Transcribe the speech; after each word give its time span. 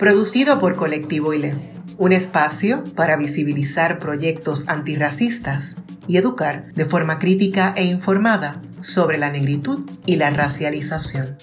producido 0.00 0.58
por 0.58 0.76
Colectivo 0.76 1.34
ILE, 1.34 1.54
un 1.98 2.12
espacio 2.12 2.82
para 2.96 3.18
visibilizar 3.18 3.98
proyectos 3.98 4.66
antirracistas 4.66 5.76
y 6.08 6.16
educar 6.16 6.72
de 6.72 6.86
forma 6.86 7.18
crítica 7.18 7.74
e 7.76 7.84
informada 7.84 8.62
sobre 8.80 9.18
la 9.18 9.28
negritud 9.28 9.86
y 10.06 10.16
la 10.16 10.30
racialización. 10.30 11.36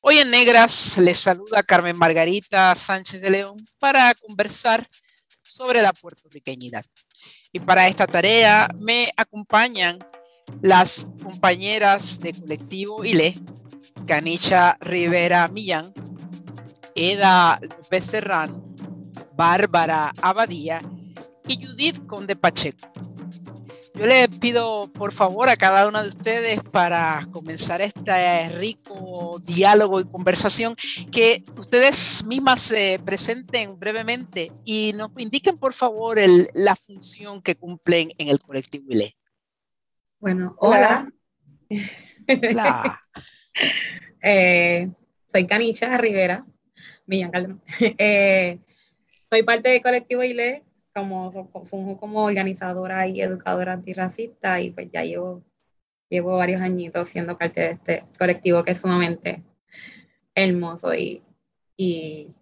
Hoy 0.00 0.18
en 0.18 0.30
Negras 0.32 0.98
les 0.98 1.20
saluda 1.20 1.62
Carmen 1.62 1.96
Margarita 1.96 2.74
Sánchez 2.74 3.20
de 3.20 3.30
León 3.30 3.64
para 3.78 4.12
conversar 4.16 4.84
sobre 5.40 5.82
la 5.82 5.92
puertorriqueñidad. 5.92 6.84
Y 7.52 7.60
para 7.60 7.86
esta 7.86 8.08
tarea 8.08 8.68
me 8.76 9.12
acompañan 9.16 10.00
las 10.62 11.08
compañeras 11.22 12.20
de 12.20 12.34
colectivo 12.34 13.04
ILE, 13.04 13.38
Canicha 14.06 14.76
Rivera 14.80 15.48
Millán, 15.48 15.92
Eda 16.94 17.58
López 17.60 18.04
Serrano, 18.04 18.64
Bárbara 19.36 20.12
Abadía 20.22 20.80
y 21.46 21.64
Judith 21.64 22.06
Conde 22.06 22.36
Pacheco. 22.36 22.88
Yo 23.96 24.06
le 24.06 24.28
pido 24.28 24.90
por 24.92 25.12
favor 25.12 25.48
a 25.48 25.54
cada 25.54 25.86
una 25.86 26.02
de 26.02 26.08
ustedes 26.08 26.60
para 26.64 27.28
comenzar 27.30 27.80
este 27.80 28.48
rico 28.48 29.40
diálogo 29.44 30.00
y 30.00 30.04
conversación 30.04 30.74
que 31.12 31.44
ustedes 31.56 32.24
mismas 32.26 32.62
se 32.62 33.00
presenten 33.04 33.78
brevemente 33.78 34.50
y 34.64 34.94
nos 34.94 35.12
indiquen 35.16 35.58
por 35.58 35.74
favor 35.74 36.18
la 36.54 36.74
función 36.74 37.40
que 37.40 37.54
cumplen 37.54 38.12
en 38.18 38.28
el 38.28 38.40
colectivo 38.40 38.86
ILE. 38.90 39.16
Bueno, 40.24 40.56
hola. 40.58 41.12
Eh, 44.26 44.90
soy 45.26 45.46
Canicha 45.46 45.98
Rivera, 45.98 46.46
Millán 47.04 47.30
Calderón. 47.30 47.62
Eh, 47.98 48.58
soy 49.28 49.42
parte 49.42 49.68
del 49.68 49.82
colectivo 49.82 50.24
ILE, 50.24 50.64
como, 50.94 51.30
funjo 51.66 51.98
como 51.98 52.24
organizadora 52.24 53.06
y 53.06 53.20
educadora 53.20 53.74
antirracista 53.74 54.62
y 54.62 54.70
pues 54.70 54.90
ya 54.90 55.04
llevo, 55.04 55.44
llevo 56.08 56.38
varios 56.38 56.62
añitos 56.62 57.10
siendo 57.10 57.36
parte 57.36 57.60
de 57.60 57.70
este 57.72 58.04
colectivo 58.18 58.64
que 58.64 58.70
es 58.70 58.80
sumamente 58.80 59.42
hermoso 60.34 60.94
y, 60.94 61.22
y 61.76 62.34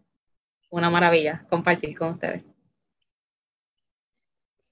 una 0.71 0.89
maravilla 0.89 1.45
compartir 1.51 1.99
con 1.99 2.13
ustedes. 2.13 2.45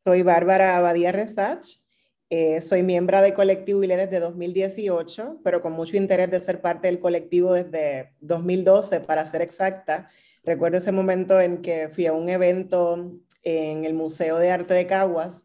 Soy 0.04 0.22
Bárbara 0.22 0.76
Abadía 0.76 1.10
Resach, 1.10 1.80
eh, 2.32 2.62
soy 2.62 2.84
miembro 2.84 3.20
de 3.20 3.34
Colectivo 3.34 3.82
ILE 3.82 3.96
desde 3.96 4.20
2018, 4.20 5.40
pero 5.42 5.60
con 5.60 5.72
mucho 5.72 5.96
interés 5.96 6.30
de 6.30 6.40
ser 6.40 6.60
parte 6.60 6.86
del 6.86 7.00
colectivo 7.00 7.54
desde 7.54 8.12
2012, 8.20 9.00
para 9.00 9.26
ser 9.26 9.42
exacta. 9.42 10.08
Recuerdo 10.44 10.78
ese 10.78 10.92
momento 10.92 11.40
en 11.40 11.60
que 11.60 11.88
fui 11.88 12.06
a 12.06 12.12
un 12.12 12.28
evento 12.28 13.18
en 13.42 13.84
el 13.84 13.94
Museo 13.94 14.38
de 14.38 14.50
Arte 14.52 14.74
de 14.74 14.86
Caguas. 14.86 15.44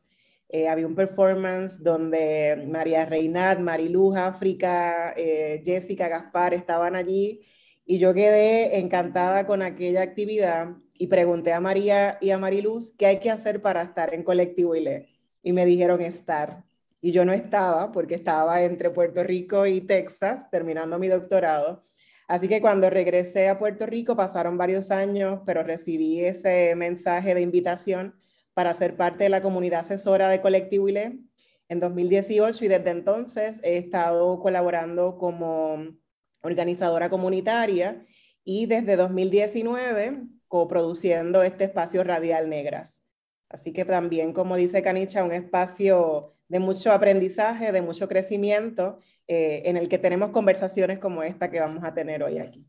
Eh, 0.50 0.68
había 0.68 0.86
un 0.86 0.94
performance 0.94 1.82
donde 1.82 2.64
María 2.68 3.04
Reinat, 3.06 3.60
Mariluz 3.60 4.16
África, 4.16 5.12
eh, 5.18 5.64
Jessica 5.66 6.08
Gaspar 6.08 6.54
estaban 6.54 6.96
allí 6.96 7.42
y 7.84 7.98
yo 7.98 8.14
quedé 8.14 8.78
encantada 8.78 9.48
con 9.48 9.64
aquella 9.64 10.04
actividad 10.04 10.76
y 10.94 11.08
pregunté 11.08 11.52
a 11.52 11.60
María 11.60 12.20
y 12.22 12.30
a 12.30 12.38
Mariluz 12.38 12.94
qué 12.96 13.08
hay 13.08 13.20
que 13.20 13.32
hacer 13.32 13.62
para 13.62 13.82
estar 13.82 14.14
en 14.14 14.24
Colectivo 14.24 14.76
ILE. 14.76 15.10
Y 15.42 15.52
me 15.52 15.66
dijeron 15.66 16.02
estar 16.02 16.64
y 17.06 17.12
yo 17.12 17.24
no 17.24 17.34
estaba 17.34 17.92
porque 17.92 18.16
estaba 18.16 18.64
entre 18.64 18.90
Puerto 18.90 19.24
Rico 19.24 19.68
y 19.68 19.80
Texas 19.80 20.50
terminando 20.50 20.98
mi 20.98 21.08
doctorado. 21.08 21.84
Así 22.28 22.48
que 22.48 22.62
cuando 22.62 22.90
regresé 22.90 23.48
a 23.48 23.60
Puerto 23.60 23.86
Rico 23.86 24.16
pasaron 24.16 24.58
varios 24.58 24.90
años, 24.90 25.42
pero 25.46 25.62
recibí 25.62 26.22
ese 26.26 26.74
mensaje 26.74 27.36
de 27.36 27.42
invitación 27.42 28.16
para 28.56 28.74
ser 28.74 28.98
parte 28.98 29.26
de 29.26 29.30
la 29.30 29.44
comunidad 29.44 29.82
asesora 29.82 30.30
de 30.30 30.42
Colectivo 30.42 30.90
ILE 30.90 31.20
en 31.70 31.80
2018 31.80 32.66
y 32.66 32.68
desde 32.70 32.90
entonces 32.90 33.60
he 33.62 33.78
estado 33.78 34.40
colaborando 34.40 35.20
como 35.20 35.86
organizadora 36.42 37.12
comunitaria 37.12 38.04
y 38.44 38.66
desde 38.66 38.96
2019 38.96 40.24
coproduciendo 40.48 41.44
este 41.44 41.66
espacio 41.66 42.04
Radial 42.04 42.50
Negras. 42.50 43.04
Así 43.48 43.74
que 43.74 43.86
también, 43.86 44.34
como 44.34 44.56
dice 44.56 44.82
Canicha, 44.82 45.24
un 45.24 45.34
espacio 45.34 46.35
de 46.48 46.60
mucho 46.60 46.92
aprendizaje, 46.92 47.72
de 47.72 47.82
mucho 47.82 48.08
crecimiento, 48.08 48.98
eh, 49.28 49.64
en 49.66 49.78
el 49.78 49.90
que 49.90 49.98
tenemos 49.98 50.32
conversaciones 50.32 51.00
como 51.00 51.24
esta 51.24 51.50
que 51.50 51.60
vamos 51.60 51.84
a 51.84 51.94
tener 51.94 52.24
hoy 52.24 52.40
aquí. 52.40 52.66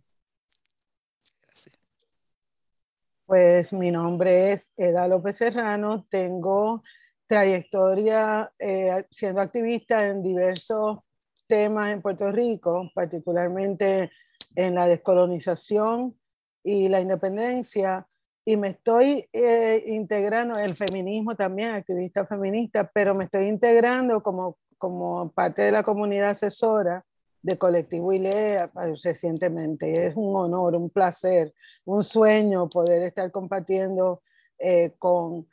Pues 3.26 3.72
mi 3.72 3.91
nombre 3.91 4.53
es 4.53 4.72
Eda 4.76 5.09
López 5.09 5.36
Serrano, 5.36 6.06
tengo 6.09 6.82
trayectoria 7.26 8.53
eh, 8.59 9.04
siendo 9.10 9.41
activista 9.41 10.09
en 10.09 10.22
diversos 10.22 11.00
temas 11.47 11.92
en 11.92 12.03
Puerto 12.03 12.31
Rico, 12.31 12.91
particularmente 12.94 14.10
en 14.54 14.75
la 14.75 14.86
descolonización 14.86 16.16
y 16.62 16.88
la 16.88 17.00
independencia, 17.00 18.06
y 18.49 18.57
me 18.57 18.69
estoy 18.69 19.29
eh, 19.33 19.83
integrando, 19.89 20.57
el 20.57 20.77
feminismo 20.77 21.34
también, 21.34 21.71
activista 21.71 22.25
feminista, 22.27 22.89
pero 22.95 23.12
me 23.12 23.25
estoy 23.25 23.49
integrando 23.49 24.23
como, 24.23 24.57
como 24.79 25.33
parte 25.33 25.62
de 25.62 25.73
la 25.73 25.83
comunidad 25.83 26.31
asesora 26.31 27.05
de 27.43 27.59
Colectivo 27.59 28.12
ILEA 28.12 28.71
recientemente. 29.03 30.07
Es 30.07 30.15
un 30.15 30.37
honor, 30.37 30.77
un 30.77 30.91
placer, 30.91 31.53
un 31.84 32.05
sueño 32.05 32.69
poder 32.69 33.03
estar 33.03 33.33
compartiendo 33.33 34.23
eh, 34.61 34.95
con, 34.97 35.49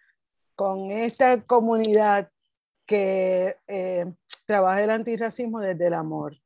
con 0.56 0.92
esta 0.92 1.42
comunidad 1.42 2.30
que 2.86 3.58
eh, 3.66 4.06
trabaja 4.46 4.84
el 4.84 4.92
antirracismo 4.92 5.60
desde 5.62 5.88
el 5.88 5.96
amor. 5.96 6.38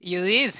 Judith. 0.00 0.54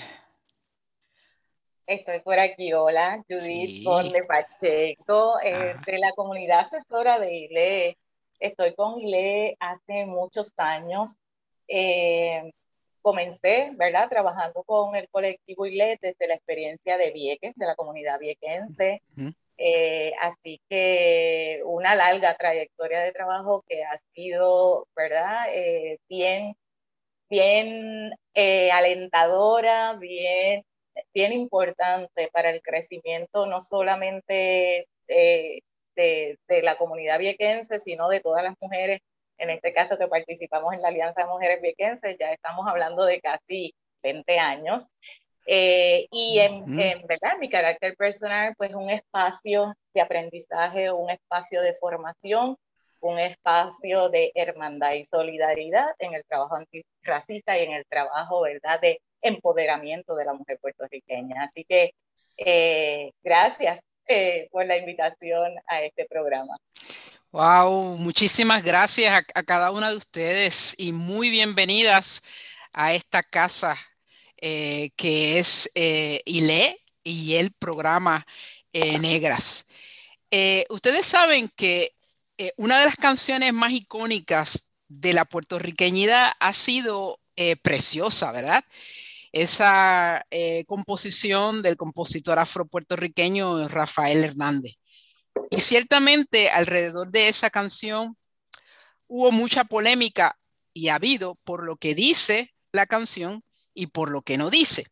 Estoy 1.87 2.19
por 2.19 2.37
aquí, 2.37 2.73
hola, 2.73 3.23
Judith 3.29 3.85
Conde 3.85 4.25
Pacheco, 4.25 5.39
eh, 5.41 5.77
de 5.87 5.99
la 5.99 6.11
comunidad 6.17 6.61
asesora 6.61 7.21
de 7.21 7.33
ILE. 7.33 7.99
Estoy 8.41 8.75
con 8.75 9.01
ILE 9.01 9.57
hace 9.61 10.05
muchos 10.05 10.53
años. 10.57 11.17
Eh, 11.69 12.51
comencé, 13.03 13.71
¿verdad?, 13.75 14.09
trabajando 14.09 14.65
con 14.65 14.97
el 14.97 15.09
colectivo 15.11 15.65
ILE 15.65 15.97
desde 16.03 16.27
la 16.27 16.35
experiencia 16.35 16.97
de 16.97 17.13
Vieques, 17.13 17.55
de 17.55 17.67
la 17.67 17.77
comunidad 17.77 18.19
viequense. 18.19 19.01
Eh, 19.57 20.13
así 20.21 20.61
que 20.69 21.63
una 21.65 21.95
larga 21.95 22.37
trayectoria 22.37 23.01
de 23.03 23.13
trabajo 23.13 23.65
que 23.69 23.85
ha 23.85 23.97
sido, 24.13 24.89
¿verdad?, 24.97 25.47
bien, 26.09 26.57
bien 27.31 28.11
alentadora, 28.73 29.93
bien 29.93 30.65
bien 31.15 31.33
importante 31.33 32.29
para 32.33 32.51
el 32.51 32.63
crecimiento 32.63 33.47
no 33.47 33.61
solamente 33.61 34.87
de, 35.97 36.63
la 36.63 36.77
comunidad 36.77 37.19
viequense, 37.19 37.79
sino 37.79 38.09
de 38.09 38.21
todas 38.21 38.43
las 38.43 38.55
mujeres, 38.61 39.01
en 39.39 39.51
este 39.51 39.73
caso 39.73 39.99
que 39.99 40.09
participamos 40.09 40.75
en 40.75 40.83
la 40.83 40.89
Alianza 40.89 41.23
de 41.23 41.29
Mujeres 41.29 41.61
Viequenses, 41.61 42.17
ya 42.19 42.33
estamos 42.33 42.67
hablando 42.67 43.05
de 43.05 43.21
casi 43.21 43.75
20 44.03 44.39
años. 44.39 44.87
Eh, 45.47 46.07
y 46.11 46.39
en, 46.41 46.81
en, 46.81 47.07
verdad, 47.07 47.39
mi 47.39 47.49
carácter 47.49 47.97
personal, 47.97 48.55
pues 48.57 48.75
un 48.75 48.91
espacio 48.91 49.75
de 49.95 50.01
aprendizaje, 50.01 50.91
un 50.91 51.11
espacio 51.11 51.61
de 51.61 51.75
formación, 51.75 52.57
un 53.01 53.19
espacio 53.19 54.09
de 54.09 54.33
hermandad 54.35 54.95
y 54.95 55.05
solidaridad 55.05 55.87
en 55.99 56.15
el 56.15 56.25
trabajo 56.25 56.57
antirracista 56.57 57.59
y 57.59 57.65
en 57.65 57.73
el 57.73 57.87
trabajo, 57.87 58.43
¿verdad?, 58.43 58.81
de 58.81 59.01
empoderamiento 59.29 60.15
de 60.17 60.25
la 60.25 60.33
mujer 60.33 60.59
puertorriqueña. 60.61 61.43
Así 61.43 61.65
que 61.65 61.95
eh, 62.37 63.13
gracias 63.23 63.81
eh, 64.07 64.49
por 64.51 64.67
la 64.67 64.77
invitación 64.77 65.55
a 65.67 65.83
este 65.83 66.05
programa. 66.05 66.57
Wow, 67.33 67.97
muchísimas 67.99 68.63
gracias 68.63 69.25
a, 69.35 69.43
cada 69.43 69.71
una 69.71 69.91
de 69.91 69.97
ustedes 69.97 70.75
y 70.79 70.93
muy 70.93 71.31
bienvenidas 71.31 72.23
a 72.73 72.95
esta 72.95 73.23
casa 73.23 73.77
eh, 74.37 74.91
que 74.97 75.39
es 75.39 75.71
ILE 75.75 76.79
y 77.03 77.35
el 77.35 77.53
programa 77.53 78.27
Negras. 78.73 79.67
ustedes 80.69 81.07
saben 81.07 81.49
que 81.57 81.95
una 82.59 82.79
de 82.79 82.85
las 82.85 82.97
canciones 82.97 83.55
más 83.55 83.73
icónicas 83.73 84.69
de 84.89 85.15
la 85.15 85.25
puertorriqueñidad 85.25 86.33
ha 86.39 86.53
sido 86.53 87.19
Preciosa, 87.63 88.33
¿verdad? 88.33 88.65
Esa 89.39 90.25
composición 90.67 91.61
del 91.61 91.77
compositor 91.77 92.39
afropuertorriqueño 92.39 93.69
Rafael 93.69 94.25
Hernández. 94.25 94.77
Y 95.51 95.61
ciertamente 95.61 96.49
alrededor 96.49 97.11
de 97.11 97.29
esa 97.29 97.51
canción 97.51 98.17
hubo 99.07 99.33
mucha 99.33 99.65
polémica 99.65 100.39
y 100.73 100.89
ha 100.89 100.95
habido 100.95 101.35
por 101.45 101.65
lo 101.65 101.77
que 101.77 101.95
dice 101.95 102.55
la 102.73 102.87
canción 102.87 103.45
y 103.75 103.89
por 103.89 104.11
lo 104.11 104.23
que 104.23 104.39
no 104.39 104.49
dice. 104.49 104.87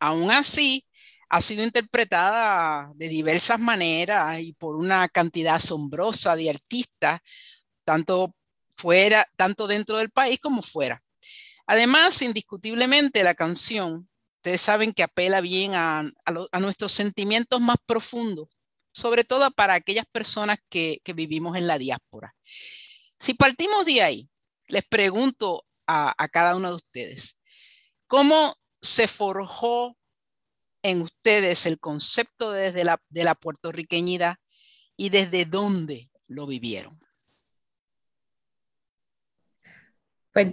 Aún 0.00 0.32
así, 0.32 0.84
ha 1.28 1.40
sido 1.40 1.62
interpretada 1.62 2.90
de 2.96 3.08
diversas 3.08 3.60
maneras 3.60 4.40
y 4.40 4.54
por 4.54 4.74
una 4.74 5.08
cantidad 5.08 5.54
asombrosa 5.54 6.34
de 6.34 6.50
artistas, 6.50 7.20
tanto 7.84 8.34
fuera, 8.70 9.24
tanto 9.36 9.68
dentro 9.68 9.98
del 9.98 10.10
país 10.10 10.40
como 10.40 10.62
fuera. 10.62 11.00
Además, 11.70 12.20
indiscutiblemente 12.20 13.22
la 13.22 13.36
canción, 13.36 14.10
ustedes 14.38 14.60
saben 14.60 14.92
que 14.92 15.04
apela 15.04 15.40
bien 15.40 15.76
a, 15.76 16.02
nuestros 16.58 16.90
sentimientos 16.90 17.60
más 17.60 17.76
profundos 17.86 18.48
sobre 18.90 19.22
todo 19.22 19.48
para 19.52 19.74
aquellas 19.74 20.06
personas 20.06 20.58
que, 20.68 21.00
vivimos 21.14 21.56
en 21.56 21.68
la 21.68 21.78
diáspora. 21.78 22.34
Si 23.20 23.34
partimos 23.34 23.86
de 23.86 24.02
ahí, 24.02 24.28
les 24.66 24.82
pregunto 24.84 25.64
a, 25.86 26.12
cada 26.32 26.56
uno 26.56 26.70
de 26.70 26.74
ustedes, 26.74 27.38
¿cómo 28.08 28.56
se 28.82 29.06
forjó 29.06 29.96
en 30.82 31.02
ustedes 31.02 31.66
el 31.66 31.78
concepto 31.78 32.50
desde 32.50 32.82
la, 32.82 33.00
de 33.10 33.22
la 33.22 33.36
puertorriqueñidad 33.36 34.38
y 34.96 35.10
desde 35.10 35.44
dónde 35.44 36.10
lo 36.26 36.48
vivieron? 36.48 36.98
Pues 40.32 40.48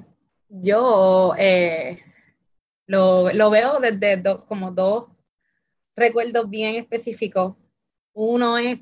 yo 0.50 1.34
eh, 1.38 2.00
lo, 2.88 3.50
veo 3.50 3.80
desde 3.80 4.22
como 4.48 4.72
dos 4.72 5.08
recuerdos 5.96 6.50
bien 6.50 6.76
específicos. 6.76 7.56
Uno 8.14 8.58
es 8.58 8.80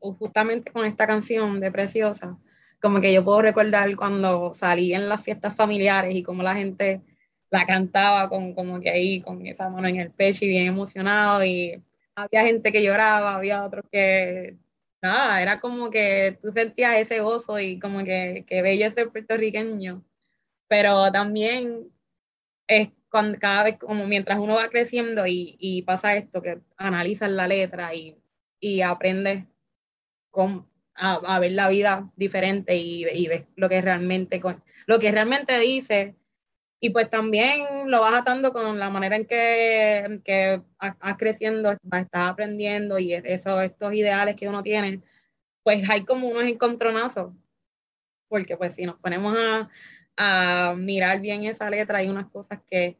justamente 0.00 0.72
con 0.72 0.86
esta 0.86 1.06
canción 1.06 1.60
de 1.60 1.70
Preciosa, 1.70 2.38
como 2.80 3.00
que 3.00 3.12
yo 3.12 3.24
puedo 3.24 3.42
recordar 3.42 3.94
cuando 3.96 4.54
salí 4.54 4.94
en 4.94 5.08
las 5.08 5.22
fiestas 5.22 5.54
familiares 5.54 6.14
y 6.14 6.22
como 6.22 6.42
la 6.42 6.54
gente 6.54 7.02
la 7.50 7.64
cantaba 7.66 8.28
con 8.28 8.54
como 8.54 8.80
que 8.80 8.90
ahí 8.90 9.20
con 9.20 9.46
esa 9.46 9.68
mano 9.70 9.88
en 9.88 9.96
el 9.96 10.10
pecho 10.12 10.44
y 10.44 10.48
bien 10.48 10.66
emocionado 10.66 11.44
y 11.44 11.82
había 12.14 12.44
gente 12.44 12.72
que 12.72 12.82
lloraba, 12.82 13.36
había 13.36 13.64
otros 13.64 13.84
que 13.90 14.56
nada, 15.02 15.40
era 15.42 15.60
como 15.60 15.90
que 15.90 16.38
tú 16.42 16.50
sentías 16.52 16.96
ese 16.98 17.20
gozo 17.20 17.58
y 17.60 17.78
como 17.78 18.04
que, 18.04 18.44
que 18.46 18.62
bello 18.62 18.90
ser 18.90 19.10
puertorriqueño, 19.10 20.04
pero 20.68 21.10
también 21.12 21.90
es 22.66 22.90
cuando, 23.10 23.38
cada 23.38 23.64
vez 23.64 23.78
como 23.78 24.06
mientras 24.06 24.38
uno 24.38 24.54
va 24.54 24.68
creciendo 24.68 25.26
y, 25.26 25.56
y 25.58 25.82
pasa 25.82 26.16
esto, 26.16 26.42
que 26.42 26.60
analizas 26.76 27.30
la 27.30 27.48
letra 27.48 27.94
y 27.94 28.18
y 28.60 28.82
aprendes 28.82 29.44
con, 30.30 30.68
a, 30.94 31.38
ver 31.38 31.52
la 31.52 31.68
vida 31.68 32.10
diferente 32.16 32.76
y, 32.76 33.06
y 33.06 33.28
ves 33.28 33.44
lo 33.56 33.68
que 33.68 33.80
realmente 33.80 34.40
lo 34.86 34.98
que 34.98 35.12
realmente 35.12 35.58
dice 35.58 36.16
y 36.80 36.90
pues 36.90 37.10
también 37.10 37.64
lo 37.86 38.00
vas 38.00 38.14
atando 38.14 38.52
con 38.52 38.78
la 38.78 38.90
manera 38.90 39.16
en 39.16 39.26
que, 39.26 40.20
que 40.24 40.62
vas 40.78 41.16
creciendo, 41.18 41.72
estás 41.72 42.08
aprendiendo 42.12 43.00
y 43.00 43.14
eso, 43.14 43.60
estos 43.60 43.94
ideales 43.94 44.36
que 44.36 44.48
uno 44.48 44.62
tiene, 44.62 45.02
pues 45.64 45.88
hay 45.90 46.04
como 46.04 46.28
unos 46.28 46.44
encontronazos, 46.44 47.32
porque 48.28 48.56
pues 48.56 48.74
si 48.74 48.86
nos 48.86 48.96
ponemos 49.00 49.36
a, 49.36 49.68
a 50.18 50.74
mirar 50.76 51.20
bien 51.20 51.44
esa 51.44 51.70
letra, 51.70 51.98
hay 51.98 52.08
unas 52.08 52.28
cosas 52.30 52.60
que, 52.68 52.98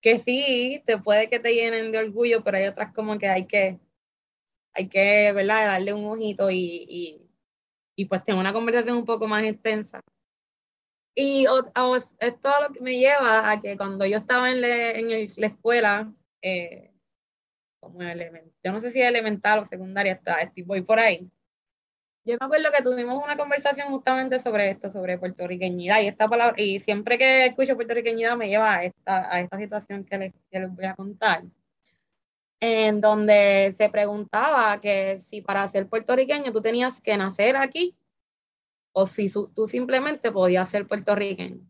que 0.00 0.18
sí, 0.18 0.82
te 0.86 0.98
puede 0.98 1.28
que 1.28 1.38
te 1.38 1.54
llenen 1.54 1.92
de 1.92 1.98
orgullo, 1.98 2.42
pero 2.42 2.56
hay 2.56 2.66
otras 2.66 2.92
como 2.92 3.18
que 3.18 3.28
hay 3.28 3.46
que 3.46 3.78
hay 4.76 4.88
que, 4.88 5.32
¿verdad?, 5.32 5.66
darle 5.66 5.94
un 5.94 6.04
ojito 6.04 6.50
y, 6.50 7.22
y, 7.96 8.04
pues 8.06 8.22
tener 8.24 8.38
una 8.38 8.52
conversación 8.52 8.98
un 8.98 9.06
poco 9.06 9.26
más 9.26 9.42
extensa. 9.42 10.02
Y 11.14 11.46
esto 12.20 12.50
lo 12.60 12.74
que 12.74 12.80
me 12.80 12.98
lleva 12.98 13.50
a 13.50 13.60
que 13.60 13.76
cuando 13.78 14.04
yo 14.04 14.18
estaba 14.18 14.50
en, 14.50 14.62
en 14.62 15.32
la 15.36 15.46
escuela, 15.46 16.12
eh, 16.42 16.92
como 17.80 18.02
yo 18.02 18.72
no 18.72 18.80
sé 18.80 18.92
si 18.92 19.00
elemental 19.00 19.60
o 19.60 19.64
secundaria, 19.64 20.12
está, 20.12 20.52
voy 20.66 20.82
por 20.82 20.98
ahí. 20.98 21.30
Yo 22.26 22.36
me 22.40 22.44
acuerdo 22.44 22.72
que 22.76 22.82
tuvimos 22.82 23.22
una 23.22 23.36
conversación 23.36 23.88
justamente 23.88 24.40
sobre 24.40 24.68
esto, 24.68 24.90
sobre 24.90 25.16
puertorriqueñidad 25.16 26.00
y 26.02 26.08
esta 26.08 26.26
palabra, 26.28 26.60
y 26.60 26.80
siempre 26.80 27.18
que 27.18 27.46
escucho 27.46 27.76
puertorriqueñidad 27.76 28.36
me 28.36 28.48
lleva 28.48 28.74
a 28.74 28.84
esta, 28.84 29.32
a 29.32 29.40
esta 29.40 29.56
situación 29.56 30.04
que 30.04 30.18
les, 30.18 30.32
que 30.50 30.58
les 30.58 30.74
voy 30.74 30.86
a 30.86 30.96
contar 30.96 31.44
en 32.58 33.00
donde 33.00 33.72
se 33.78 33.88
preguntaba 33.90 34.80
que 34.80 35.18
si 35.18 35.40
para 35.40 35.68
ser 35.68 35.88
puertorriqueño 35.88 36.52
tú 36.52 36.60
tenías 36.60 37.00
que 37.00 37.16
nacer 37.16 37.56
aquí 37.56 37.96
o 38.92 39.06
si 39.06 39.30
tú 39.30 39.68
simplemente 39.68 40.32
podías 40.32 40.68
ser 40.68 40.88
puertorriqueño. 40.88 41.60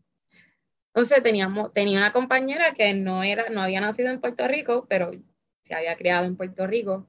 Entonces 0.87 1.21
teníamos, 1.21 1.71
tenía 1.71 1.99
una 1.99 2.13
compañera 2.13 2.73
que 2.73 2.95
no, 2.95 3.21
era, 3.21 3.49
no 3.49 3.61
había 3.61 3.79
nacido 3.79 4.09
en 4.09 4.21
Puerto 4.21 4.47
Rico, 4.47 4.87
pero 4.89 5.11
se 5.61 5.75
había 5.75 5.95
criado 5.97 6.25
en 6.25 6.35
Puerto 6.35 6.65
Rico. 6.65 7.07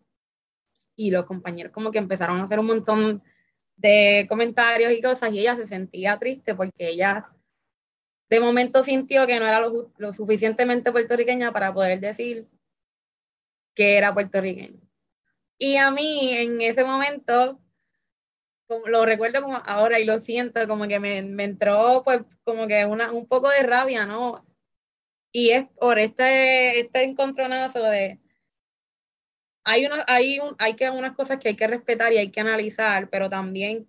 Y 0.96 1.12
los 1.12 1.24
compañeros 1.24 1.72
como 1.72 1.90
que 1.90 1.98
empezaron 1.98 2.40
a 2.40 2.42
hacer 2.42 2.58
un 2.58 2.66
montón 2.66 3.22
de 3.78 4.26
comentarios 4.28 4.92
y 4.92 5.00
cosas 5.00 5.32
y 5.32 5.40
ella 5.40 5.56
se 5.56 5.66
sentía 5.66 6.18
triste 6.18 6.54
porque 6.54 6.88
ella 6.88 7.30
de 8.28 8.40
momento 8.40 8.84
sintió 8.84 9.26
que 9.26 9.38
no 9.40 9.46
era 9.46 9.60
lo, 9.60 10.12
suficientemente 10.12 10.92
puertorriqueña 10.92 11.52
para 11.52 11.72
poder 11.72 12.00
decir 12.00 12.46
que 13.74 13.96
era 13.96 14.12
puertorriqueño. 14.12 14.80
Y 15.58 15.76
a 15.76 15.90
mí 15.90 16.36
en 16.36 16.60
ese 16.60 16.84
momento, 16.84 17.58
lo 18.86 19.06
recuerdo 19.06 19.40
como 19.40 19.56
ahora 19.64 19.98
y 19.98 20.04
lo 20.04 20.20
siento, 20.20 20.66
como 20.68 20.86
que 20.86 21.00
me, 21.00 21.22
me 21.22 21.44
entró 21.44 22.02
pues 22.04 22.20
como 22.44 22.66
que 22.66 22.84
una, 22.84 23.12
un 23.12 23.26
poco 23.26 23.48
de 23.48 23.62
rabia, 23.62 24.04
¿no? 24.04 24.44
Y 25.32 25.50
es 25.50 25.66
por 25.80 25.98
este, 25.98 26.80
este 26.80 27.04
encontronazo 27.04 27.82
de... 27.82 28.18
Hay, 29.70 29.84
una, 29.84 30.02
hay, 30.08 30.38
un, 30.38 30.56
hay 30.58 30.76
que 30.76 30.88
unas 30.88 31.14
cosas 31.14 31.36
que 31.36 31.48
hay 31.48 31.54
que 31.54 31.66
respetar 31.66 32.10
y 32.10 32.16
hay 32.16 32.30
que 32.30 32.40
analizar, 32.40 33.10
pero 33.10 33.28
también 33.28 33.86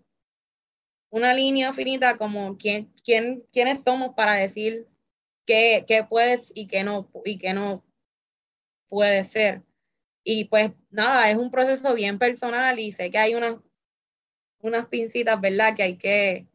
una 1.09 1.33
línea 1.33 1.71
finita 1.71 2.17
como 2.17 2.57
quién, 2.57 2.93
quién, 3.01 3.45
quiénes 3.53 3.81
somos 3.81 4.13
para 4.13 4.33
decir 4.33 4.89
qué, 5.45 5.86
qué 5.88 6.03
puedes 6.03 6.51
y 6.53 6.67
qué 6.67 6.83
no, 6.83 7.09
y 7.24 7.38
qué 7.38 7.53
no 7.53 7.86
puede 8.89 9.24
ser. 9.24 9.63
Y 10.25 10.43
pues 10.45 10.71
nada, 10.89 11.31
es 11.31 11.38
un 11.38 11.50
proceso 11.50 11.93
bien 11.93 12.19
personal 12.19 12.77
y 12.77 12.91
sé 12.91 13.09
que 13.09 13.17
hay 13.17 13.36
unas, 13.36 13.55
unas 14.59 14.86
pincitas, 14.88 15.39
¿verdad? 15.39 15.77
Que 15.77 15.83
hay 15.83 15.95
que, 15.95 16.45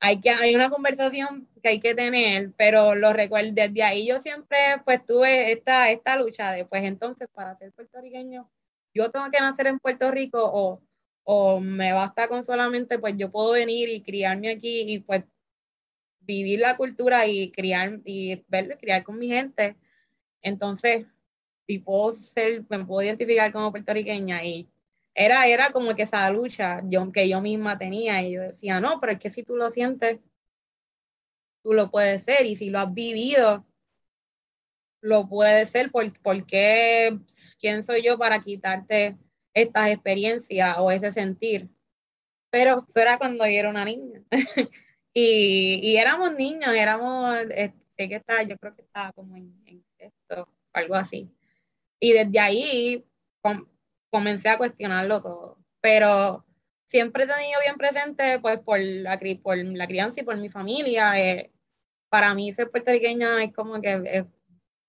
hay 0.00 0.20
que, 0.20 0.30
hay 0.30 0.54
una 0.54 0.70
conversación 0.70 1.48
que 1.62 1.68
hay 1.70 1.80
que 1.80 1.94
tener, 1.94 2.52
pero 2.56 2.94
lo 2.94 3.12
recuerdo, 3.12 3.52
desde 3.54 3.82
ahí 3.82 4.06
yo 4.06 4.20
siempre 4.20 4.58
pues 4.84 5.04
tuve 5.06 5.52
esta, 5.52 5.90
esta 5.90 6.16
lucha 6.16 6.52
de 6.52 6.64
pues 6.64 6.84
entonces 6.84 7.28
para 7.32 7.56
ser 7.56 7.72
puertorriqueño, 7.72 8.50
yo 8.94 9.10
tengo 9.10 9.30
que 9.30 9.40
nacer 9.40 9.66
en 9.68 9.78
Puerto 9.78 10.10
Rico 10.10 10.40
o, 10.42 10.80
o 11.24 11.60
me 11.60 11.92
basta 11.92 12.28
con 12.28 12.44
solamente 12.44 12.98
pues 12.98 13.14
yo 13.16 13.30
puedo 13.30 13.52
venir 13.52 13.88
y 13.88 14.02
criarme 14.02 14.50
aquí 14.50 14.92
y 14.92 15.00
pues 15.00 15.24
vivir 16.20 16.60
la 16.60 16.76
cultura 16.76 17.26
y 17.26 17.50
criar 17.52 18.00
y 18.04 18.44
ver, 18.48 18.76
criar 18.78 19.04
con 19.04 19.18
mi 19.18 19.28
gente. 19.28 19.76
Entonces, 20.42 21.06
y 21.66 21.78
puedo 21.80 22.14
ser, 22.14 22.64
me 22.68 22.84
puedo 22.84 23.02
identificar 23.02 23.52
como 23.52 23.70
puertorriqueña 23.70 24.44
y 24.44 24.68
era, 25.16 25.46
era 25.46 25.70
como 25.72 25.96
que 25.96 26.02
esa 26.02 26.30
lucha 26.30 26.82
yo, 26.84 27.10
que 27.10 27.28
yo 27.28 27.40
misma 27.40 27.78
tenía 27.78 28.22
y 28.22 28.32
yo 28.32 28.42
decía, 28.42 28.80
no, 28.80 29.00
pero 29.00 29.12
es 29.12 29.18
que 29.18 29.30
si 29.30 29.42
tú 29.42 29.56
lo 29.56 29.70
sientes, 29.70 30.20
tú 31.62 31.72
lo 31.72 31.90
puedes 31.90 32.22
ser 32.22 32.44
y 32.44 32.54
si 32.54 32.68
lo 32.68 32.78
has 32.78 32.92
vivido, 32.92 33.66
lo 35.00 35.26
puedes 35.26 35.70
ser, 35.70 35.90
porque 35.90 37.18
¿quién 37.58 37.82
soy 37.82 38.02
yo 38.02 38.18
para 38.18 38.42
quitarte 38.42 39.16
estas 39.54 39.90
experiencias 39.90 40.76
o 40.78 40.90
ese 40.90 41.10
sentir? 41.12 41.70
Pero 42.50 42.84
eso 42.86 43.00
era 43.00 43.16
cuando 43.16 43.46
yo 43.46 43.52
era 43.52 43.70
una 43.70 43.86
niña. 43.86 44.22
y, 45.14 45.80
y, 45.82 45.96
éramos 45.96 46.34
niños, 46.34 46.74
éramos, 46.74 47.38
este, 47.50 48.08
que 48.08 48.16
estaba, 48.16 48.42
yo 48.42 48.58
creo 48.58 48.76
que 48.76 48.82
estaba 48.82 49.12
como 49.12 49.36
en, 49.36 49.54
en 49.64 49.84
esto, 49.98 50.52
algo 50.74 50.94
así. 50.94 51.30
Y 51.98 52.12
desde 52.12 52.38
ahí 52.38 53.04
comencé 54.16 54.48
a 54.48 54.56
cuestionarlo 54.56 55.20
todo. 55.20 55.58
Pero 55.82 56.46
siempre 56.86 57.24
he 57.24 57.26
tenido 57.26 57.60
bien 57.62 57.76
presente, 57.76 58.38
pues 58.40 58.58
por 58.60 58.78
la, 58.80 59.20
por 59.42 59.58
la 59.58 59.86
crianza 59.86 60.20
y 60.20 60.24
por 60.24 60.36
mi 60.38 60.48
familia. 60.48 61.20
Eh, 61.20 61.52
para 62.08 62.34
mí 62.34 62.52
ser 62.52 62.70
puertorriqueña 62.70 63.42
es 63.42 63.52
como 63.52 63.80
que 63.82 63.92
eh, 63.92 64.24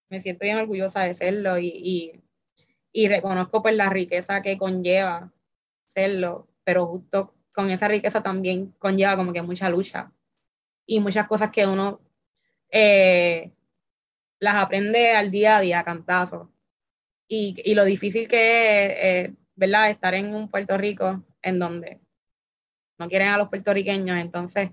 me 0.09 0.21
siento 0.21 0.45
bien 0.45 0.57
orgullosa 0.57 1.01
de 1.03 1.13
serlo 1.13 1.57
y, 1.59 2.23
y, 2.93 3.07
reconozco 3.09 3.61
pues 3.61 3.75
la 3.75 3.89
riqueza 3.89 4.41
que 4.41 4.57
conlleva 4.57 5.31
serlo, 5.85 6.47
pero 6.63 6.87
justo 6.87 7.35
con 7.53 7.69
esa 7.69 7.87
riqueza 7.87 8.23
también 8.23 8.71
conlleva 8.79 9.17
como 9.17 9.33
que 9.33 9.41
mucha 9.41 9.69
lucha 9.69 10.11
y 10.85 10.99
muchas 10.99 11.27
cosas 11.27 11.51
que 11.51 11.67
uno 11.67 11.99
eh, 12.71 13.51
las 14.39 14.55
aprende 14.55 15.15
al 15.15 15.31
día 15.31 15.57
a 15.57 15.61
día, 15.61 15.83
cantazo. 15.83 16.51
Y, 17.27 17.55
y 17.63 17.73
lo 17.75 17.83
difícil 17.83 18.27
que 18.27 18.85
es, 18.85 18.91
eh, 19.03 19.33
¿verdad?, 19.55 19.89
estar 19.89 20.15
en 20.15 20.33
un 20.33 20.49
Puerto 20.49 20.77
Rico 20.77 21.25
en 21.41 21.59
donde 21.59 21.99
no 22.97 23.07
quieren 23.07 23.29
a 23.29 23.37
los 23.37 23.49
puertorriqueños, 23.49 24.17
entonces 24.17 24.71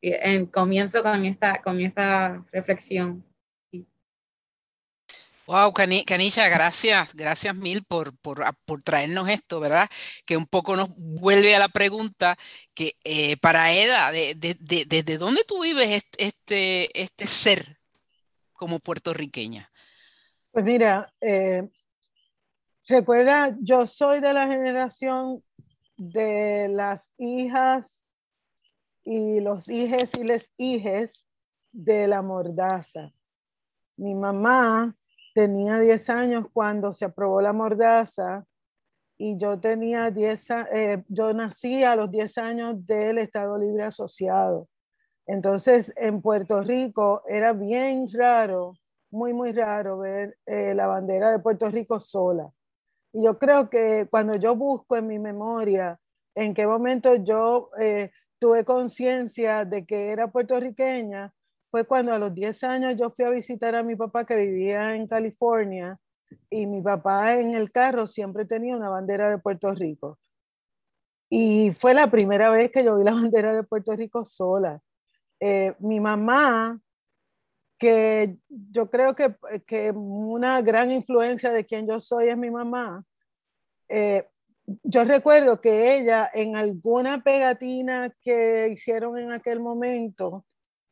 en, 0.00 0.46
comienzo 0.46 1.02
con 1.02 1.24
esta, 1.24 1.62
con 1.62 1.80
esta 1.80 2.44
reflexión. 2.52 3.24
Wow, 5.46 5.72
Canisha, 5.72 6.48
gracias, 6.48 7.14
gracias 7.14 7.54
mil 7.54 7.84
por, 7.84 8.16
por, 8.18 8.44
por, 8.64 8.82
traernos 8.82 9.28
esto, 9.28 9.60
¿verdad? 9.60 9.88
Que 10.24 10.36
un 10.36 10.46
poco 10.46 10.74
nos 10.74 10.88
vuelve 10.96 11.54
a 11.54 11.60
la 11.60 11.68
pregunta 11.68 12.36
que 12.74 12.96
eh, 13.04 13.36
para 13.36 13.72
Eda, 13.72 14.10
¿desde 14.10 14.34
de, 14.34 14.84
de, 14.86 15.02
de, 15.04 15.18
dónde 15.18 15.44
tú 15.46 15.62
vives 15.62 16.02
este, 16.18 17.00
este 17.00 17.26
ser 17.28 17.78
como 18.54 18.80
puertorriqueña? 18.80 19.70
Pues 20.56 20.64
mira, 20.64 21.12
eh, 21.20 21.68
recuerda, 22.88 23.54
yo 23.60 23.86
soy 23.86 24.20
de 24.20 24.32
la 24.32 24.46
generación 24.46 25.44
de 25.98 26.68
las 26.70 27.12
hijas 27.18 28.06
y 29.04 29.40
los 29.40 29.68
hijes 29.68 30.12
y 30.18 30.24
les 30.24 30.54
hijes 30.56 31.26
de 31.72 32.08
la 32.08 32.22
mordaza. 32.22 33.12
Mi 33.98 34.14
mamá 34.14 34.96
tenía 35.34 35.78
10 35.78 36.08
años 36.08 36.46
cuando 36.54 36.94
se 36.94 37.04
aprobó 37.04 37.42
la 37.42 37.52
mordaza 37.52 38.46
y 39.18 39.36
yo 39.36 39.60
tenía 39.60 40.10
10, 40.10 40.50
eh, 40.72 41.04
yo 41.08 41.34
nací 41.34 41.84
a 41.84 41.96
los 41.96 42.10
10 42.10 42.38
años 42.38 42.86
del 42.86 43.18
Estado 43.18 43.58
Libre 43.58 43.82
Asociado. 43.82 44.70
Entonces, 45.26 45.92
en 45.96 46.22
Puerto 46.22 46.62
Rico 46.62 47.24
era 47.28 47.52
bien 47.52 48.08
raro, 48.10 48.72
muy, 49.16 49.32
muy 49.32 49.52
raro 49.52 49.98
ver 49.98 50.36
eh, 50.46 50.74
la 50.74 50.86
bandera 50.86 51.30
de 51.30 51.38
Puerto 51.38 51.70
Rico 51.70 52.00
sola. 52.00 52.50
Y 53.12 53.24
yo 53.24 53.38
creo 53.38 53.70
que 53.70 54.06
cuando 54.10 54.36
yo 54.36 54.54
busco 54.54 54.96
en 54.96 55.06
mi 55.06 55.18
memoria 55.18 55.98
en 56.34 56.52
qué 56.52 56.66
momento 56.66 57.14
yo 57.16 57.70
eh, 57.80 58.10
tuve 58.38 58.64
conciencia 58.64 59.64
de 59.64 59.86
que 59.86 60.10
era 60.10 60.30
puertorriqueña, 60.30 61.32
fue 61.70 61.84
cuando 61.86 62.12
a 62.12 62.18
los 62.18 62.34
10 62.34 62.62
años 62.64 62.96
yo 62.96 63.10
fui 63.10 63.24
a 63.24 63.30
visitar 63.30 63.74
a 63.74 63.82
mi 63.82 63.96
papá 63.96 64.26
que 64.26 64.36
vivía 64.36 64.94
en 64.94 65.06
California 65.06 65.98
y 66.50 66.66
mi 66.66 66.82
papá 66.82 67.34
en 67.38 67.54
el 67.54 67.72
carro 67.72 68.06
siempre 68.06 68.44
tenía 68.44 68.76
una 68.76 68.90
bandera 68.90 69.30
de 69.30 69.38
Puerto 69.38 69.74
Rico. 69.74 70.18
Y 71.30 71.72
fue 71.74 71.94
la 71.94 72.10
primera 72.10 72.50
vez 72.50 72.70
que 72.70 72.84
yo 72.84 72.96
vi 72.98 73.04
la 73.04 73.14
bandera 73.14 73.54
de 73.54 73.62
Puerto 73.62 73.96
Rico 73.96 74.24
sola. 74.26 74.80
Eh, 75.40 75.74
mi 75.78 76.00
mamá, 76.00 76.78
que 77.78 78.36
yo 78.48 78.90
creo 78.90 79.14
que, 79.14 79.36
que, 79.66 79.90
una 79.90 80.62
gran 80.62 80.90
influencia 80.90 81.52
de 81.52 81.64
quien 81.64 81.86
yo 81.86 82.00
soy 82.00 82.28
es 82.28 82.38
mi 82.38 82.50
mamá, 82.50 83.04
eh, 83.88 84.26
yo 84.82 85.04
recuerdo 85.04 85.60
que 85.60 85.96
ella 85.96 86.28
en 86.32 86.56
alguna 86.56 87.22
pegatina 87.22 88.12
que 88.22 88.68
hicieron 88.72 89.18
en 89.18 89.32
aquel 89.32 89.60
momento, 89.60 90.44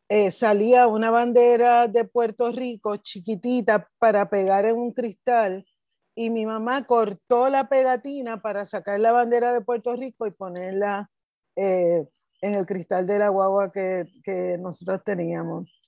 eh, 0.09 0.31
salía 0.31 0.87
una 0.87 1.11
bandera 1.11 1.89
de 1.89 2.05
Puerto 2.05 2.53
Rico 2.53 2.97
chiquitita 2.97 3.89
para 3.99 4.29
pegar 4.29 4.67
en 4.67 4.77
un 4.77 4.93
cristal 4.93 5.67
y 6.15 6.31
mi 6.31 6.47
mamá 6.47 6.85
cortó 6.85 7.49
la 7.49 7.69
pegatina 7.69 8.41
para 8.41 8.67
sacar 8.67 9.01
la 9.01 9.13
bandera 9.13 9.53
de 9.53 9.63
Puerto 9.63 9.97
Rico 9.97 10.27
y 10.27 10.31
ponerla 10.31 11.11
eh, 11.57 12.07
en 12.43 12.55
el 12.55 12.67
cristal 12.67 13.07
de 13.07 13.19
la 13.19 13.31
guagua 13.31 13.73
que, 13.73 14.07
que 14.23 14.57
nosotros 14.59 15.03
teníamos. 15.05 15.84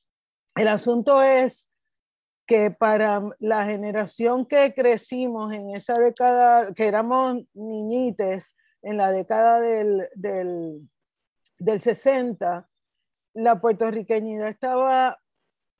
El 0.56 0.68
asunto 0.68 1.22
es 1.22 1.70
que 2.46 2.70
para 2.70 3.22
la 3.38 3.66
generación 3.66 4.46
que 4.46 4.72
crecimos 4.74 5.52
en 5.52 5.74
esa 5.74 5.94
década, 5.94 6.72
que 6.74 6.86
éramos 6.86 7.42
niñites 7.54 8.54
en 8.82 8.96
la 8.96 9.10
década 9.10 9.60
del, 9.60 10.08
del, 10.14 10.88
del 11.58 11.80
60, 11.80 12.68
la 13.34 13.60
puertorriqueñidad 13.60 14.48
estaba 14.48 15.18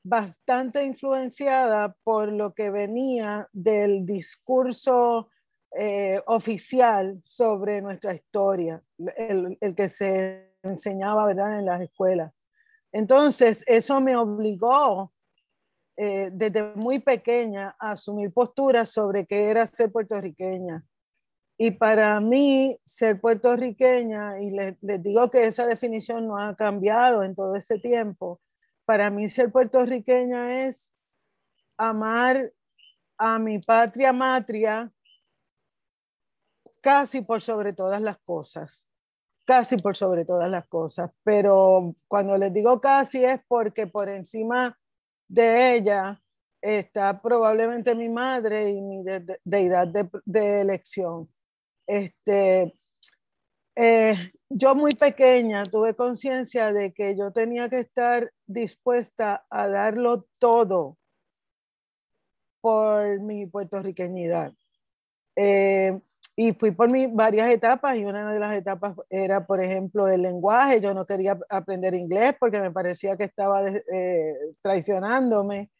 bastante 0.03 0.85
influenciada 0.85 1.95
por 2.03 2.31
lo 2.31 2.53
que 2.53 2.69
venía 2.69 3.49
del 3.51 4.05
discurso 4.05 5.29
eh, 5.75 6.21
oficial 6.27 7.19
sobre 7.23 7.81
nuestra 7.81 8.13
historia, 8.13 8.81
el, 9.17 9.57
que 9.75 9.89
se 9.89 10.55
enseñaba 10.63 11.25
¿verdad? 11.25 11.59
en 11.59 11.65
las 11.65 11.81
escuelas. 11.81 12.31
Entonces, 12.97 13.63
eso 13.67 14.01
me 14.01 14.17
obligó 14.17 15.13
eh, 15.95 16.31
desde 16.33 16.73
muy 16.73 16.97
pequeña 16.97 17.75
a 17.79 17.91
asumir 17.91 18.33
posturas 18.33 18.89
sobre 18.89 19.27
qué 19.27 19.51
era 19.51 19.67
ser 19.67 19.91
puertorriqueña. 19.91 20.83
Y 21.59 21.69
para 21.69 22.19
mí, 22.19 22.75
ser 22.85 23.21
puertorriqueña, 23.21 24.41
y 24.41 24.49
les, 24.49 24.77
digo 24.81 25.29
que 25.29 25.45
esa 25.45 25.67
definición 25.67 26.27
no 26.27 26.39
ha 26.39 26.55
cambiado 26.55 27.21
en 27.21 27.35
todo 27.35 27.55
ese 27.55 27.77
tiempo, 27.77 28.41
para 28.83 29.11
mí 29.11 29.29
ser 29.29 29.51
puertorriqueña 29.51 30.65
es 30.65 30.91
amar 31.77 32.51
a 33.15 33.37
mi 33.37 33.59
patria 33.59 34.11
matria 34.11 34.91
casi 36.81 37.21
por 37.21 37.43
sobre 37.43 37.73
todas 37.73 38.01
las 38.01 38.17
cosas, 38.17 38.86
casi 39.47 39.77
por 39.77 39.95
sobre 39.95 40.25
todas 40.25 40.51
las 40.51 40.67
cosas, 40.67 41.09
pero 41.23 41.95
cuando 42.09 42.37
les 42.37 42.53
digo 42.53 42.81
casi 42.81 43.23
es 43.23 43.39
porque 43.47 43.87
por 43.87 44.09
encima 44.09 44.77
de 45.29 45.75
ella 45.75 46.21
está 46.61 47.21
probablemente 47.21 47.95
mi 47.95 48.09
madre 48.09 48.71
y 48.71 48.81
mi 48.81 49.05
deidad 49.45 49.87
de 49.87 50.61
elección. 50.61 51.29
Este, 51.87 52.77
eh, 53.73 54.15
yo 54.49 54.75
muy 54.75 54.91
pequeña 54.91 55.63
tuve 55.63 55.95
conciencia 55.95 56.73
de 56.73 56.93
que 56.93 57.15
yo 57.15 57.31
tenía 57.31 57.69
que 57.69 57.79
estar 57.79 58.33
dispuesta 58.45 59.45
a 59.49 59.69
darlo 59.69 60.27
todo 60.39 60.97
por 62.59 63.21
mi 63.21 63.45
puertorriqueñidad. 63.45 64.51
Eh, 65.37 66.01
y 66.39 66.53
fui 66.53 66.71
por 66.71 66.89
mi, 66.89 67.07
varias 67.07 67.49
etapas 67.49 67.97
y 67.97 68.05
una 68.05 68.31
de 68.31 68.39
las 68.39 68.55
etapas 68.55 68.95
era, 69.09 69.45
por 69.47 69.59
ejemplo, 69.59 70.07
el 70.07 70.21
lenguaje. 70.21 70.79
Yo 70.79 70.93
no 70.93 71.05
quería 71.05 71.37
aprender 71.49 71.95
inglés 71.95 72.35
porque 72.39 72.61
me 72.61 72.71
parecía 72.71 73.17
que 73.17 73.23
estaba 73.23 73.67
eh, 73.67 74.35
traicionándome, 74.61 75.71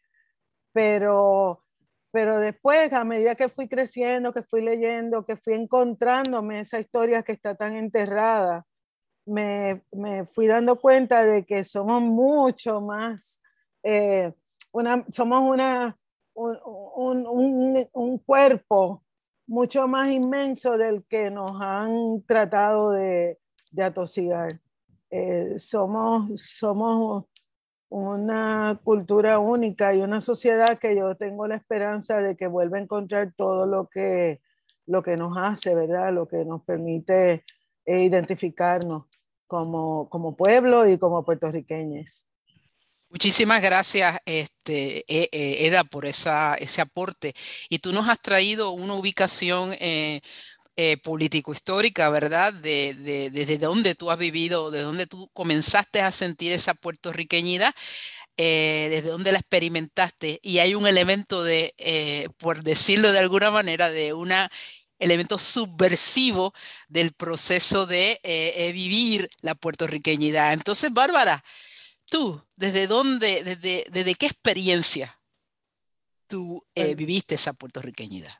pero 0.72 1.62
pero 2.10 2.38
después, 2.38 2.92
a 2.92 3.04
medida 3.04 3.34
que 3.34 3.48
fui 3.48 3.68
creciendo, 3.68 4.32
que 4.32 4.42
fui 4.42 4.62
leyendo, 4.62 5.24
que 5.24 5.36
fui 5.36 5.54
encontrándome 5.54 6.60
esa 6.60 6.80
historia 6.80 7.22
que 7.22 7.32
está 7.32 7.54
tan 7.54 7.76
enterrada, 7.76 8.66
me, 9.26 9.82
me 9.92 10.26
fui 10.26 10.46
dando 10.46 10.80
cuenta 10.80 11.24
de 11.24 11.44
que 11.44 11.64
somos 11.64 12.00
mucho 12.02 12.80
más, 12.80 13.42
eh, 13.82 14.32
una, 14.72 15.04
somos 15.10 15.42
una, 15.42 15.98
un, 16.34 17.26
un, 17.26 17.88
un, 17.92 18.18
cuerpo 18.18 19.04
mucho 19.48 19.88
más 19.88 20.10
inmenso 20.10 20.76
del 20.78 21.04
que 21.08 21.30
nos 21.30 21.60
han 21.60 22.22
tratado 22.26 22.90
de, 22.90 23.38
de 23.72 23.82
atosigar. 23.82 24.60
Eh, 25.10 25.54
somos, 25.58 26.40
somos 26.42 27.24
una 27.88 28.78
cultura 28.84 29.38
única 29.38 29.94
y 29.94 30.02
una 30.02 30.20
sociedad 30.20 30.78
que 30.78 30.94
yo 30.94 31.16
tengo 31.16 31.48
la 31.48 31.56
esperanza 31.56 32.18
de 32.18 32.36
que 32.36 32.46
vuelva 32.46 32.76
a 32.76 32.82
encontrar 32.82 33.32
todo 33.34 33.66
lo 33.66 33.88
que, 33.88 34.42
lo 34.86 35.02
que 35.02 35.16
nos 35.16 35.36
hace, 35.38 35.74
¿verdad? 35.74 36.12
Lo 36.12 36.28
que 36.28 36.44
nos 36.44 36.62
permite 36.64 37.44
eh, 37.86 38.02
identificarnos 38.02 39.06
como, 39.46 40.10
como 40.10 40.36
pueblo 40.36 40.86
y 40.86 40.98
como 40.98 41.24
puertorriqueños. 41.24 42.27
Muchísimas 43.10 43.62
gracias, 43.62 44.18
este, 44.26 45.04
e, 45.08 45.28
e, 45.32 45.66
Eda, 45.66 45.82
por 45.84 46.04
ese 46.04 46.80
aporte. 46.82 47.34
Y 47.70 47.78
tú 47.78 47.92
nos 47.92 48.06
has 48.08 48.20
traído 48.20 48.70
una 48.72 48.94
ubicación 48.94 49.74
eh, 49.80 50.20
eh, 50.76 50.98
político-histórica, 50.98 52.10
¿verdad? 52.10 52.52
De, 52.54 52.94
de, 52.94 53.30
desde 53.30 53.58
dónde 53.58 53.94
tú 53.94 54.10
has 54.10 54.18
vivido, 54.18 54.70
de 54.70 54.82
dónde 54.82 55.06
tú 55.06 55.30
comenzaste 55.34 56.02
a 56.02 56.12
sentir 56.12 56.52
esa 56.52 56.74
puertorriqueñidad, 56.74 57.74
eh, 58.36 58.88
desde 58.90 59.10
dónde 59.10 59.32
la 59.32 59.38
experimentaste. 59.40 60.40
Y 60.42 60.58
hay 60.58 60.74
un 60.74 60.86
elemento 60.86 61.44
de, 61.44 61.74
eh, 61.78 62.28
por 62.38 62.62
decirlo 62.62 63.12
de 63.12 63.20
alguna 63.20 63.50
manera, 63.50 63.90
de 63.90 64.12
una 64.14 64.50
elemento 64.98 65.38
subversivo 65.38 66.54
del 66.88 67.12
proceso 67.12 67.86
de 67.86 68.20
eh, 68.22 68.54
eh, 68.56 68.72
vivir 68.72 69.30
la 69.42 69.54
puertorriqueñidad. 69.54 70.52
Entonces, 70.54 70.92
Bárbara, 70.92 71.44
tú, 72.10 72.42
¿desde 72.56 72.86
dónde, 72.86 73.42
desde, 73.44 73.84
desde 73.90 74.14
qué 74.14 74.26
experiencia 74.26 75.18
tú 76.26 76.64
pues 76.74 76.96
viviste 76.96 77.34
esa 77.34 77.52
puertorriqueñidad? 77.52 78.32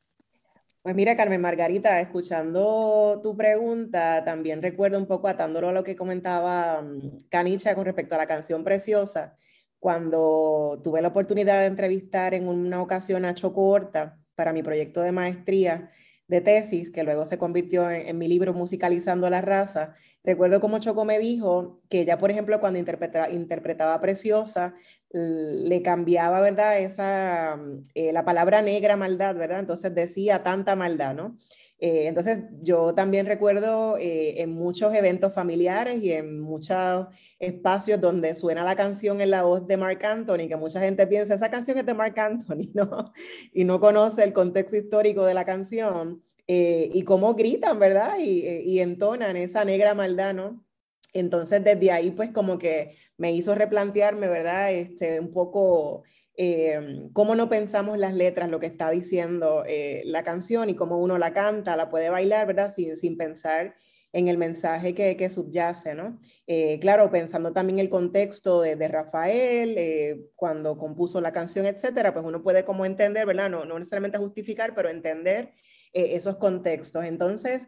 Pues 0.83 0.95
mira, 0.95 1.17
Carmen 1.17 1.41
Margarita, 1.41 2.01
escuchando 2.01 3.21
tu 3.23 3.37
pregunta, 3.37 4.25
también 4.25 4.63
recuerdo 4.63 4.97
un 4.97 5.07
poco 5.07 5.29
atándolo 5.29 5.69
a 5.69 5.73
lo 5.73 5.85
que 5.85 5.97
comentaba 5.97 6.81
mm, 6.81 7.29
Canicha 7.29 7.75
con 7.75 7.85
respecto 7.85 8.15
a 8.15 8.19
la 8.19 8.27
canción 8.27 8.65
Preciosa, 8.65 9.37
cuando 9.79 10.81
tuve 10.83 11.03
la 11.03 11.09
oportunidad 11.09 11.61
de 11.61 11.67
entrevistar 11.67 12.35
en 12.35 12.49
una 12.49 12.81
ocasión 12.81 13.25
a 13.25 13.35
Choco 13.35 13.69
Horta 13.69 14.19
para 14.35 14.53
mi 14.53 14.63
proyecto 14.63 15.03
de 15.03 15.13
maestría 15.13 15.91
de 16.29 16.41
tesis, 16.43 16.91
que 16.91 17.03
luego 17.03 17.25
se 17.25 17.39
convirtió 17.39 17.91
en, 17.91 18.17
mi 18.19 18.29
libro 18.29 18.53
Musicalizando 18.53 19.29
la 19.31 19.41
raza, 19.41 19.95
recuerdo 20.23 20.61
como 20.61 20.79
Choco 20.79 21.05
me 21.05 21.19
dijo 21.19 21.81
que 21.89 22.03
ella, 22.03 22.19
por 22.19 22.31
ejemplo, 22.31 22.61
cuando 22.61 22.79
interpretaba, 22.79 23.31
interpretaba 23.31 24.01
Preciosa, 24.01 24.75
le 25.11 25.83
cambiaba, 25.83 26.41
¿verdad? 26.41 26.79
Esa, 26.81 27.59
eh, 27.95 28.13
la 28.13 28.25
palabra 28.25 28.61
negra 28.63 28.97
maldad, 28.97 29.35
¿verdad? 29.37 29.61
Entonces 29.61 29.95
decía 29.95 30.43
tanta 30.43 30.77
maldad, 30.77 31.15
¿no? 31.15 31.39
Eh, 31.81 32.07
entonces, 32.09 32.41
yo 32.61 32.93
también 32.93 33.27
recuerdo 33.27 33.97
eh, 33.99 34.41
en 34.41 34.51
muchos 34.51 34.93
eventos 34.95 35.33
familiares 35.33 36.03
y 36.03 36.13
en 36.13 36.41
muchos 36.41 37.07
espacios 37.39 38.01
donde 38.01 38.35
suena 38.35 38.65
la 38.65 38.75
canción 38.75 39.21
en 39.21 39.31
la 39.31 39.45
voz 39.45 39.67
de 39.67 39.77
Mark 39.77 40.05
Anthony, 40.05 40.49
que 40.49 40.57
mucha 40.57 40.81
gente 40.81 41.07
piensa, 41.07 41.35
esa 41.35 41.51
canción 41.51 41.79
es 41.79 41.87
de 41.87 41.95
Mark 41.95 42.19
Anthony, 42.19 42.71
¿no? 42.75 43.13
Y 43.53 43.65
no 43.65 43.79
conoce 43.79 44.25
el 44.25 44.33
contexto 44.33 44.77
histórico 44.77 45.25
de 45.25 45.35
la 45.35 45.45
canción 45.45 46.23
eh, 46.49 46.89
y 46.93 47.03
cómo 47.03 47.35
gritan, 47.35 47.79
¿verdad? 47.79 48.19
Y, 48.19 48.47
y 48.47 48.81
entonan 48.81 49.37
esa 49.37 49.65
negra 49.65 49.95
maldad, 49.95 50.35
¿no? 50.35 50.65
Entonces, 51.13 51.63
desde 51.65 51.91
ahí, 51.93 52.11
pues 52.11 52.31
como 52.31 52.59
que 52.59 52.97
me 53.17 53.33
hizo 53.33 53.55
replantearme, 53.55 54.29
¿verdad? 54.29 54.73
Este, 54.73 55.21
un 55.21 55.33
poco 55.33 56.03
Em, 56.41 57.13
cómo 57.13 57.35
no 57.35 57.49
pensamos 57.49 57.99
las 57.99 58.15
letras, 58.15 58.49
lo 58.49 58.61
que 58.61 58.67
está 58.67 58.93
diciendo 58.93 59.65
eh, 59.67 60.03
la 60.05 60.23
canción 60.23 60.71
y 60.71 60.77
cómo 60.77 60.99
uno 60.99 61.19
la 61.19 61.33
canta, 61.33 61.77
la 61.77 61.91
puede 61.91 62.11
bailar, 62.11 62.47
¿verdad? 62.47 62.73
Sin, 62.73 62.97
sin 62.97 63.17
pensar 63.17 63.75
en 64.13 64.29
el 64.29 64.39
mensaje 64.39 64.95
que, 64.95 65.17
que 65.17 65.31
subyace, 65.31 65.97
¿no? 65.97 66.21
Eh, 66.47 66.79
claro, 66.81 67.11
pensando 67.11 67.53
también 67.53 67.81
el 67.81 67.89
contexto 67.89 68.61
de, 68.61 68.77
de 68.77 68.87
Rafael, 68.87 69.75
eh, 69.77 70.21
cuando 70.37 70.79
compuso 70.79 71.21
la 71.21 71.33
canción, 71.33 71.67
etcétera, 71.67 72.13
pues 72.15 72.25
uno 72.25 72.41
puede 72.41 72.65
como 72.65 72.87
entender, 72.87 73.27
¿verdad? 73.27 73.51
No, 73.51 73.65
no 73.65 73.77
necesariamente 73.77 74.19
justificar, 74.19 74.77
pero 74.77 74.89
entender 74.91 75.55
esos 75.93 76.37
contextos. 76.37 77.05
Entonces, 77.05 77.67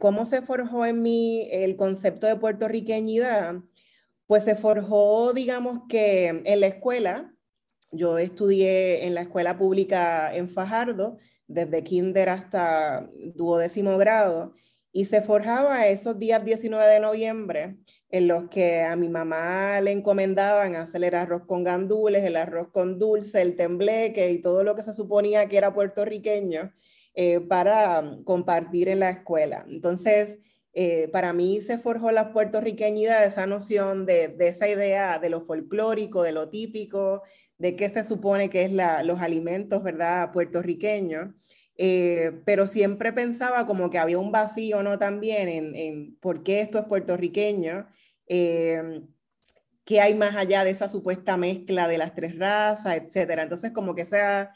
¿cómo 0.00 0.26
se 0.26 0.42
forjó 0.42 0.84
en 0.84 1.00
mí 1.00 1.48
el 1.50 1.76
concepto 1.76 2.26
de 2.26 2.36
puertorriqueñidad? 2.36 3.54
Pues 4.26 4.44
se 4.44 4.56
forjó, 4.56 5.32
digamos 5.32 5.82
que 5.88 6.42
en 6.44 6.60
la 6.60 6.66
escuela, 6.66 7.33
yo 7.96 8.18
estudié 8.18 9.06
en 9.06 9.14
la 9.14 9.22
escuela 9.22 9.56
pública 9.58 10.34
en 10.34 10.48
Fajardo, 10.48 11.18
desde 11.46 11.84
kinder 11.84 12.28
hasta 12.28 13.08
duodécimo 13.34 13.96
grado, 13.98 14.54
y 14.92 15.06
se 15.06 15.22
forjaba 15.22 15.88
esos 15.88 16.18
días 16.18 16.44
19 16.44 16.86
de 16.86 17.00
noviembre 17.00 17.76
en 18.10 18.28
los 18.28 18.48
que 18.48 18.82
a 18.82 18.94
mi 18.94 19.08
mamá 19.08 19.80
le 19.80 19.90
encomendaban 19.90 20.76
hacer 20.76 21.02
el 21.02 21.14
arroz 21.16 21.42
con 21.46 21.64
gandules, 21.64 22.22
el 22.22 22.36
arroz 22.36 22.68
con 22.70 22.96
dulce, 22.96 23.42
el 23.42 23.56
tembleque 23.56 24.30
y 24.30 24.40
todo 24.40 24.62
lo 24.62 24.76
que 24.76 24.84
se 24.84 24.92
suponía 24.92 25.48
que 25.48 25.56
era 25.56 25.74
puertorriqueño 25.74 26.72
eh, 27.14 27.40
para 27.40 28.18
compartir 28.24 28.88
en 28.88 29.00
la 29.00 29.10
escuela. 29.10 29.66
Entonces, 29.68 30.38
eh, 30.74 31.08
para 31.08 31.32
mí 31.32 31.60
se 31.60 31.78
forjó 31.78 32.12
la 32.12 32.32
puertorriqueñidad, 32.32 33.24
esa 33.24 33.46
noción 33.46 34.06
de, 34.06 34.28
de, 34.28 34.48
esa 34.48 34.68
idea 34.68 35.18
de 35.18 35.28
lo 35.28 35.40
folclórico, 35.44 36.22
de 36.22 36.32
lo 36.32 36.50
típico, 36.50 37.22
de 37.58 37.76
qué 37.76 37.88
se 37.88 38.04
supone 38.04 38.50
que 38.50 38.64
es 38.64 38.72
los 38.72 39.20
alimentos, 39.20 39.82
¿verdad?, 39.82 40.32
puertorriqueños. 40.32 41.30
Eh, 41.76 42.40
pero 42.44 42.66
siempre 42.68 43.12
pensaba 43.12 43.66
como 43.66 43.90
que 43.90 43.98
había 43.98 44.18
un 44.18 44.30
vacío, 44.30 44.82
¿no? 44.82 44.98
También 44.98 45.48
en, 45.74 46.16
por 46.20 46.42
qué 46.44 46.60
esto 46.60 46.78
es 46.78 46.84
puertorriqueño, 46.84 47.88
eh, 48.28 49.02
qué 49.84 50.00
hay 50.00 50.14
más 50.14 50.36
allá 50.36 50.64
de 50.64 50.70
esa 50.70 50.88
supuesta 50.88 51.36
mezcla 51.36 51.88
de 51.88 51.98
las 51.98 52.14
tres 52.14 52.38
razas, 52.38 52.96
etcétera. 52.96 53.42
Entonces, 53.42 53.72
como 53.72 53.94
que 53.94 54.02
esa 54.02 54.54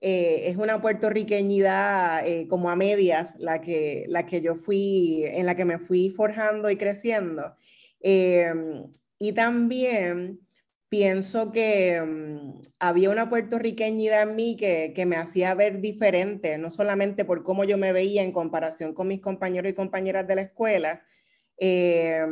eh, 0.00 0.44
es 0.46 0.56
una 0.56 0.80
puertorriqueñidad 0.80 2.24
como 2.48 2.70
a 2.70 2.76
medias 2.76 3.36
la 3.38 3.60
que, 3.60 4.04
la 4.08 4.26
que 4.26 4.40
yo 4.40 4.54
fui, 4.54 5.24
en 5.26 5.46
la 5.46 5.56
que 5.56 5.64
me 5.64 5.78
fui 5.78 6.10
forjando 6.10 6.70
y 6.70 6.76
creciendo. 6.76 7.56
y 8.02 9.32
también 9.32 10.40
pienso 10.90 11.52
que 11.52 12.02
mm, 12.02 12.60
había 12.80 13.10
una 13.10 13.30
puertorriqueñidad 13.30 14.28
en 14.28 14.36
mí 14.36 14.56
que, 14.56 14.92
me 15.06 15.16
hacía 15.16 15.54
ver 15.54 15.80
diferente, 15.80 16.58
no 16.58 16.70
solamente 16.70 17.24
por 17.24 17.42
cómo 17.42 17.64
yo 17.64 17.78
me 17.78 17.92
veía 17.92 18.22
en 18.22 18.32
comparación 18.32 18.92
con 18.92 19.08
mis 19.08 19.20
compañeros 19.20 19.70
y 19.70 19.74
compañeras 19.74 20.26
de 20.28 20.34
la 20.34 20.42
escuela, 20.42 21.02
eh, 21.58 22.26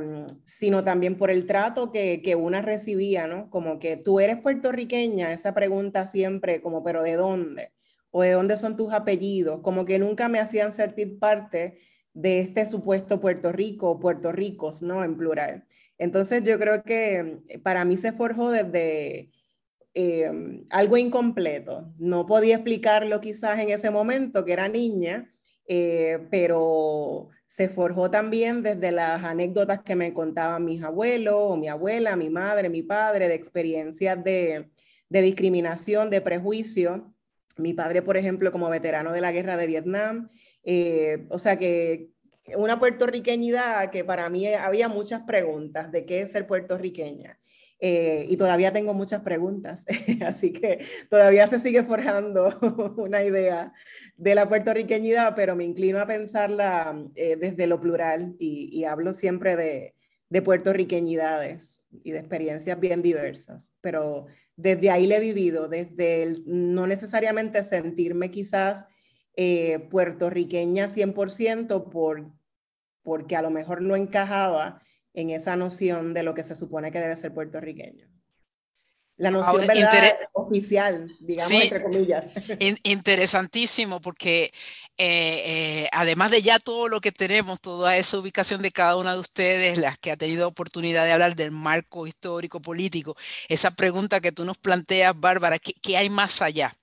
sino 0.44 0.84
también 0.84 1.16
por 1.16 1.30
el 1.30 1.46
trato 1.46 1.92
que, 1.92 2.20
que, 2.22 2.34
una 2.34 2.60
recibía, 2.62 3.26
¿no? 3.26 3.48
Como 3.50 3.78
que 3.78 3.96
tú 3.96 4.20
eres 4.20 4.38
puertorriqueña, 4.38 5.32
esa 5.32 5.54
pregunta 5.54 6.06
siempre 6.06 6.60
como, 6.60 6.82
pero 6.82 7.02
¿de 7.02 7.16
dónde? 7.16 7.72
¿O 8.10 8.22
de 8.22 8.32
dónde 8.32 8.56
son 8.56 8.76
tus 8.76 8.92
apellidos? 8.92 9.60
Como 9.60 9.84
que 9.84 9.98
nunca 9.98 10.28
me 10.28 10.40
hacían 10.40 10.72
sentir 10.72 11.18
parte 11.18 11.78
de 12.14 12.40
este 12.40 12.66
supuesto 12.66 13.20
Puerto 13.20 13.52
Rico, 13.52 14.00
Puerto 14.00 14.32
Ricos, 14.32 14.82
¿no? 14.82 15.04
En 15.04 15.16
plural. 15.16 15.66
Entonces 15.98 16.42
yo 16.44 16.58
creo 16.58 16.82
que 16.84 17.40
eh, 17.48 17.58
para 17.58 17.84
mí 17.84 17.96
se 17.96 18.12
forjó 18.12 18.50
desde 18.50 19.30
eh, 19.94 20.30
algo 20.70 20.96
incompleto. 20.96 21.92
No 21.98 22.26
podía 22.26 22.54
explicarlo 22.56 23.20
quizás 23.20 23.58
en 23.58 23.70
ese 23.70 23.90
momento, 23.90 24.44
que 24.44 24.52
era 24.52 24.68
niña, 24.68 25.34
eh, 25.66 26.20
pero 26.30 27.28
se 27.46 27.68
forjó 27.68 28.10
también 28.10 28.62
desde 28.62 28.92
las 28.92 29.24
anécdotas 29.24 29.82
que 29.82 29.96
me 29.96 30.14
contaban 30.14 30.64
mis 30.64 30.82
abuelos 30.82 31.58
mi 31.58 31.68
abuela, 31.68 32.16
mi 32.16 32.30
madre, 32.30 32.68
mi 32.68 32.82
padre, 32.82 33.28
de 33.28 33.34
experiencias 33.34 34.22
de, 34.22 34.70
de 35.08 35.22
discriminación, 35.22 36.10
de 36.10 36.20
prejuicio. 36.20 37.14
Mi 37.56 37.74
padre, 37.74 38.02
por 38.02 38.16
ejemplo, 38.16 38.52
como 38.52 38.68
veterano 38.68 39.12
de 39.12 39.20
la 39.20 39.32
guerra 39.32 39.56
de 39.56 39.66
Vietnam. 39.66 40.30
o 41.30 41.38
sea 41.40 41.58
que 41.58 42.10
una 42.56 42.78
puertorriqueñidad 42.78 43.90
que 43.90 44.04
para 44.04 44.28
mí 44.28 44.46
había 44.46 44.88
muchas 44.88 45.22
preguntas 45.22 45.92
de 45.92 46.04
qué 46.04 46.22
es 46.22 46.30
ser 46.30 46.46
puertorriqueña. 46.46 47.38
Eh, 47.80 48.26
y 48.28 48.36
todavía 48.36 48.72
tengo 48.72 48.92
muchas 48.92 49.20
preguntas, 49.20 49.84
así 50.26 50.52
que 50.52 50.84
todavía 51.08 51.46
se 51.46 51.60
sigue 51.60 51.84
forjando 51.84 52.58
una 52.96 53.22
idea 53.22 53.72
de 54.16 54.34
la 54.34 54.48
puertorriqueñidad, 54.48 55.34
pero 55.36 55.54
me 55.54 55.64
inclino 55.64 56.00
a 56.00 56.06
pensarla 56.06 57.00
eh, 57.14 57.36
desde 57.36 57.68
lo 57.68 57.80
plural 57.80 58.34
y, 58.40 58.82
hablo 58.82 59.14
siempre 59.14 59.54
de, 59.54 59.94
de, 60.28 60.42
puertorriqueñidades 60.42 61.84
y 62.02 62.10
de 62.10 62.18
experiencias 62.18 62.80
bien 62.80 63.00
diversas, 63.00 63.72
pero 63.80 64.26
desde 64.56 64.90
ahí 64.90 65.06
le 65.06 65.18
he 65.18 65.20
vivido, 65.20 65.68
desde 65.68 66.34
no 66.46 66.88
necesariamente 66.88 67.62
sentirme 67.62 68.32
quizás 68.32 68.86
eh, 69.40 69.86
puertorriqueña 69.88 70.88
100% 70.88 71.90
por 71.90 72.32
porque 73.08 73.36
a 73.36 73.40
lo 73.42 73.48
mejor 73.48 73.80
no 73.80 73.96
encajaba 73.96 74.82
en 75.14 75.30
esa 75.30 75.56
noción 75.56 76.12
de 76.12 76.22
lo 76.22 76.34
que 76.34 76.44
se 76.44 76.54
supone 76.54 76.92
que 76.92 77.00
debe 77.00 77.16
ser 77.16 77.32
puertorriqueño. 77.32 78.06
La 79.16 79.30
noción 79.30 79.66
oficial, 80.34 81.10
digamos, 81.18 81.50
entre 81.50 81.82
comillas. 81.82 82.26
interesantísimo, 82.82 84.02
porque 84.02 84.52
eh, 84.98 85.42
eh, 85.46 85.88
además 85.90 86.32
de 86.32 86.42
ya 86.42 86.58
todo 86.58 86.86
lo 86.88 87.00
que 87.00 87.10
tenemos, 87.10 87.62
toda 87.62 87.96
esa 87.96 88.18
ubicación 88.18 88.60
de 88.60 88.72
cada 88.72 88.96
una 88.96 89.14
de 89.14 89.20
ustedes, 89.20 89.78
las 89.78 89.96
que 89.96 90.10
ha 90.10 90.18
tenido 90.18 90.46
oportunidad 90.46 91.06
de 91.06 91.12
hablar 91.12 91.34
del 91.34 91.50
marco 91.50 92.06
histórico 92.06 92.60
político, 92.60 93.16
esa 93.48 93.70
pregunta 93.70 94.20
que 94.20 94.32
tú 94.32 94.44
nos 94.44 94.58
planteas, 94.58 95.18
Bárbara, 95.18 95.58
¿qué, 95.58 95.96
hay 95.96 96.10
más 96.10 96.42
allá? 96.42 96.76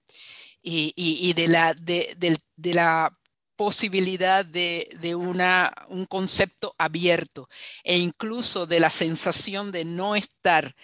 Y, 0.63 1.33
de, 1.33 1.47
la, 1.47 1.75
de, 1.75 2.15
de 2.17 2.73
la 2.73 3.15
posibilidad 3.55 4.45
de, 4.45 5.15
una, 5.15 5.73
un 5.89 6.05
concepto 6.05 6.73
abierto 6.77 7.47
e 7.83 7.97
incluso 7.97 8.65
de 8.65 8.79
la 8.79 8.89
sensación 8.89 9.71
de 9.71 9.85
no 9.85 10.15
estar 10.15 10.75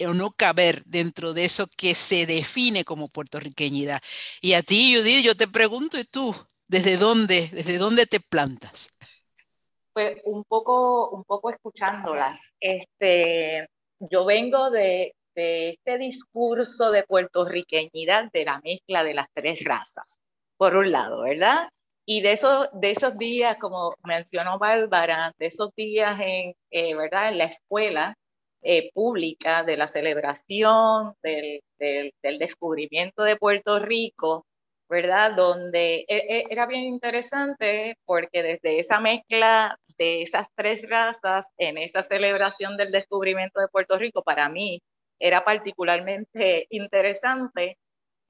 o 0.00 0.12
no 0.12 0.32
caber 0.32 0.82
dentro 0.84 1.34
de 1.34 1.44
eso 1.44 1.68
que 1.76 1.94
se 1.94 2.26
define 2.26 2.84
como 2.84 3.08
puertorriqueñidad. 3.08 4.02
Y 4.40 4.54
a 4.54 4.62
ti, 4.62 4.94
Judith, 4.96 5.24
yo 5.24 5.36
te 5.36 5.48
pregunto, 5.48 5.98
¿y 5.98 6.04
tú 6.04 6.34
desde 6.66 6.96
dónde, 6.96 7.48
desde 7.52 7.78
dónde 7.78 8.06
te 8.06 8.20
plantas? 8.20 8.88
Pues 9.92 10.20
un 10.24 10.42
poco, 10.44 11.10
un 11.10 11.24
poco 11.24 11.50
escuchándolas. 11.50 12.52
Este, 12.58 13.68
yo 14.00 14.24
vengo 14.24 14.70
de, 14.70 15.14
de 15.34 15.70
este 15.70 15.98
discurso 15.98 16.90
de 16.90 17.04
puertorriqueñidad 17.04 18.30
de 18.32 18.44
la 18.44 18.60
mezcla 18.60 19.04
de 19.04 19.14
las 19.14 19.28
tres 19.32 19.62
razas, 19.64 20.18
por 20.56 20.76
un 20.76 20.90
lado, 20.90 21.22
¿verdad? 21.22 21.68
Y 22.06 22.20
de 22.20 22.32
esos, 22.32 22.68
de 22.72 22.90
esos 22.90 23.16
días, 23.18 23.56
como 23.58 23.94
mencionó 24.04 24.58
Bárbara, 24.58 25.32
de 25.38 25.46
esos 25.46 25.70
días 25.74 26.20
en, 26.20 26.54
eh, 26.70 26.94
¿verdad? 26.94 27.30
en 27.30 27.38
la 27.38 27.44
escuela 27.44 28.14
eh, 28.62 28.90
pública 28.94 29.62
de 29.64 29.76
la 29.76 29.88
celebración 29.88 31.14
del, 31.22 31.60
del, 31.78 32.12
del, 32.22 32.38
descubrimiento 32.38 33.22
de 33.22 33.36
Puerto 33.36 33.78
Rico, 33.78 34.46
¿verdad? 34.88 35.32
Donde 35.34 36.04
e, 36.08 36.16
e, 36.16 36.44
era 36.50 36.66
bien 36.66 36.84
interesante 36.84 37.96
porque 38.06 38.42
desde 38.42 38.78
esa 38.78 39.00
mezcla 39.00 39.78
de 39.98 40.22
esas 40.22 40.48
tres 40.54 40.88
razas 40.88 41.46
en 41.58 41.78
esa 41.78 42.02
celebración 42.02 42.76
del 42.76 42.92
descubrimiento 42.92 43.60
de 43.60 43.68
Puerto 43.68 43.98
Rico, 43.98 44.22
para 44.22 44.48
mí 44.48 44.80
era 45.18 45.44
particularmente 45.44 46.66
interesante. 46.70 47.78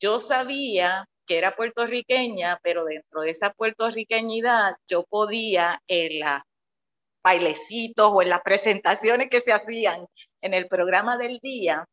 Yo 0.00 0.20
sabía 0.20 1.06
que 1.26 1.38
era 1.38 1.56
puertorriqueña, 1.56 2.58
pero 2.62 2.84
dentro 2.84 3.22
de 3.22 3.30
esa 3.30 3.52
puertorriqueñidad 3.52 4.76
yo 4.88 5.04
podía 5.04 5.80
en 5.88 6.20
los 6.20 6.42
bailecitos 7.22 8.10
o 8.12 8.22
en 8.22 8.28
las 8.28 8.42
presentaciones 8.42 9.30
que 9.30 9.40
se 9.40 9.52
hacían 9.52 10.06
en 10.42 10.54
el 10.54 10.68
programa 10.68 11.16
del 11.16 11.38
día, 11.38 11.86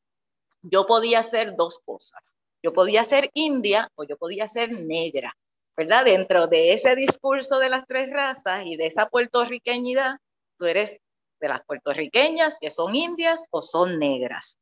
yo 0.61 0.85
podía 0.85 1.19
hacer 1.19 1.55
dos 1.55 1.79
cosas. 1.85 2.35
Yo 2.61 2.73
podía 2.73 3.03
ser 3.03 3.31
india 3.33 3.89
o 3.95 4.03
yo 4.03 4.17
podía 4.17 4.47
ser 4.47 4.71
negra, 4.71 5.33
¿verdad? 5.75 6.05
Dentro 6.05 6.47
de 6.47 6.73
ese 6.73 6.95
discurso 6.95 7.59
de 7.59 7.69
las 7.69 7.87
tres 7.87 8.11
razas 8.11 8.63
y 8.65 8.75
de 8.75 8.87
esa 8.87 9.07
puertorriqueñidad, 9.07 10.17
tú 10.57 10.65
eres 10.65 10.97
de 11.39 11.47
las 11.47 11.63
puertorriqueñas 11.65 12.57
que 12.59 12.69
son 12.69 12.95
indias 12.95 13.47
o 13.51 13.61
son 13.61 13.97
negras. 13.97 14.59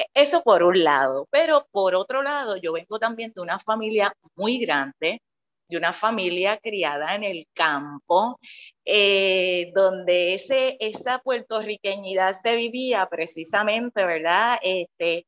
E, 0.00 0.06
eso 0.14 0.42
por 0.42 0.62
un 0.62 0.82
lado, 0.84 1.26
pero 1.30 1.66
por 1.72 1.94
otro 1.94 2.22
lado, 2.22 2.56
yo 2.56 2.72
vengo 2.72 2.98
también 2.98 3.32
de 3.34 3.42
una 3.42 3.58
familia 3.58 4.12
muy 4.36 4.58
grande, 4.58 5.20
de 5.68 5.76
una 5.76 5.92
familia 5.92 6.58
criada 6.58 7.14
en 7.14 7.24
el 7.24 7.46
campo, 7.54 8.38
eh, 8.84 9.72
donde 9.74 10.34
ese, 10.34 10.76
esa 10.80 11.20
puertorriqueñidad 11.20 12.34
se 12.34 12.56
vivía 12.56 13.06
precisamente, 13.10 14.04
¿verdad? 14.04 14.58
Este, 14.62 15.26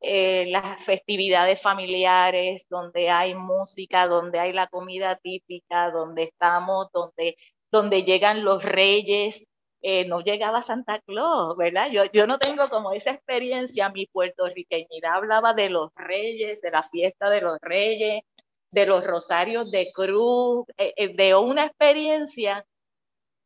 eh, 0.00 0.46
las 0.50 0.84
festividades 0.84 1.60
familiares, 1.62 2.66
donde 2.68 3.10
hay 3.10 3.34
música, 3.34 4.06
donde 4.06 4.38
hay 4.38 4.52
la 4.52 4.66
comida 4.68 5.16
típica, 5.16 5.90
donde 5.90 6.24
estamos, 6.24 6.88
donde, 6.92 7.36
donde 7.72 8.04
llegan 8.04 8.44
los 8.44 8.62
reyes, 8.62 9.46
eh, 9.86 10.06
no 10.06 10.22
llegaba 10.22 10.62
Santa 10.62 10.98
Claus, 11.00 11.58
¿verdad? 11.58 11.90
Yo, 11.90 12.04
yo 12.06 12.26
no 12.26 12.38
tengo 12.38 12.70
como 12.70 12.92
esa 12.92 13.10
experiencia, 13.10 13.90
mi 13.90 14.06
puertorriqueñidad 14.06 15.16
hablaba 15.16 15.52
de 15.52 15.68
los 15.68 15.90
reyes, 15.94 16.62
de 16.62 16.70
la 16.70 16.82
fiesta 16.82 17.28
de 17.28 17.42
los 17.42 17.58
reyes, 17.60 18.22
de 18.70 18.86
los 18.86 19.06
rosarios 19.06 19.70
de 19.70 19.92
cruz, 19.92 20.66
eh, 20.78 21.14
de 21.14 21.34
una 21.34 21.66
experiencia 21.66 22.66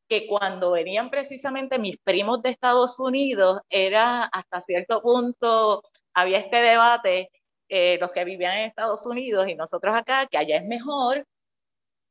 que 0.09 0.29
cuando 0.29 0.71
venían 0.71 1.11
precisamente 1.11 1.79
mis 1.81 1.99
primos 1.99 2.41
de 2.43 2.51
Estados 2.51 3.01
Unidos 3.01 3.61
era 3.69 4.23
hasta 4.25 4.61
cierto 4.61 5.03
punto 5.03 5.83
había 6.15 6.39
este 6.39 6.59
debate, 6.63 7.31
eh, 7.69 7.99
los 8.01 8.13
que 8.13 8.25
vivían 8.25 8.59
en 8.59 8.69
Estados 8.69 9.05
Unidos 9.07 9.49
y 9.49 9.57
nosotros 9.57 9.93
acá, 9.95 10.27
que 10.27 10.39
allá 10.39 10.59
es 10.59 10.65
mejor, 10.65 11.27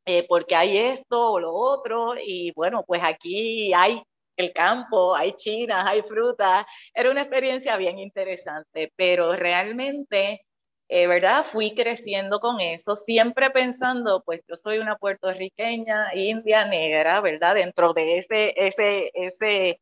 eh, 0.05 0.25
porque 0.27 0.55
hay 0.55 0.77
esto 0.77 1.31
o 1.33 1.39
lo 1.39 1.53
otro, 1.53 2.15
y 2.17 2.51
bueno, 2.55 2.83
pues 2.85 3.01
aquí 3.03 3.73
hay 3.73 4.03
el 4.37 4.53
campo, 4.53 5.15
hay 5.15 5.33
chinas, 5.33 5.85
hay 5.87 6.01
frutas, 6.03 6.65
era 6.93 7.11
una 7.11 7.21
experiencia 7.21 7.77
bien 7.77 7.99
interesante, 7.99 8.93
pero 8.95 9.33
realmente, 9.35 10.45
eh, 10.89 11.07
¿verdad? 11.07 11.43
Fui 11.45 11.75
creciendo 11.75 12.39
con 12.39 12.61
eso, 12.61 12.95
siempre 12.95 13.49
pensando, 13.51 14.23
pues 14.25 14.41
yo 14.47 14.55
soy 14.55 14.79
una 14.79 14.97
puertorriqueña, 14.97 16.13
india, 16.15 16.65
negra, 16.65 17.21
¿verdad? 17.21 17.55
Dentro 17.55 17.93
de 17.93 18.19
ese, 18.19 18.53
ese, 18.57 19.11
ese 19.13 19.79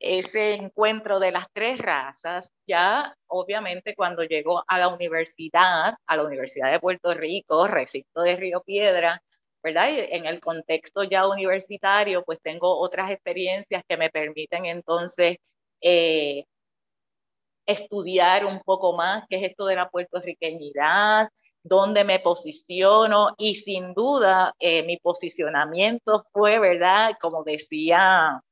ese 0.00 0.54
encuentro 0.54 1.18
de 1.18 1.32
las 1.32 1.46
tres 1.52 1.78
razas, 1.78 2.52
ya 2.66 3.14
obviamente 3.26 3.94
cuando 3.94 4.22
llegó 4.22 4.62
a 4.66 4.78
la 4.78 4.88
universidad, 4.88 5.94
a 6.06 6.16
la 6.16 6.22
Universidad 6.22 6.70
de 6.70 6.80
Puerto 6.80 7.14
Rico, 7.14 7.66
recinto 7.66 8.22
de 8.22 8.36
Río 8.36 8.62
Piedra, 8.62 9.22
Y 9.70 10.08
en 10.10 10.26
el 10.26 10.40
contexto 10.40 11.04
ya 11.04 11.26
universitario, 11.26 12.24
pues 12.24 12.40
tengo 12.42 12.78
otras 12.78 13.10
experiencias 13.10 13.82
que 13.88 13.96
me 13.96 14.10
permiten 14.10 14.66
entonces 14.66 15.36
eh, 15.80 16.44
estudiar 17.66 18.46
un 18.46 18.60
poco 18.60 18.96
más 18.96 19.24
qué 19.28 19.36
es 19.36 19.50
esto 19.50 19.66
de 19.66 19.76
la 19.76 19.90
puertorriqueñidad, 19.90 21.28
dónde 21.62 22.04
me 22.04 22.18
posiciono 22.18 23.34
y 23.36 23.54
sin 23.54 23.92
duda 23.94 24.54
eh, 24.58 24.82
mi 24.84 24.96
posicionamiento 24.96 26.24
fue, 26.32 26.58
¿verdad? 26.58 27.12
Como 27.20 27.44
decía 27.44 28.42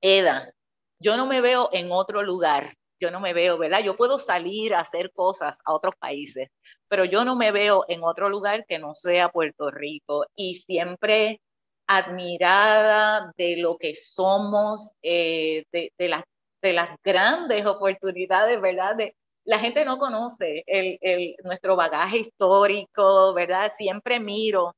Eda, 0.00 0.52
yo 1.00 1.16
no 1.16 1.26
me 1.26 1.40
veo 1.40 1.68
en 1.72 1.90
otro 1.90 2.22
lugar, 2.22 2.74
yo 3.00 3.10
no 3.10 3.20
me 3.20 3.32
veo, 3.32 3.58
¿verdad? 3.58 3.82
Yo 3.82 3.96
puedo 3.96 4.18
salir 4.18 4.74
a 4.74 4.80
hacer 4.80 5.12
cosas 5.12 5.58
a 5.64 5.72
otros 5.74 5.94
países, 5.98 6.48
pero 6.88 7.04
yo 7.04 7.24
no 7.24 7.36
me 7.36 7.52
veo 7.52 7.84
en 7.88 8.02
otro 8.02 8.28
lugar 8.28 8.64
que 8.66 8.78
no 8.78 8.94
sea 8.94 9.28
Puerto 9.30 9.70
Rico 9.70 10.26
y 10.36 10.56
siempre 10.56 11.40
admirada 11.86 13.32
de 13.36 13.56
lo 13.58 13.76
que 13.76 13.94
somos, 13.94 14.94
eh, 15.02 15.64
de, 15.72 15.92
de, 15.98 16.08
las, 16.08 16.24
de 16.62 16.72
las 16.72 16.90
grandes 17.02 17.66
oportunidades, 17.66 18.60
¿verdad? 18.60 18.96
De, 18.96 19.14
la 19.44 19.58
gente 19.58 19.84
no 19.84 19.98
conoce 19.98 20.64
el, 20.66 20.98
el, 21.02 21.36
nuestro 21.44 21.76
bagaje 21.76 22.18
histórico, 22.18 23.34
¿verdad? 23.34 23.70
Siempre 23.76 24.18
miro 24.18 24.74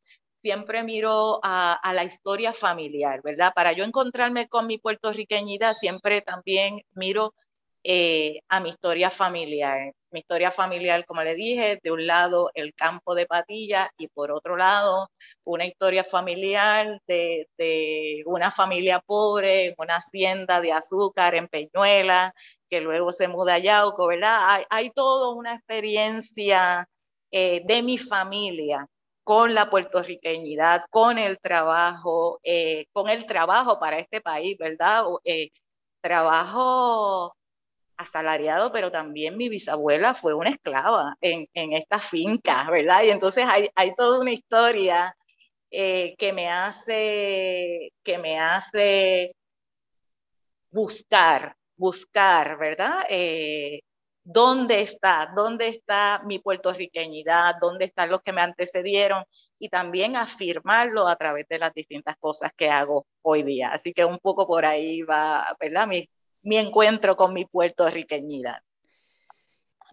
siempre 0.47 0.85
miro 0.85 1.41
a, 1.43 1.93
la 1.93 2.05
historia 2.05 2.53
familiar, 2.53 3.21
¿verdad? 3.21 3.53
Para 3.53 3.73
yo 3.73 3.83
encontrarme 3.83 4.47
con 4.47 4.69
mi 4.69 4.79
puertorriqueñidad, 4.79 5.75
siempre 5.75 6.21
también 6.21 6.83
miro 6.95 7.35
eh, 7.85 8.41
a 8.49 8.61
mi 8.61 8.71
historia 8.71 9.11
familiar. 9.11 9.93
Mi 10.11 10.21
historia 10.21 10.51
familiar, 10.51 11.05
como 11.05 11.23
le 11.23 11.35
dije, 11.35 11.79
de 11.83 11.93
un 11.93 12.07
lado 12.07 12.51
el 12.55 12.75
campo 12.75 13.15
de 13.15 13.27
Patilla 13.27 13.91
y 13.99 14.09
por 14.09 14.33
otro 14.33 14.57
lado 14.57 15.09
una 15.45 15.67
historia 15.67 16.03
familiar 16.05 17.01
de, 17.07 17.47
una 18.27 18.51
familia 18.51 19.01
pobre, 19.01 19.75
una 19.79 19.97
hacienda 19.97 20.61
de 20.61 20.73
azúcar 20.73 21.35
en 21.35 21.49
Peñuela, 21.49 22.35
que 22.71 22.81
luego 22.81 23.13
se 23.13 23.29
muda 23.29 23.55
a 23.55 23.59
Yauco, 23.59 24.07
¿verdad? 24.09 24.39
Hay, 24.51 24.65
hay 24.71 24.91
toda 24.91 25.31
una 25.31 25.55
experiencia 25.55 26.89
eh, 27.31 27.63
de 27.67 27.83
mi 27.83 27.99
familia 27.99 28.87
con 29.25 29.55
la 29.55 29.71
puertorriqueñidad, 29.71 30.85
con 30.91 31.19
el 31.19 31.39
trabajo, 31.41 32.41
eh, 32.45 32.87
con 32.93 33.09
el 33.09 33.27
trabajo 33.27 33.79
para 33.79 33.99
este 33.99 34.21
país, 34.21 34.57
¿verdad? 34.59 35.05
Trabajo 36.01 37.35
asalariado, 37.97 38.73
pero 38.73 38.91
también 38.91 39.37
mi 39.37 39.49
bisabuela 39.49 40.15
fue 40.15 40.35
una 40.35 40.51
esclava 40.51 41.17
en, 41.21 41.49
en 41.55 41.73
esta 41.73 41.99
finca, 41.99 42.69
¿verdad? 42.71 43.03
Y 43.05 43.11
entonces 43.11 43.45
hay, 43.49 43.69
hay 43.75 43.95
toda 43.95 44.21
una 44.21 44.33
historia 44.33 45.17
eh, 45.71 46.15
que 46.19 46.33
me 46.33 46.49
hace, 46.51 47.93
que 48.03 48.19
me 48.19 48.39
hace 48.39 49.33
buscar, 50.71 51.57
buscar, 51.77 52.59
¿verdad? 52.59 53.05
dónde 54.27 54.81
está, 54.81 55.33
dónde 55.37 55.69
está 55.69 56.21
mi 56.25 56.41
puertorriqueñidad, 56.41 57.55
dónde 57.61 57.85
están 57.85 58.11
los 58.11 58.23
que 58.23 58.33
me 58.33 58.41
antecedieron 58.43 59.25
y 59.59 59.69
también 59.69 60.17
afirmarlo 60.17 61.07
a 61.07 61.15
través 61.15 61.47
de 61.49 61.61
las 61.61 61.73
distintas 61.73 62.17
cosas 62.19 62.53
que 62.57 62.69
hago 62.69 63.07
hoy 63.23 63.45
día. 63.45 63.71
Así 63.71 63.93
que 63.93 64.05
un 64.05 64.19
poco 64.19 64.47
por 64.47 64.67
ahí 64.67 65.03
va, 65.03 65.57
¿verdad? 65.61 65.87
Mi 66.47 66.57
encuentro 66.59 67.17
con 67.17 67.33
mi 67.33 67.45
puertorriqueñidad. 67.45 68.63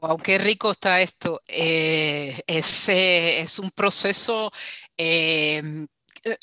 Wow, 0.01 0.19
qué 0.19 0.37
rico 0.37 0.69
está 0.69 1.01
esto. 1.01 1.41
Eh, 1.47 2.41
es, 2.45 2.89
es, 2.89 3.57
un 3.57 3.71
proceso 3.71 4.51
eh, 4.95 5.61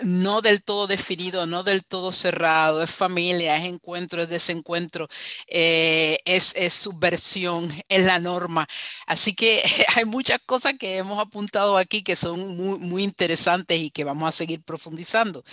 no 0.01 0.43
del 0.43 0.63
todo 0.63 0.87
definido, 0.87 1.47
no 1.47 1.63
del 1.63 1.85
todo 1.85 2.13
cerrado, 2.13 2.83
es 2.83 2.91
familia, 2.91 3.57
es 3.57 3.65
encuentro, 3.65 4.23
es 4.23 4.29
desencuentro, 4.29 5.09
eh, 5.47 6.19
es, 6.25 6.55
es, 6.57 6.73
subversión, 6.75 7.73
es 7.89 8.05
la 8.05 8.19
norma. 8.19 8.69
Así 9.07 9.35
que 9.35 9.63
hay 9.97 10.05
muchas 10.05 10.41
cosas 10.45 10.75
que 10.79 10.99
hemos 10.99 11.19
apuntado 11.19 11.79
aquí 11.79 12.03
que 12.03 12.17
son 12.17 12.57
muy, 12.57 12.79
muy 12.79 13.03
interesantes 13.05 13.81
y 13.81 13.91
que 13.91 14.05
vamos 14.05 14.29
a 14.29 14.33
seguir 14.33 14.63
profundizando. 14.63 15.45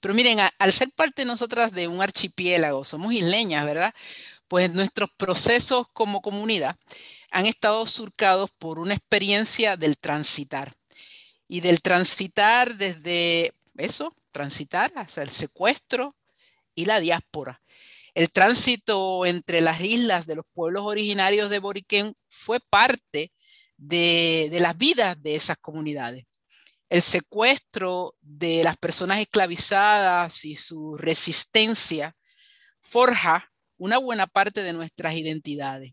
Pero 0.00 0.14
miren, 0.14 0.40
al 0.58 0.72
ser 0.72 0.90
parte 0.92 1.24
nosotras 1.24 1.72
de 1.72 1.88
un 1.88 2.02
archipiélago, 2.02 2.84
somos 2.84 3.12
isleñas, 3.12 3.64
¿verdad? 3.64 3.94
Pues 4.48 4.72
nuestros 4.72 5.10
procesos 5.16 5.86
como 5.92 6.20
comunidad 6.22 6.76
han 7.30 7.46
estado 7.46 7.86
surcados 7.86 8.50
por 8.58 8.78
una 8.78 8.94
experiencia 8.94 9.76
del 9.76 9.96
transitar 9.98 10.74
y 11.48 11.60
del 11.60 11.82
transitar 11.82 12.76
desde 12.76 13.52
eso, 13.80 14.14
transitar 14.30 14.92
hacia 14.96 15.22
el 15.22 15.30
secuestro 15.30 16.16
y 16.74 16.84
la 16.84 17.00
diáspora. 17.00 17.62
El 18.14 18.30
tránsito 18.30 19.24
entre 19.26 19.60
las 19.60 19.80
islas 19.80 20.26
de 20.26 20.36
los 20.36 20.44
pueblos 20.52 20.82
originarios 20.84 21.50
de 21.50 21.58
Boriquén 21.58 22.14
fue 22.28 22.58
parte 22.60 23.32
de, 23.76 24.50
las 24.60 24.76
vidas 24.76 25.20
de 25.22 25.36
esas 25.36 25.58
comunidades. 25.58 26.26
el 26.88 27.02
secuestro 27.02 28.16
de 28.20 28.64
las 28.64 28.76
personas 28.76 29.20
esclavizadas 29.20 30.44
y 30.44 30.56
su 30.56 30.96
resistencia 30.96 32.16
forja 32.80 33.52
una 33.76 33.98
buena 33.98 34.26
parte 34.26 34.64
de 34.64 34.72
nuestras 34.72 35.14
identidades. 35.14 35.92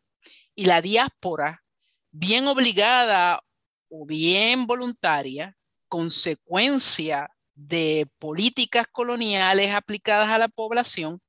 Y 0.55 0.65
la 0.65 0.81
diáspora, 0.81 1.63
bien 2.09 2.47
obligada 2.47 3.43
o 3.89 4.07
bien 4.07 4.65
voluntaria, 4.65 5.55
consecuencia 5.87 7.29
de 7.57 8.07
políticas 8.19 8.87
coloniales 8.87 9.71
aplicadas 9.71 10.29
a 10.29 10.37
la 10.37 10.47
población, 10.47 11.21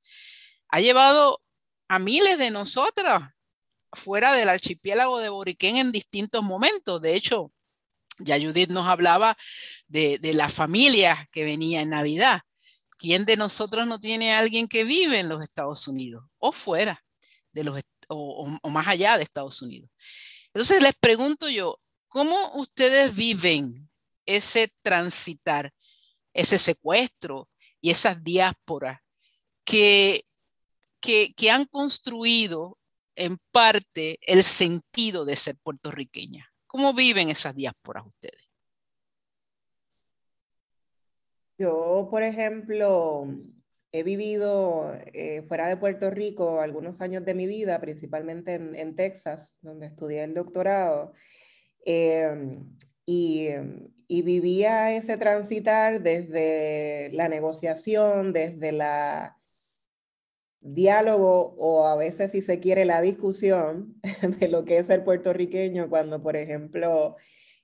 ha 0.69 0.79
llevado 0.79 1.41
a 1.87 1.97
miles 1.97 2.37
de 2.37 2.51
nosotras 2.51 3.33
fuera 3.91 4.33
del 4.33 4.49
archipiélago 4.49 5.19
de 5.19 5.29
Boriquén 5.29 5.77
en 5.77 5.91
distintos 5.91 6.43
momentos. 6.43 7.01
De 7.01 7.15
hecho, 7.15 7.51
ya 8.19 8.39
Judith 8.39 8.69
nos 8.69 8.87
hablaba 8.87 9.35
de, 9.87 10.19
las 10.33 10.53
familias 10.53 11.27
que 11.31 11.43
venía 11.43 11.81
en 11.81 11.89
Navidad. 11.89 12.41
¿Quién 12.97 13.25
de 13.25 13.35
nosotros 13.35 13.87
no 13.87 13.99
tiene 13.99 14.33
alguien 14.33 14.67
que 14.67 14.83
vive 14.83 15.19
en 15.19 15.29
los 15.29 15.41
Estados 15.41 15.87
Unidos 15.87 16.25
o 16.37 16.51
fuera 16.51 17.03
de 17.51 17.63
los 17.63 17.81
o, 18.09 18.59
o 18.61 18.69
más 18.69 18.87
allá 18.87 19.17
de 19.17 19.23
Estados 19.23 19.63
Unidos? 19.63 19.89
Entonces 20.53 20.83
les 20.83 20.93
pregunto 20.95 21.49
yo, 21.49 21.79
¿cómo 22.07 22.53
ustedes 22.55 23.15
viven 23.15 23.89
ese 24.29 24.71
transitar, 24.83 25.73
ese 26.39 26.57
secuestro 26.57 27.49
y 27.81 27.91
esas 27.91 28.23
diásporas 28.23 28.99
que, 29.65 30.23
que, 31.01 31.33
que 31.35 31.51
han 31.51 31.65
construido 31.65 32.77
en 33.15 33.37
parte 33.51 34.17
el 34.21 34.43
sentido 34.43 35.25
de 35.25 35.35
ser 35.35 35.57
puertorriqueña. 35.61 36.49
¿Cómo 36.65 36.93
viven 36.93 37.29
esas 37.29 37.55
diásporas 37.55 38.05
ustedes? 38.05 38.49
Yo, 41.57 42.07
por 42.09 42.23
ejemplo, 42.23 43.27
he 43.91 44.03
vivido 44.03 44.93
eh, 45.07 45.43
fuera 45.45 45.67
de 45.67 45.75
Puerto 45.75 46.09
Rico 46.09 46.61
algunos 46.61 47.01
años 47.01 47.25
de 47.25 47.33
mi 47.33 47.47
vida, 47.47 47.81
principalmente 47.81 48.53
en, 48.53 48.95
Texas, 48.95 49.57
donde 49.61 49.87
estudié 49.87 50.23
el 50.23 50.33
doctorado. 50.33 51.11
Em, 51.83 52.77
y, 53.11 53.49
y, 54.07 54.21
vivía 54.21 54.95
ese 54.95 55.17
transitar 55.17 56.03
desde 56.03 57.09
la 57.11 57.27
negociación, 57.27 58.33
desde 58.33 58.71
la 58.71 59.39
diálogo 60.61 61.55
o 61.57 61.87
a 61.87 61.95
veces 61.95 62.31
si 62.31 62.41
se 62.41 62.59
quiere 62.59 62.85
la 62.85 63.01
discusión 63.01 63.95
de 64.39 64.47
lo 64.47 64.63
que 64.63 64.77
es 64.77 64.85
ser 64.85 65.03
puertorriqueño 65.03 65.89
cuando, 65.89 66.21
por 66.21 66.35
ejemplo, 66.35 67.15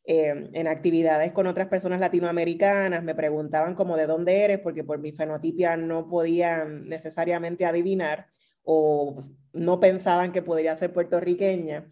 em, 0.05 0.49
en 0.53 0.67
actividades 0.67 1.31
con 1.31 1.45
otras 1.45 1.67
personas 1.67 1.99
latinoamericanas 1.99 3.03
me 3.03 3.13
preguntaban 3.13 3.75
como 3.75 3.97
de 3.97 4.08
dónde 4.08 4.43
eres 4.43 4.60
porque 4.60 4.84
por 4.84 4.97
mi 4.99 5.12
fenotipia 5.12 5.77
no 5.77 6.08
podían 6.08 6.88
necesariamente 6.88 7.65
adivinar 7.65 8.27
o 8.63 9.15
no 9.53 9.79
pensaban 9.79 10.31
que 10.31 10.41
podría 10.41 10.75
ser 10.77 10.91
puertorriqueña. 10.91 11.88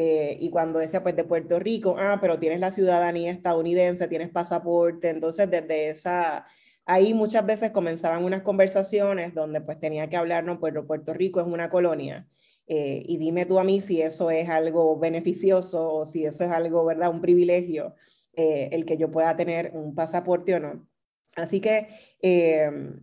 Eh, 0.00 0.36
y 0.38 0.50
cuando 0.50 0.78
decía 0.78 1.02
pues 1.02 1.16
de 1.16 1.24
Puerto 1.24 1.58
Rico, 1.58 1.96
ah, 1.98 2.18
pero 2.20 2.38
tienes 2.38 2.60
la 2.60 2.70
ciudadanía 2.70 3.32
estadounidense, 3.32 4.06
tienes 4.06 4.28
pasaporte, 4.30 5.10
entonces 5.10 5.50
desde 5.50 5.88
esa 5.90 6.46
ahí 6.84 7.14
muchas 7.14 7.44
veces 7.44 7.72
comenzaban 7.72 8.24
unas 8.24 8.42
conversaciones 8.42 9.34
donde 9.34 9.60
pues 9.60 9.80
tenía 9.80 10.08
que 10.08 10.16
hablarnos, 10.16 10.58
pues 10.60 10.72
Puerto 10.86 11.14
Rico 11.14 11.40
es 11.40 11.48
una 11.48 11.68
colonia. 11.68 12.28
Eh, 12.68 13.02
y 13.06 13.16
dime 13.16 13.44
tú 13.44 13.58
a 13.58 13.64
mí 13.64 13.80
si 13.80 14.00
eso 14.00 14.30
es 14.30 14.48
algo 14.48 14.96
beneficioso 15.00 15.92
o 15.92 16.06
si 16.06 16.24
eso 16.24 16.44
es 16.44 16.50
algo, 16.52 16.84
¿verdad? 16.84 17.10
Un 17.10 17.20
privilegio, 17.20 17.96
eh, 18.34 18.68
el 18.70 18.84
que 18.84 18.98
yo 18.98 19.10
pueda 19.10 19.36
tener 19.36 19.72
un 19.74 19.96
pasaporte 19.96 20.54
o 20.54 20.60
no. 20.60 20.88
Así 21.34 21.60
que 21.60 21.88
em, 22.22 23.00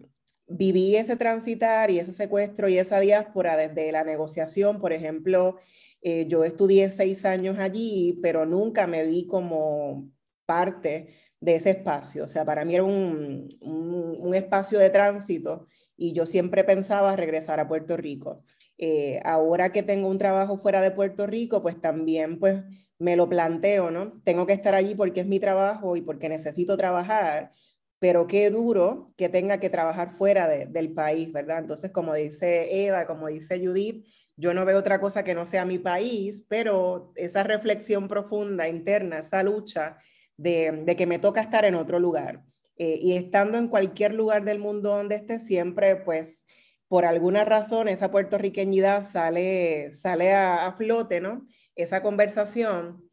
viví 0.47 0.95
ese 0.95 1.17
transitar 1.17 1.91
y 1.91 1.99
ese 1.99 2.13
secuestro 2.13 2.69
y 2.69 2.77
esa 2.77 3.01
diáspora 3.01 3.57
desde 3.57 3.91
la 3.91 4.05
negociación, 4.05 4.79
por 4.79 4.93
ejemplo, 4.93 5.57
eh, 6.01 6.27
yo 6.27 6.43
estudié 6.43 6.89
seis 6.89 7.25
años 7.25 7.57
allí, 7.59 8.19
pero 8.21 8.45
nunca 8.45 8.87
me 8.87 9.05
vi 9.05 9.27
como 9.27 10.09
parte 10.45 11.07
de 11.39 11.55
ese 11.55 11.71
espacio. 11.71 12.23
O 12.25 12.27
sea, 12.27 12.45
para 12.45 12.65
mí 12.65 12.75
era 12.75 12.83
un, 12.83 13.57
un, 13.61 14.35
espacio 14.35 14.79
de 14.79 14.89
tránsito 14.89 15.67
y 15.97 16.13
yo 16.13 16.25
siempre 16.25 16.63
pensaba 16.63 17.15
regresar 17.15 17.59
a 17.59 17.67
Puerto 17.67 17.97
Rico. 17.97 18.43
Eh, 18.77 19.21
ahora 19.23 19.71
que 19.71 19.83
tengo 19.83 20.07
un 20.07 20.17
trabajo 20.17 20.57
fuera 20.57 20.81
de 20.81 20.91
Puerto 20.91 21.27
Rico, 21.27 21.61
pues 21.61 21.79
también 21.79 22.39
pues 22.39 22.63
me 22.97 23.15
lo 23.15 23.29
planteo, 23.29 23.91
¿no? 23.91 24.21
Tengo 24.23 24.45
que 24.45 24.53
estar 24.53 24.75
allí 24.75 24.95
porque 24.95 25.21
es 25.21 25.27
mi 25.27 25.39
trabajo 25.39 25.95
y 25.95 26.01
porque 26.01 26.29
necesito 26.29 26.77
trabajar, 26.77 27.51
pero 27.99 28.27
qué 28.27 28.49
duro 28.49 29.13
que 29.17 29.29
tenga 29.29 29.59
que 29.59 29.69
trabajar 29.69 30.11
fuera 30.11 30.47
del 30.47 30.93
país, 30.93 31.31
¿verdad? 31.31 31.59
Entonces, 31.59 31.91
como 31.91 32.13
dice 32.13 32.85
Eva, 32.85 33.05
como 33.07 33.27
dice 33.27 33.59
Judith, 33.65 34.05
yo 34.37 34.53
no 34.53 34.65
veo 34.65 34.77
otra 34.77 34.99
cosa 34.99 35.23
que 35.23 35.33
no 35.33 35.45
sea 35.45 35.65
mi 35.65 35.79
país, 35.79 36.45
pero 36.47 37.13
esa 37.15 37.43
reflexión 37.43 38.07
profunda 38.07 38.67
interna, 38.67 39.19
esa 39.19 39.43
lucha, 39.43 39.97
de, 40.37 40.95
que 40.97 41.07
me 41.07 41.19
toca 41.19 41.41
estar 41.41 41.65
en 41.65 41.75
otro 41.75 41.99
lugar. 41.99 42.43
Eh, 42.77 42.99
y 43.01 43.13
estando 43.15 43.57
en 43.57 43.69
cualquier 43.69 44.13
lugar 44.13 44.43
del 44.43 44.59
mundo 44.59 44.89
donde 44.89 45.15
esté, 45.15 45.39
siempre, 45.39 45.95
pues, 45.95 46.45
por 46.87 47.05
alguna 47.05 47.45
razón, 47.45 47.87
esa 47.87 48.11
puertorriqueñidad 48.11 49.03
sale, 49.03 49.91
sale 49.93 50.33
a, 50.33 50.73
flote, 50.77 51.21
¿no? 51.21 51.47
Esa 51.75 52.01
conversación. 52.01 53.09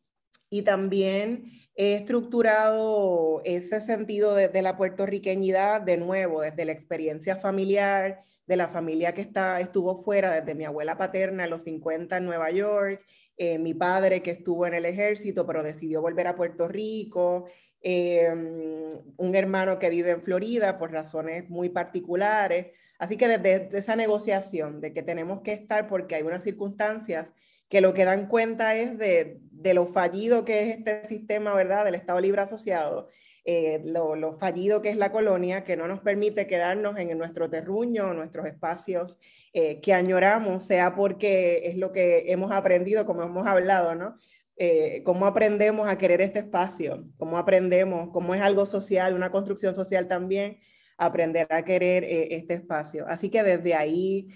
Y 0.50 0.62
también 0.62 1.44
he 1.74 1.94
estructurado 1.94 3.40
ese 3.44 3.80
sentido 3.80 4.34
de, 4.34 4.48
de, 4.48 4.62
la 4.62 4.76
puertorriqueñidad 4.76 5.80
de 5.80 5.96
nuevo, 5.96 6.42
desde 6.42 6.64
la 6.64 6.72
experiencia 6.72 7.36
familiar, 7.36 8.22
de 8.46 8.56
la 8.56 8.68
familia 8.68 9.14
que 9.14 9.22
está, 9.22 9.60
estuvo 9.60 10.02
fuera, 10.02 10.32
desde 10.32 10.54
mi 10.54 10.64
abuela 10.64 10.96
paterna 10.96 11.44
en 11.44 11.50
los 11.50 11.62
50 11.64 12.16
en 12.16 12.24
Nueva 12.24 12.50
York, 12.50 13.02
eh, 13.36 13.58
mi 13.58 13.74
padre 13.74 14.22
que 14.22 14.32
estuvo 14.32 14.66
en 14.66 14.74
el 14.74 14.84
ejército, 14.84 15.46
pero 15.46 15.62
decidió 15.62 16.02
volver 16.02 16.26
a 16.26 16.36
Puerto 16.36 16.68
Rico, 16.68 17.46
em, 17.80 18.88
un 19.16 19.34
hermano 19.34 19.78
que 19.78 19.90
vive 19.90 20.10
en 20.10 20.22
Florida 20.22 20.78
por 20.78 20.92
razones 20.92 21.48
muy 21.48 21.68
particulares. 21.70 22.76
Así 22.98 23.16
que 23.16 23.26
desde, 23.28 23.76
esa 23.76 23.96
negociación 23.96 24.80
de 24.80 24.92
que 24.92 25.02
tenemos 25.02 25.40
que 25.42 25.52
estar 25.52 25.88
porque 25.88 26.14
hay 26.16 26.22
unas 26.22 26.42
circunstancias 26.42 27.32
que 27.72 27.80
lo 27.80 27.94
que 27.94 28.04
dan 28.04 28.26
cuenta 28.26 28.74
es 28.74 28.98
de, 28.98 29.38
de 29.50 29.72
lo 29.72 29.86
fallido 29.86 30.44
que 30.44 30.60
es 30.60 30.76
este 30.76 31.06
sistema, 31.06 31.54
¿verdad?, 31.54 31.86
del 31.86 31.94
Estado 31.94 32.20
Libre 32.20 32.42
Asociado 32.42 33.08
eh, 33.46 33.80
lo, 33.86 34.34
fallido 34.34 34.82
que 34.82 34.90
es 34.90 34.98
la 34.98 35.10
colonia, 35.10 35.64
que 35.64 35.74
no 35.74 35.88
nos 35.88 36.00
permite 36.00 36.46
quedarnos 36.46 36.98
en 36.98 37.16
nuestro 37.16 37.48
terruño, 37.48 38.12
nuestros 38.12 38.44
espacios 38.44 39.18
eh, 39.54 39.80
que 39.80 39.94
añoramos, 39.94 40.64
sea 40.64 40.94
porque 40.94 41.62
es 41.64 41.78
lo 41.78 41.92
que 41.92 42.30
hemos 42.30 42.52
aprendido, 42.52 43.06
como 43.06 43.22
hemos 43.22 43.46
hablado, 43.46 43.94
¿no? 43.94 44.18
Eh, 44.58 45.02
cómo 45.04 45.24
aprendemos 45.24 45.88
a 45.88 45.96
querer 45.96 46.20
este 46.20 46.40
espacio, 46.40 47.06
cómo 47.16 47.38
aprendemos, 47.38 48.10
cómo 48.12 48.34
es 48.34 48.42
algo 48.42 48.66
social, 48.66 49.14
una 49.14 49.30
construcción 49.30 49.74
social 49.74 50.08
también, 50.08 50.58
aprender 51.04 51.46
a 51.50 51.64
querer 51.64 52.04
este 52.04 52.54
espacio. 52.54 53.06
Así 53.08 53.28
que 53.28 53.42
desde 53.42 53.74
ahí 53.74 54.28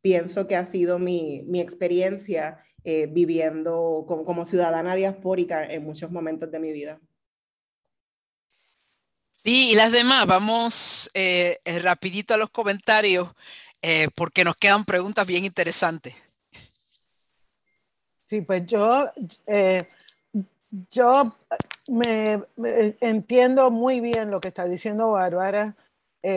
pienso 0.00 0.46
que 0.46 0.56
ha 0.56 0.64
sido 0.64 0.98
mi, 0.98 1.42
mi 1.46 1.60
experiencia 1.60 2.58
viviendo 2.84 4.04
como, 4.06 4.24
como 4.24 4.44
ciudadana 4.44 4.94
diaspórica 4.94 5.64
en 5.64 5.84
muchos 5.84 6.10
momentos 6.10 6.50
de 6.50 6.58
mi 6.58 6.72
vida. 6.72 7.00
Sí, 9.44 9.72
y 9.72 9.74
las 9.74 9.90
demás, 9.90 10.24
vamos 10.24 11.10
eh, 11.14 11.58
eh, 11.64 11.80
rapidito 11.80 12.32
a 12.32 12.36
los 12.36 12.50
comentarios 12.50 13.28
eh, 13.80 14.06
porque 14.14 14.44
nos 14.44 14.54
quedan 14.54 14.84
preguntas 14.84 15.26
bien 15.26 15.44
interesantes. 15.44 16.14
Sí, 18.28 18.42
pues 18.42 18.64
yo, 18.66 19.06
yo 20.90 21.36
me, 21.88 22.42
entiendo 23.00 23.70
muy 23.70 24.00
bien 24.00 24.30
lo 24.30 24.40
que 24.40 24.48
está 24.48 24.66
diciendo 24.66 25.12
Bárbara. 25.12 25.76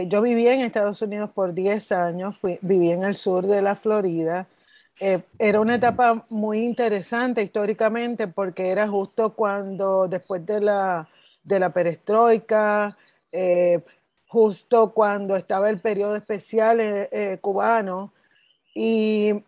yo 0.08 0.22
viví 0.22 0.48
en 0.48 0.62
Estados 0.62 1.02
Unidos 1.02 1.30
por 1.32 1.54
10 1.54 1.92
años, 1.92 2.36
viví 2.62 2.92
en 2.92 3.04
el 3.04 3.16
sur 3.16 3.46
de 3.48 3.62
la 3.62 3.76
Florida. 3.76 4.48
era 5.40 5.60
una 5.62 5.76
etapa 5.76 6.26
muy 6.30 6.60
interesante 6.60 7.42
históricamente 7.44 8.28
porque 8.28 8.70
era 8.70 8.88
justo 8.88 9.34
cuando 9.36 10.08
después 10.08 10.46
de 10.46 10.62
la 10.62 11.08
de 11.46 11.60
la 11.60 11.70
perestroika, 11.72 12.98
eh, 13.32 13.82
justo 14.28 14.92
cuando 14.94 15.38
estaba 15.38 15.70
el 15.70 15.80
periodo 15.80 16.18
especial 16.18 16.82
eh, 16.82 17.08
eh, 17.12 17.38
cubano. 17.40 18.12
Y 18.74 19.44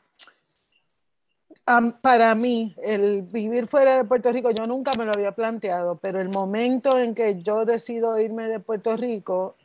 para 2.02 2.36
mí, 2.36 2.76
el 2.82 3.24
vivir 3.24 3.68
fuera 3.68 3.98
de 3.98 4.06
Puerto 4.06 4.32
Rico, 4.32 4.52
yo 4.52 4.66
nunca 4.68 4.92
me 4.98 5.06
lo 5.06 5.12
había 5.12 5.34
planteado, 5.34 5.98
pero 5.98 6.20
el 6.20 6.30
momento 6.30 6.98
en 6.98 7.14
que 7.14 7.42
yo 7.42 7.66
decido 7.66 8.18
irme 8.20 8.48
de 8.48 8.60
Puerto 8.60 8.96
Rico, 8.96 9.56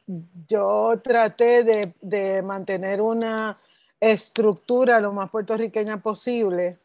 yo 0.49 1.01
traté 1.03 1.63
de, 1.63 1.95
de 2.01 2.43
mantener 2.43 3.01
una 3.01 3.59
estructura 4.01 5.01
lo 5.01 5.13
más 5.13 5.31
puertorriqueña 5.31 6.03
posible 6.03 6.79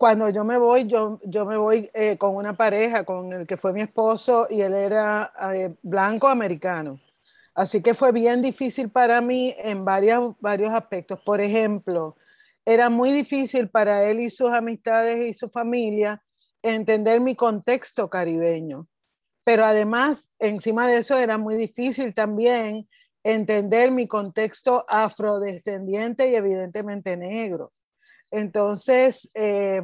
cuando 0.00 0.30
yo 0.30 0.46
me 0.46 0.56
voy, 0.56 0.86
yo, 0.86 1.20
yo 1.24 1.44
me 1.44 1.58
voy 1.58 1.90
eh, 1.92 2.16
con 2.16 2.34
una 2.34 2.54
pareja, 2.54 3.04
con 3.04 3.34
el 3.34 3.46
que 3.46 3.58
fue 3.58 3.74
mi 3.74 3.82
esposo, 3.82 4.46
y 4.48 4.62
él 4.62 4.72
era 4.72 5.30
eh, 5.52 5.74
blanco 5.82 6.26
americano. 6.26 6.98
Así 7.54 7.82
que 7.82 7.92
fue 7.92 8.10
bien 8.10 8.40
difícil 8.40 8.88
para 8.88 9.20
mí 9.20 9.54
en 9.58 9.84
varios, 9.84 10.34
varios 10.40 10.72
aspectos. 10.72 11.20
Por 11.20 11.42
ejemplo, 11.42 12.16
era 12.72 12.88
muy 12.88 13.10
difícil 13.10 13.68
para 13.68 14.08
él 14.08 14.20
y 14.20 14.30
sus 14.30 14.50
amistades 14.50 15.26
y 15.26 15.34
su 15.34 15.50
familia 15.50 16.22
entender 16.62 17.20
mi 17.20 17.34
contexto 17.34 18.08
caribeño. 18.08 18.86
Pero 19.42 19.64
además, 19.64 20.32
encima 20.38 20.86
de 20.86 20.98
eso, 20.98 21.18
era 21.18 21.36
muy 21.36 21.56
difícil 21.56 22.14
también 22.14 22.88
entender 23.24 23.90
mi 23.90 24.06
contexto 24.06 24.84
afrodescendiente 24.88 26.30
y 26.30 26.36
evidentemente 26.36 27.16
negro. 27.16 27.72
Entonces, 28.30 29.28
eh, 29.34 29.82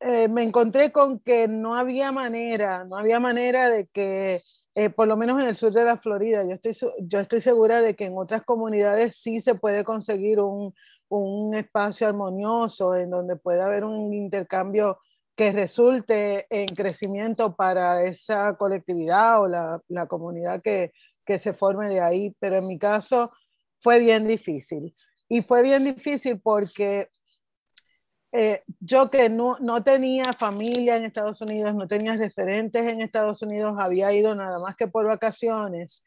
eh, 0.00 0.26
me 0.26 0.42
encontré 0.42 0.90
con 0.90 1.20
que 1.20 1.46
no 1.46 1.76
había 1.76 2.10
manera, 2.10 2.82
no 2.82 2.96
había 2.96 3.20
manera 3.20 3.70
de 3.70 3.86
que, 3.86 4.42
eh, 4.74 4.90
por 4.90 5.06
lo 5.06 5.16
menos 5.16 5.40
en 5.40 5.46
el 5.46 5.54
sur 5.54 5.72
de 5.72 5.84
la 5.84 5.98
Florida, 5.98 6.42
yo 6.42 6.54
estoy, 6.54 6.74
yo 7.02 7.20
estoy 7.20 7.40
segura 7.40 7.80
de 7.82 7.94
que 7.94 8.06
en 8.06 8.18
otras 8.18 8.42
comunidades 8.42 9.14
sí 9.14 9.40
se 9.40 9.54
puede 9.54 9.84
conseguir 9.84 10.40
un, 10.40 10.74
un 11.08 11.54
espacio 11.54 12.06
armonioso 12.06 12.94
en 12.94 13.10
donde 13.10 13.36
pueda 13.36 13.66
haber 13.66 13.84
un 13.84 14.12
intercambio 14.12 14.98
que 15.36 15.52
resulte 15.52 16.46
en 16.50 16.66
crecimiento 16.68 17.54
para 17.56 18.04
esa 18.04 18.56
colectividad 18.56 19.42
o 19.42 19.48
la, 19.48 19.80
la 19.88 20.06
comunidad 20.06 20.62
que, 20.62 20.92
que 21.24 21.38
se 21.38 21.52
forme 21.52 21.88
de 21.88 22.00
ahí, 22.00 22.34
pero 22.38 22.56
en 22.56 22.66
mi 22.66 22.78
caso 22.78 23.32
fue 23.80 23.98
bien 23.98 24.26
difícil. 24.26 24.94
Y 25.28 25.42
fue 25.42 25.62
bien 25.62 25.84
difícil 25.84 26.40
porque 26.40 27.08
eh, 28.36 28.62
yo 28.80 29.10
que 29.10 29.28
no, 29.28 29.56
no, 29.60 29.82
tenía 29.84 30.32
familia 30.32 30.96
en 30.96 31.04
Estados 31.04 31.40
Unidos, 31.40 31.74
no 31.74 31.86
tenía 31.86 32.16
referentes 32.16 32.84
en 32.84 33.00
Estados 33.00 33.42
Unidos, 33.42 33.76
había 33.78 34.12
ido 34.12 34.34
nada 34.34 34.58
más 34.58 34.74
que 34.76 34.88
por 34.88 35.06
vacaciones. 35.06 36.02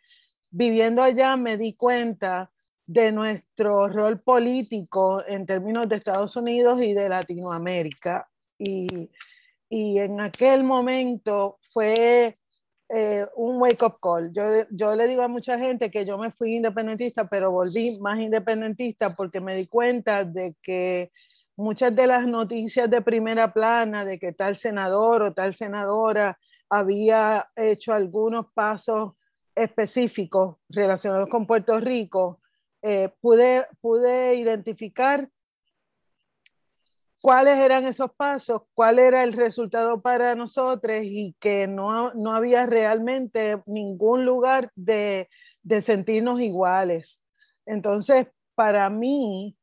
Viviendo 0.49 1.01
allá 1.01 1.37
me 1.37 1.57
di 1.57 1.73
cuenta 1.73 2.51
de 2.87 3.11
nuestro 3.11 3.89
rol 3.89 4.21
político 4.21 5.21
en 5.27 5.45
términos 5.45 5.87
de 5.89 5.97
Estados 5.97 6.35
Unidos 6.37 6.81
y 6.81 6.93
de 6.93 7.09
Latinoamérica. 7.09 8.27
Y, 8.57 9.09
y 9.69 9.99
en 9.99 10.21
aquel 10.21 10.63
momento 10.63 11.59
fue 11.71 12.39
eh, 12.89 13.25
un 13.35 13.61
wake-up 13.61 13.99
call. 14.01 14.31
Yo, 14.33 14.43
yo 14.71 14.95
le 14.95 15.07
digo 15.07 15.21
a 15.21 15.27
mucha 15.27 15.59
gente 15.59 15.91
que 15.91 16.05
yo 16.05 16.17
me 16.17 16.31
fui 16.31 16.55
independentista, 16.55 17.27
pero 17.27 17.51
volví 17.51 17.99
más 17.99 18.19
independentista 18.19 19.13
porque 19.13 19.41
me 19.41 19.55
di 19.55 19.67
cuenta 19.67 20.23
de 20.23 20.55
que 20.63 21.11
muchas 21.57 21.93
de 21.93 22.07
las 22.07 22.25
noticias 22.25 22.89
de 22.89 23.01
primera 23.01 23.51
plana 23.51 24.05
de 24.05 24.17
que 24.17 24.31
tal 24.31 24.55
senador 24.55 25.23
o 25.23 25.33
tal 25.33 25.53
senadora 25.53 26.39
había 26.69 27.49
hecho 27.55 27.93
algunos 27.93 28.45
pasos 28.53 29.13
específicos 29.53 30.57
relacionados 30.69 31.27
con 31.29 31.45
Puerto 31.45 31.79
Rico, 31.79 32.39
eh, 32.81 33.09
pude, 33.21 33.65
pude 33.81 34.35
identificar 34.35 35.29
cuáles 37.21 37.57
eran 37.57 37.85
esos 37.85 38.11
pasos, 38.15 38.61
cuál 38.73 38.99
era 38.99 39.23
el 39.23 39.33
resultado 39.33 40.01
para 40.01 40.35
nosotros 40.35 40.97
y 41.03 41.35
que 41.39 41.67
no, 41.67 42.13
no 42.13 42.33
había 42.33 42.65
realmente 42.65 43.61
ningún 43.65 44.25
lugar 44.25 44.71
de, 44.75 45.29
de, 45.63 45.81
sentirnos 45.81 46.39
iguales. 46.39 47.23
Entonces, 47.65 48.27
para 48.55 48.89
mí, 48.89 49.57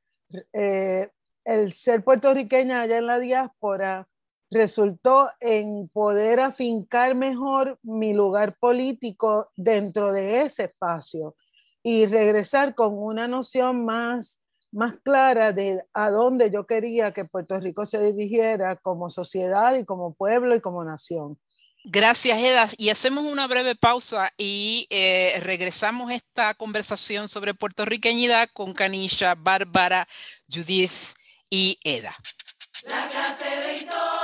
eh, 0.52 1.08
el 1.44 1.72
ser 1.72 2.02
puertorriqueña 2.02 2.82
allá 2.82 2.98
en 2.98 3.06
la 3.06 3.18
diáspora 3.18 4.08
resultó 4.50 5.30
en 5.40 5.88
poder 5.88 6.40
afincar 6.40 7.14
mejor 7.14 7.78
mi 7.82 8.12
lugar 8.12 8.56
político 8.58 9.50
dentro 9.56 10.12
de 10.12 10.42
ese 10.42 10.64
espacio 10.64 11.34
y 11.84 12.06
regresar 12.06 12.74
con 12.74 12.98
una 12.98 13.28
noción 13.28 13.84
más 13.84 14.40
más 14.74 14.94
clara 15.04 15.52
de 15.52 15.84
a 15.94 16.10
dónde 16.10 16.50
yo 16.50 16.66
quería 16.66 17.12
que 17.12 17.24
Puerto 17.24 17.58
Rico 17.60 17.86
se 17.86 18.02
dirigiera 18.02 18.74
como 18.74 19.08
sociedad 19.08 19.76
y 19.76 19.84
como 19.84 20.14
pueblo 20.14 20.56
y 20.56 20.60
como 20.60 20.84
nación. 20.84 21.38
Gracias, 21.84 22.38
Eda. 22.38 22.68
Y 22.76 22.88
hacemos 22.88 23.24
una 23.24 23.46
breve 23.46 23.76
pausa 23.76 24.32
y 24.36 24.86
eh, 24.90 25.38
regresamos 25.42 26.10
esta 26.10 26.54
conversación 26.54 27.28
sobre 27.28 27.54
puertorriqueñidad 27.54 28.48
con 28.52 28.72
Canisha, 28.72 29.34
Bárbara, 29.36 30.08
Judith 30.52 31.14
y 31.50 31.78
Eda. 31.84 32.14
La 32.88 33.06
clase 33.06 33.44
de 33.44 33.74
historia 33.74 34.23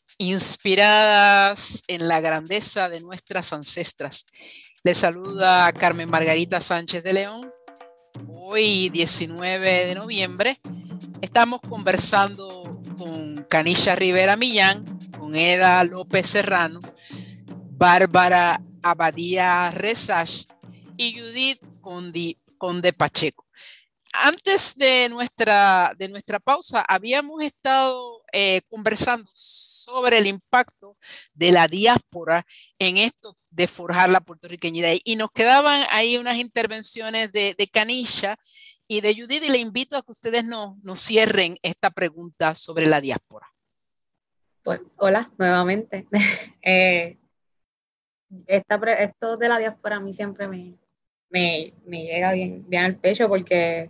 inspiradas 0.21 1.83
en 1.87 2.07
la 2.07 2.21
grandeza 2.21 2.89
de 2.89 3.01
nuestras 3.01 3.53
ancestras. 3.53 4.27
Les 4.83 4.99
saluda 4.99 5.71
Carmen 5.73 6.07
Margarita 6.09 6.61
Sánchez 6.61 7.03
de 7.03 7.13
León. 7.13 7.51
Hoy, 8.27 8.89
19 8.89 9.87
de 9.87 9.95
noviembre, 9.95 10.57
estamos 11.21 11.59
conversando 11.61 12.79
con 12.99 13.43
Canisha 13.49 13.95
Rivera 13.95 14.35
Millán, 14.35 14.85
con 15.17 15.35
Eda 15.35 15.83
López 15.85 16.29
Serrano, 16.29 16.81
Bárbara 17.71 18.61
Abadía 18.83 19.71
Resach 19.71 20.45
y 20.97 21.19
Judith 21.19 21.61
Conde, 21.81 22.93
Pacheco. 22.93 23.47
Antes 24.13 24.75
de 24.75 25.09
nuestra, 25.09 25.93
de 25.97 26.09
nuestra 26.09 26.39
pausa, 26.39 26.85
habíamos 26.87 27.41
estado 27.41 28.21
eh, 28.31 28.61
conversando 28.69 29.31
sobre 29.81 30.17
el 30.17 30.27
impacto 30.27 30.97
de 31.33 31.51
la 31.51 31.67
diáspora 31.67 32.45
en 32.79 32.97
esto 32.97 33.37
de 33.49 33.67
forjar 33.67 34.09
la 34.09 34.21
puertorriqueñidad. 34.21 34.93
Y 35.03 35.15
nos 35.15 35.31
quedaban 35.31 35.85
ahí 35.89 36.17
unas 36.17 36.37
intervenciones 36.37 37.31
de, 37.31 37.55
de 37.57 37.67
Canilla 37.67 38.37
y 38.91 38.99
de 38.99 39.15
Judith, 39.15 39.41
y 39.41 39.49
le 39.49 39.57
invito 39.57 39.95
a 39.95 40.01
que 40.01 40.11
ustedes 40.11 40.43
nos, 40.43 40.75
cierren 40.99 41.57
esta 41.61 41.91
pregunta 41.91 42.55
sobre 42.55 42.87
la 42.87 42.99
diáspora. 42.99 43.47
Pues, 44.63 44.81
hola, 44.97 45.31
nuevamente. 45.37 46.07
eh, 46.61 47.17
esto 48.47 49.37
de 49.37 49.47
la 49.47 49.59
diáspora 49.59 49.95
a 49.95 49.99
mí 50.01 50.13
siempre 50.13 50.49
me, 50.49 50.75
me, 51.29 51.73
me 51.85 52.03
llega 52.03 52.33
bien, 52.33 52.67
bien 52.67 52.83
al 52.83 52.97
pecho 52.97 53.29
porque 53.29 53.89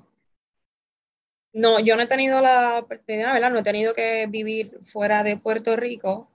no, 1.54 1.80
yo 1.80 1.96
no 1.96 2.04
he 2.04 2.08
tenido 2.08 2.42
la 2.42 2.80
oportunidad, 2.80 3.34
¿verdad? 3.34 3.52
No 3.52 3.60
he 3.60 3.64
tenido 3.64 3.94
que 3.94 4.28
vivir 4.28 4.80
fuera 4.84 5.24
de 5.24 5.38
Puerto 5.38 5.76
Rico. 5.76 6.32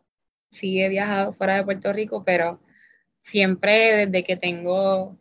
Sí 0.50 0.82
he 0.82 0.88
viajado 0.88 1.32
fuera 1.32 1.54
de 1.54 1.64
Puerto 1.64 1.92
Rico, 1.92 2.24
pero 2.24 2.60
siempre 3.22 4.06
desde 4.06 4.24
que 4.24 4.36
tengo 4.36 5.18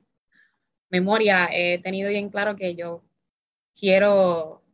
memoria 0.90 1.50
he 1.52 1.80
tenido 1.80 2.10
bien 2.10 2.30
claro 2.30 2.56
que 2.56 2.76
yo 2.76 3.04
quiero 3.76 4.66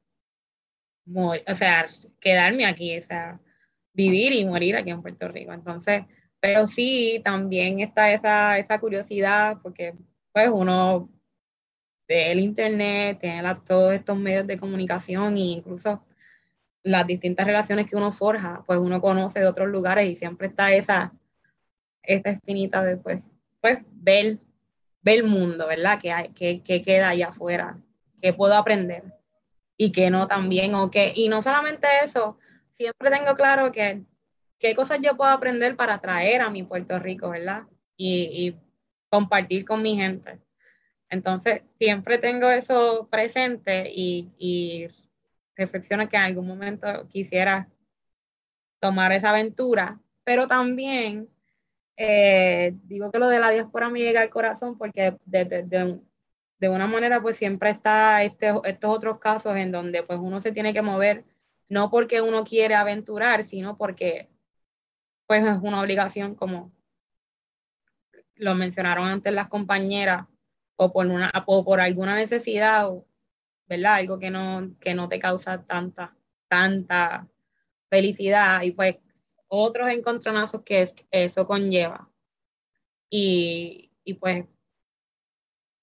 o 1.15 1.55
sea, 1.55 1.87
quedarme 2.19 2.65
aquí, 2.65 2.97
o 2.97 3.01
sea, 3.03 3.39
vivir 3.93 4.33
y 4.33 4.45
morir 4.45 4.75
aquí 4.75 4.91
en 4.91 5.01
Puerto 5.01 5.27
Rico. 5.27 5.53
Entonces, 5.53 6.03
pero 6.39 6.67
sí, 6.67 7.21
también 7.23 7.79
está 7.79 8.11
esa, 8.11 8.57
esa 8.57 8.79
curiosidad, 8.79 9.57
porque 9.61 9.95
pues 10.31 10.49
uno 10.51 11.09
el 12.11 12.39
internet, 12.39 13.19
tiene 13.19 13.43
todos 13.65 13.93
estos 13.93 14.17
medios 14.17 14.47
de 14.47 14.57
comunicación 14.57 15.37
e 15.37 15.41
incluso 15.41 16.03
las 16.83 17.05
distintas 17.07 17.45
relaciones 17.45 17.85
que 17.85 17.95
uno 17.95 18.11
forja, 18.11 18.63
pues 18.65 18.79
uno 18.79 19.01
conoce 19.01 19.39
de 19.39 19.47
otros 19.47 19.69
lugares 19.69 20.09
y 20.09 20.15
siempre 20.15 20.47
está 20.47 20.73
esa, 20.73 21.13
esa 22.03 22.29
espinita 22.29 22.83
de 22.83 22.97
pues, 22.97 23.29
pues 23.61 23.79
ver, 23.93 24.39
ver 25.01 25.19
el 25.19 25.23
mundo, 25.25 25.67
¿verdad? 25.67 25.99
Que, 25.99 26.11
hay, 26.11 26.29
que, 26.29 26.61
que 26.63 26.81
queda 26.81 27.09
allá 27.09 27.29
afuera, 27.29 27.79
que 28.21 28.33
puedo 28.33 28.55
aprender 28.55 29.03
y 29.77 29.91
que 29.91 30.09
no 30.09 30.27
también, 30.27 30.75
o 30.75 30.91
que, 30.91 31.13
y 31.15 31.29
no 31.29 31.41
solamente 31.41 31.87
eso, 32.03 32.37
siempre 32.69 33.09
tengo 33.09 33.35
claro 33.35 33.71
que 33.71 34.03
qué 34.59 34.75
cosas 34.75 34.99
yo 35.01 35.17
puedo 35.17 35.31
aprender 35.31 35.75
para 35.75 35.99
traer 35.99 36.41
a 36.41 36.49
mi 36.49 36.63
Puerto 36.63 36.99
Rico, 36.99 37.29
¿verdad? 37.29 37.63
Y, 37.97 38.29
y 38.31 38.59
compartir 39.09 39.65
con 39.65 39.81
mi 39.81 39.95
gente. 39.95 40.39
Entonces, 41.11 41.63
siempre 41.77 42.17
tengo 42.17 42.49
eso 42.49 43.07
presente 43.11 43.91
y, 43.93 44.87
reflexiono 45.57 46.09
que 46.09 46.15
en 46.15 46.23
algún 46.23 46.47
momento 46.47 47.07
quisiera 47.09 47.69
tomar 48.79 49.11
esa 49.11 49.31
aventura, 49.31 49.99
pero 50.23 50.47
también 50.47 51.29
eh, 51.97 52.73
digo 52.85 53.11
que 53.11 53.19
lo 53.19 53.27
de 53.27 53.39
la 53.39 53.51
diáspora 53.51 53.89
me 53.89 53.99
llega 53.99 54.21
al 54.21 54.29
corazón 54.29 54.77
porque 54.77 55.17
de, 55.25 55.45
de, 55.45 56.01
de, 56.59 56.69
una 56.69 56.87
manera 56.87 57.21
pues 57.21 57.37
siempre 57.37 57.69
está 57.69 58.23
este, 58.23 58.53
estos 58.63 58.89
otros 58.89 59.19
casos 59.19 59.57
en 59.57 59.71
donde 59.71 60.03
pues 60.03 60.17
uno 60.19 60.41
se 60.41 60.53
tiene 60.53 60.73
que 60.73 60.81
mover, 60.81 61.25
no 61.69 61.91
porque 61.91 62.21
uno 62.21 62.43
quiere 62.45 62.75
aventurar, 62.75 63.43
sino 63.43 63.77
porque 63.77 64.29
pues 65.27 65.45
es 65.45 65.57
una 65.61 65.81
obligación 65.81 66.35
como 66.35 66.71
lo 68.35 68.55
mencionaron 68.55 69.05
antes 69.07 69.33
las 69.33 69.49
compañeras, 69.49 70.25
o 70.81 70.91
por, 70.91 71.05
una, 71.05 71.31
por 71.45 71.79
alguna 71.79 72.15
necesidad, 72.15 72.89
¿verdad? 73.67 73.95
Algo 73.95 74.17
que 74.17 74.31
no, 74.31 74.75
que 74.79 74.95
no 74.95 75.07
te 75.07 75.19
causa 75.19 75.63
tanta, 75.63 76.17
tanta 76.47 77.27
felicidad 77.87 78.63
y 78.63 78.71
pues 78.71 78.95
otros 79.47 79.89
encontronazos 79.89 80.63
que 80.63 80.89
eso 81.11 81.45
conlleva. 81.45 82.09
Y, 83.11 83.91
y, 84.03 84.15
pues 84.15 84.45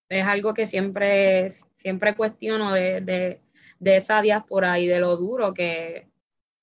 es 0.09 0.25
algo 0.25 0.53
que 0.53 0.67
siempre, 0.67 1.51
siempre 1.71 2.17
cuestiono 2.17 2.73
de, 2.73 3.01
de, 3.01 3.41
de, 3.79 3.97
esa 3.99 4.21
diáspora 4.21 4.81
y 4.81 4.89
de 4.89 4.99
lo 4.99 5.17
duro 5.17 5.55
que, 5.55 6.09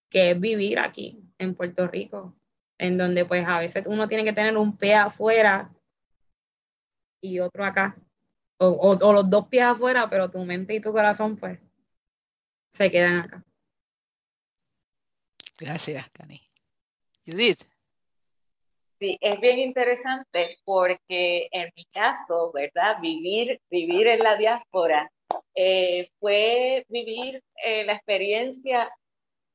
que 0.09 0.31
es 0.31 0.39
vivir 0.39 0.79
aquí 0.79 1.23
en 1.37 1.55
Puerto 1.55 1.87
Rico, 1.87 2.35
en 2.79 2.97
donde 2.97 3.23
pues 3.23 3.47
a 3.47 3.59
veces 3.59 3.85
uno 3.87 4.09
tiene 4.09 4.25
que 4.25 4.33
tener 4.33 4.57
un 4.57 4.75
pie 4.75 4.95
afuera 4.95 5.71
y 7.21 7.39
otro 7.39 7.63
acá, 7.63 7.95
o, 8.57 8.67
o, 8.67 8.97
o 8.97 9.13
los 9.13 9.29
dos 9.29 9.47
pies 9.47 9.63
afuera, 9.63 10.09
pero 10.09 10.29
tu 10.29 10.43
mente 10.45 10.73
y 10.73 10.79
tu 10.79 10.91
corazón 10.91 11.37
pues 11.37 11.59
se 12.69 12.91
quedan 12.91 13.21
acá. 13.21 13.43
Gracias, 15.57 16.09
Cani. 16.11 16.41
Judith. 17.25 17.63
Sí, 18.99 19.17
es 19.19 19.39
bien 19.41 19.59
interesante 19.59 20.57
porque 20.63 21.49
en 21.51 21.69
mi 21.75 21.85
caso, 21.85 22.51
¿verdad? 22.53 22.97
Vivir, 23.01 23.61
vivir 23.69 24.07
en 24.07 24.19
la 24.19 24.35
diáspora 24.35 25.11
eh, 25.53 26.09
fue 26.19 26.85
vivir 26.89 27.43
eh, 27.63 27.83
la 27.85 27.93
experiencia 27.93 28.89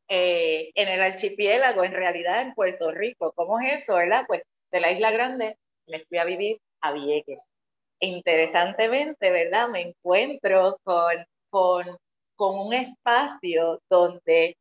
eh, 0.08 0.70
en 0.74 0.88
el 0.88 1.02
archipiélago, 1.02 1.84
en 1.84 1.92
realidad 1.92 2.42
en 2.42 2.54
Puerto 2.54 2.90
Rico. 2.90 3.32
¿Cómo 3.34 3.60
es 3.60 3.82
eso, 3.82 3.94
verdad? 3.94 4.24
Pues 4.26 4.42
de 4.70 4.80
la 4.80 4.92
Isla 4.92 5.10
Grande 5.10 5.56
me 5.86 6.00
fui 6.00 6.18
a 6.18 6.24
vivir 6.24 6.60
a 6.82 6.92
Vieques. 6.92 7.50
Interesantemente, 8.00 9.30
¿verdad? 9.30 9.68
Me 9.68 9.82
encuentro 9.82 10.78
con, 10.82 11.24
con, 11.50 11.98
con 12.34 12.58
un 12.58 12.72
espacio 12.72 13.80
donde 13.90 14.56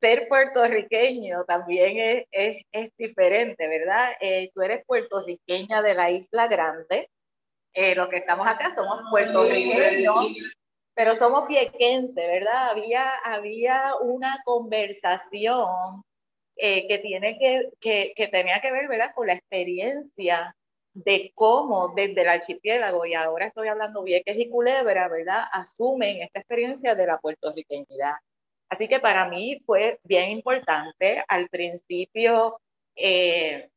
ser 0.00 0.28
puertorriqueño 0.28 1.44
también 1.44 2.26
es, 2.30 2.62
es, 2.70 2.90
diferente, 2.96 3.66
¿verdad? 3.66 4.12
Eh, 4.20 4.50
tú 4.54 4.62
eres 4.62 4.84
puertorriqueña 4.86 5.82
de 5.82 5.94
la 5.94 6.10
Isla 6.10 6.46
Grande, 6.46 7.08
eh, 7.74 7.94
los 7.96 8.08
que 8.08 8.18
estamos 8.18 8.46
acá 8.46 8.72
somos 8.76 9.02
puertorriqueños, 9.10 10.36
pero 10.94 11.16
somos 11.16 11.48
viequenses, 11.48 12.14
¿verdad? 12.14 12.70
Había, 12.70 13.10
había 13.24 13.94
una 14.00 14.40
conversación 14.44 16.02
eh, 16.56 16.86
que, 16.86 16.98
tiene 16.98 17.38
que, 17.38 17.70
que, 17.80 18.12
que 18.14 18.28
tenía 18.28 18.60
que 18.60 18.70
ver, 18.70 18.86
¿verdad? 18.88 19.12
Con 19.14 19.26
la 19.26 19.34
experiencia 19.34 20.54
de 20.96 21.30
cómo 21.34 21.92
desde 21.94 22.22
el 22.22 22.28
archipiélago, 22.28 23.04
y 23.04 23.14
ahora 23.14 23.46
estoy 23.48 23.68
hablando 23.68 24.02
Vieques 24.02 24.38
y 24.38 24.48
Culebra, 24.48 25.08
¿verdad? 25.08 25.44
Asumen 25.52 26.22
esta 26.22 26.40
experiencia 26.40 26.94
de 26.94 27.06
la 27.06 27.18
puertorriqueñidad. 27.18 28.14
Así 28.70 28.88
que 28.88 28.98
para 28.98 29.28
mí 29.28 29.60
fue 29.66 30.00
bien 30.04 30.30
importante 30.30 31.22
al 31.28 31.48
principio 31.50 32.58
eh, 32.96 33.68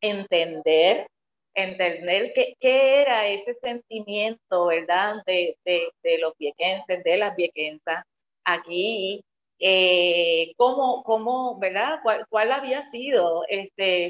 entender, 0.00 1.06
entender 1.54 2.32
qué, 2.34 3.00
era 3.00 3.28
ese 3.28 3.54
sentimiento, 3.54 4.66
¿verdad? 4.66 5.22
De, 5.24 5.56
de, 5.64 5.88
de 6.02 6.18
los 6.18 6.32
viequenses, 6.36 7.02
de 7.04 7.16
las 7.16 7.36
viequensas 7.36 8.04
aquí, 8.44 9.24
eh, 9.60 10.52
cómo, 10.56 11.04
cómo, 11.04 11.58
¿verdad? 11.60 12.00
¿Cuál, 12.02 12.26
¿Cuál, 12.28 12.50
había 12.52 12.82
sido 12.82 13.44
este, 13.48 14.08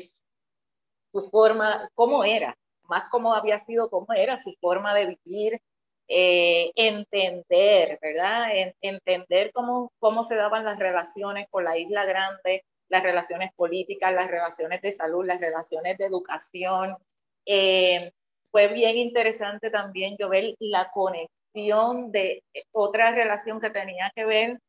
su 1.16 1.30
forma, 1.30 1.88
cómo 1.94 2.24
era, 2.24 2.56
más 2.84 3.04
cómo 3.10 3.34
había 3.34 3.58
sido, 3.58 3.88
cómo 3.90 4.06
era 4.14 4.38
su 4.38 4.52
forma 4.60 4.94
de 4.94 5.18
vivir, 5.24 5.60
eh, 6.08 6.70
entender, 6.76 7.98
¿verdad? 8.00 8.48
entender 8.80 9.50
cómo, 9.52 9.92
cómo 9.98 10.24
se 10.24 10.36
daban 10.36 10.64
las 10.64 10.78
relaciones 10.78 11.48
con 11.50 11.64
la 11.64 11.76
isla 11.78 12.04
grande, 12.04 12.64
las 12.88 13.02
relaciones 13.02 13.50
políticas, 13.56 14.12
las 14.12 14.30
relaciones 14.30 14.80
de 14.82 14.92
salud, 14.92 15.24
las 15.26 15.40
relaciones 15.40 15.98
de 15.98 16.04
educación. 16.04 16.96
Eh, 17.46 18.12
fue 18.52 18.68
bien 18.68 18.98
interesante 18.98 19.70
también 19.70 20.16
yo 20.18 20.28
ver 20.28 20.54
la 20.60 20.90
conexión 20.92 22.12
de 22.12 22.42
otra 22.72 23.10
relación 23.10 23.60
que 23.60 23.70
tenía 23.70 24.12
que 24.14 24.24
ver 24.24 24.60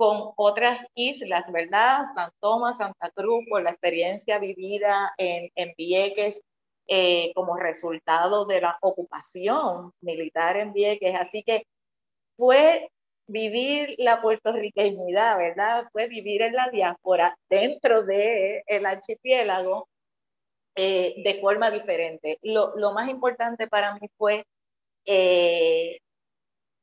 con 0.00 0.32
otras 0.36 0.86
islas, 0.94 1.52
¿verdad? 1.52 2.04
San 2.14 2.30
Tomás, 2.40 2.78
Santa 2.78 3.10
Cruz, 3.10 3.44
por 3.50 3.62
la 3.62 3.72
experiencia 3.72 4.38
vivida 4.38 5.12
en, 5.18 5.50
en 5.56 5.74
Vieques, 5.76 6.40
eh, 6.88 7.32
como 7.34 7.58
resultado 7.58 8.46
de 8.46 8.62
la 8.62 8.78
ocupación 8.80 9.92
militar 10.00 10.56
en 10.56 10.72
Vieques. 10.72 11.14
Así 11.14 11.42
que 11.42 11.66
fue 12.38 12.88
vivir 13.26 13.94
la 13.98 14.22
puertorriqueñidad, 14.22 15.36
¿verdad? 15.36 15.84
Fue 15.92 16.08
vivir 16.08 16.40
en 16.40 16.54
la 16.54 16.70
diáspora 16.70 17.36
dentro 17.50 18.02
del 18.02 18.62
el 18.66 18.86
archipiélago 18.86 19.86
eh, 20.76 21.16
de 21.22 21.34
forma 21.34 21.70
diferente. 21.70 22.38
Lo, 22.40 22.72
lo, 22.76 22.94
más 22.94 23.10
importante 23.10 23.68
para 23.68 23.96
mí 23.96 24.08
fue 24.16 24.46
eh, 25.04 25.98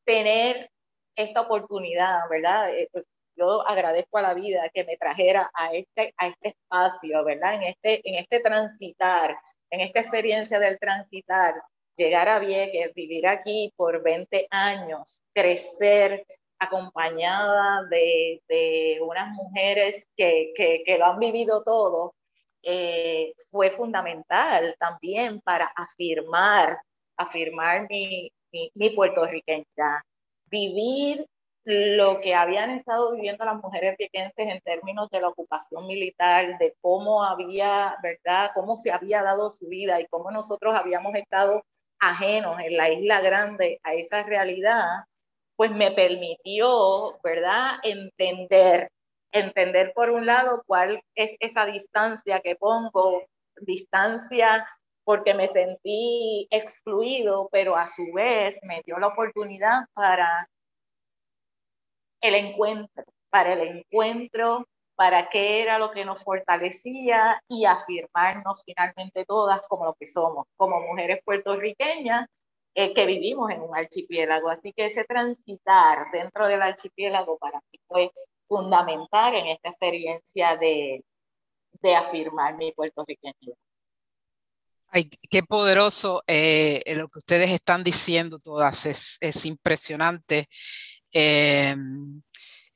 tener 0.06 0.70
esta 1.18 1.42
oportunidad, 1.42 2.22
¿verdad? 2.30 2.74
Eh, 2.74 2.90
yo 3.36 3.68
agradezco 3.68 4.18
a 4.18 4.22
la 4.22 4.34
vida 4.34 4.70
que 4.74 4.86
me 4.86 4.98
trajera 4.98 5.50
a 5.54 5.74
este, 5.74 6.14
a 6.18 6.28
este 6.28 6.50
espacio, 6.50 7.24
¿verdad? 7.26 7.56
En 7.56 7.64
este, 7.64 8.02
en 8.10 8.16
este 8.16 8.40
transitar 8.40 9.38
en 9.70 9.82
esta 9.82 10.00
experiencia 10.00 10.60
del 10.60 10.80
transitar, 10.80 11.56
llegar 11.96 12.28
a 12.28 12.40
Vieques, 12.40 12.94
vivir 12.94 13.28
aquí 13.28 13.74
por 13.76 14.04
20 14.04 14.48
años, 14.50 15.22
crecer 15.34 16.26
acompañada 16.60 17.84
de, 17.90 18.42
de 18.48 19.00
unas 19.02 19.30
mujeres 19.30 20.08
que, 20.16 20.52
que, 20.56 20.84
que, 20.86 20.98
lo 20.98 21.06
han 21.06 21.20
vivido 21.20 21.64
todo, 21.64 22.16
eh, 22.64 23.34
fue 23.52 23.70
fundamental 23.70 24.76
también 24.80 25.40
para 25.42 25.66
afirmar, 25.76 26.80
afirmar 27.16 27.88
mi, 27.90 28.32
mi, 28.52 28.72
mi 28.74 28.90
puertorriqueñidad. 28.92 30.00
Vivir 30.50 31.26
lo 31.66 32.22
que 32.22 32.34
habían 32.34 32.72
estado 32.72 33.14
viviendo 33.14 33.44
las 33.44 33.62
mujeres 33.62 33.96
viequenses 33.98 34.48
en 34.48 34.62
términos 34.62 35.10
de 35.10 35.20
la 35.20 35.28
ocupación 35.28 35.86
militar, 35.86 36.58
de 36.60 36.74
cómo 36.82 37.24
había, 37.24 37.98
¿verdad?, 38.02 38.52
cómo 38.54 38.78
se 38.78 38.92
había 38.92 39.22
dado 39.22 39.50
su 39.50 39.68
vida 39.68 40.00
y 40.00 40.08
cómo 40.08 40.32
nosotros 40.32 40.74
habíamos 40.76 41.14
estado 41.16 41.64
ajenos 42.00 42.58
en 42.62 42.78
la 42.78 42.90
isla 42.90 43.20
grande 43.20 43.80
a 43.84 43.96
esa 43.96 44.24
realidad, 44.24 44.86
pues 45.58 45.72
me 45.72 45.92
permitió, 45.92 47.20
¿verdad?, 47.22 47.72
entender, 47.84 48.90
entender 49.34 49.92
por 49.94 50.12
un 50.12 50.26
lado 50.26 50.64
cuál 50.68 51.02
es 51.16 51.36
esa 51.42 51.66
distancia 51.66 52.40
que 52.40 52.56
pongo, 52.56 53.24
distancia 53.60 54.66
porque 55.08 55.34
me 55.34 55.48
sentí 55.48 56.50
excluido, 56.52 57.48
pero 57.50 57.78
a 57.78 57.88
su 57.88 58.12
vez 58.12 58.60
me 58.64 58.82
dio 58.86 59.00
la 59.00 59.08
oportunidad 59.08 59.86
para 59.94 60.50
el 62.20 62.36
encuentro, 62.36 63.06
para 63.30 63.54
el 63.54 63.62
encuentro, 63.62 64.68
para 64.98 65.30
qué 65.30 65.62
era 65.64 65.80
lo 65.80 65.92
que 65.92 66.04
nos 66.04 66.22
fortalecía 66.22 67.42
y 67.48 67.64
afirmarnos 67.64 68.62
finalmente 68.66 69.24
todas 69.24 69.66
como 69.70 69.86
lo 69.86 69.94
que 69.94 70.08
somos, 70.08 70.46
como 70.58 70.82
mujeres 70.82 71.22
puertorriqueñas 71.24 72.28
eh, 72.76 72.94
que 72.94 73.06
vivimos 73.06 73.50
en 73.52 73.62
un 73.62 73.78
archipiélago. 73.78 74.50
Así 74.50 74.74
que 74.74 74.88
ese 74.88 75.06
transitar 75.06 76.12
dentro 76.12 76.48
del 76.48 76.62
archipiélago 76.62 77.38
para 77.38 77.62
mí 77.72 77.80
fue 77.88 78.12
fundamental 78.50 79.36
en 79.36 79.48
esta 79.48 79.70
experiencia 79.70 80.58
de, 80.58 81.02
de 81.82 81.96
afirmar 81.96 82.58
mi 82.58 82.74
puertorriqueñidad. 82.74 83.56
Ay, 84.90 85.10
qué 85.30 85.44
poderoso 85.44 86.24
eh, 86.28 86.82
lo 86.96 87.10
que 87.10 87.20
ustedes 87.20 87.52
están 87.52 87.84
diciendo 87.84 88.40
todas, 88.40 88.86
es, 88.86 89.18
es 89.22 89.46
impresionante. 89.46 90.48
Eh, 91.12 91.76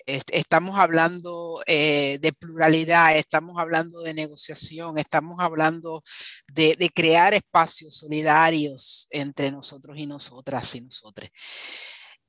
estamos 0.06 0.78
hablando 0.78 1.62
eh, 1.66 2.18
de 2.22 2.34
pluralidad, 2.34 3.18
estamos 3.18 3.58
hablando 3.60 4.02
de 4.02 4.14
negociación, 4.14 4.98
estamos 4.98 5.38
hablando 5.40 6.04
de, 6.48 6.92
crear 6.94 7.34
espacios 7.34 7.98
solidarios 7.98 9.08
entre 9.12 9.52
nosotros 9.52 9.98
y 9.98 10.08
nosotras 10.08 10.76
y 10.76 10.82
nosotros. 10.82 11.30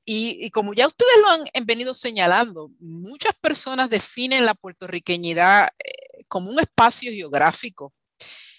Y, 0.05 0.49
como 0.51 0.73
ya 0.73 0.87
ustedes 0.87 1.13
lo 1.21 1.29
han, 1.29 1.65
venido 1.65 1.93
señalando, 1.93 2.71
muchas 2.79 3.33
personas 3.39 3.89
definen 3.89 4.45
la 4.45 4.53
puertorriqueñidad 4.53 5.69
eh, 5.79 6.23
como 6.27 6.51
un 6.51 6.59
espacio 6.59 7.11
geográfico 7.11 7.93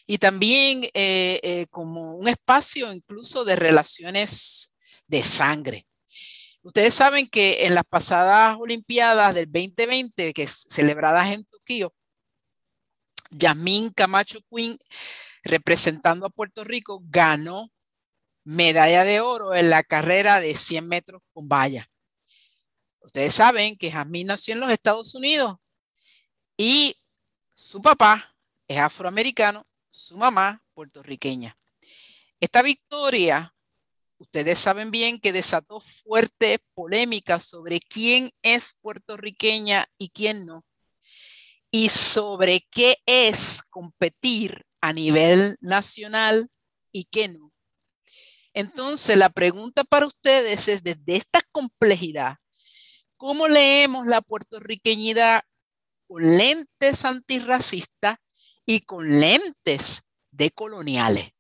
y 0.07 0.19
también 0.19 0.89
eh, 0.95 1.67
como 1.71 2.17
un 2.17 2.29
espacio 2.29 2.93
incluso 2.93 3.45
de 3.45 3.57
relaciones 3.57 4.75
de 5.07 5.23
sangre. 5.23 5.87
Ustedes 6.63 6.95
saben 6.95 7.29
que 7.29 7.67
en 7.67 7.75
las 7.75 7.85
pasadas 7.85 8.57
Olimpiadas 8.59 9.35
del 9.35 9.53
2020, 9.53 10.33
que 10.33 10.45
es 10.45 10.65
celebradas 10.67 11.29
en 11.29 11.45
Tokio, 11.45 11.95
Yasmín 13.31 13.91
Camacho 13.91 14.39
Quinn, 14.51 14.79
representando 15.43 16.25
a 16.25 16.31
Puerto 16.31 16.65
Rico, 16.65 17.03
ganó 17.05 17.71
medalla 18.45 19.05
de 19.05 19.21
oro 19.21 19.55
en 19.55 19.69
la 19.69 19.83
carrera 19.83 20.41
de 20.41 20.55
100 20.55 20.89
metros 20.89 21.23
con 21.35 21.49
valla. 21.49 21.87
Ustedes 23.01 23.35
saben 23.35 23.77
que 23.77 23.91
Yasmín 23.91 24.29
nació 24.29 24.55
en 24.55 24.61
los 24.61 24.71
Estados 24.71 25.15
Unidos 25.15 25.57
y 26.57 26.97
su 27.53 27.83
papá 27.83 28.35
es 28.67 28.79
afroamericano, 28.79 29.67
su 29.95 30.17
mamá 30.17 30.61
puertorriqueña. 30.75 31.57
Esta 32.41 32.63
victoria 32.63 33.55
ustedes 34.19 34.59
saben 34.59 34.91
bien 34.91 35.21
que 35.21 35.33
desató 35.33 35.81
fuerte 35.81 36.59
polémica 36.75 37.39
sobre 37.39 37.81
quién 37.81 38.33
es 38.43 38.79
puertorriqueña 38.83 39.87
y 39.97 40.11
quién 40.11 40.47
no, 40.47 40.65
y 41.71 41.91
sobre 41.91 42.67
qué 42.71 42.99
es 43.07 43.63
competir 43.71 44.65
a 44.81 44.93
nivel 44.93 45.57
nacional 45.61 46.49
y 46.91 47.05
qué 47.05 47.29
no. 47.29 47.53
Entonces, 48.53 49.17
la 49.17 49.31
pregunta 49.31 49.85
para 49.85 50.07
ustedes 50.07 50.69
es, 50.69 50.83
desde 50.83 51.17
esta 51.17 51.41
complejidad, 51.53 52.37
¿cómo 53.17 53.49
leemos 53.49 54.07
la 54.07 54.21
puertorriqueñidad 54.21 55.43
con 56.07 56.37
lentes 56.37 57.05
antirracistas 57.05 58.19
y 58.67 58.81
con 58.81 59.21
lentes 59.21 60.03
decoloniales? 60.31 61.35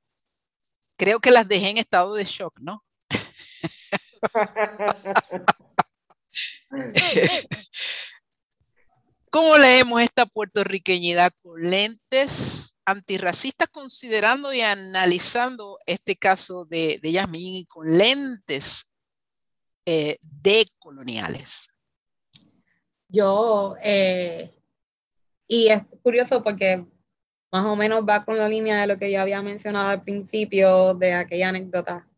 creo 0.97 1.21
que 1.21 1.31
las 1.31 1.47
dejé 1.47 1.69
en 1.71 1.79
estado 1.79 2.15
de 2.15 2.25
shock, 2.25 2.59
¿no? 2.61 2.85
¿Cómo 9.31 9.57
leemos 9.59 10.01
esta 10.01 10.25
puertorriqueñidad 10.27 11.33
con 11.43 11.61
lentes 11.61 12.75
antirracistas, 12.85 13.69
considerando 13.69 14.53
y 14.53 14.61
analizando 14.61 15.79
este 15.87 16.17
caso 16.17 16.65
de, 16.67 17.01
de 17.03 17.13
Yasmín 17.13 17.55
y 17.55 17.67
con 17.67 17.99
lentes 17.99 18.93
eh, 19.87 20.19
decoloniales? 20.21 21.69
Yo, 23.09 23.75
eh, 23.83 24.55
y 25.49 25.69
es 25.69 25.83
curioso 26.03 26.43
porque 26.43 26.85
más 27.55 27.67
o 27.67 27.77
menos 27.77 28.03
va 28.03 28.25
con 28.25 28.37
la 28.37 28.49
línea 28.49 28.81
de 28.81 28.89
lo 28.89 28.99
que 28.99 29.13
yo 29.13 29.21
había 29.21 29.41
mencionado 29.41 29.89
al 29.91 30.03
principio 30.03 30.95
de 30.95 31.13
aquella 31.13 31.51
anécdota 31.51 32.09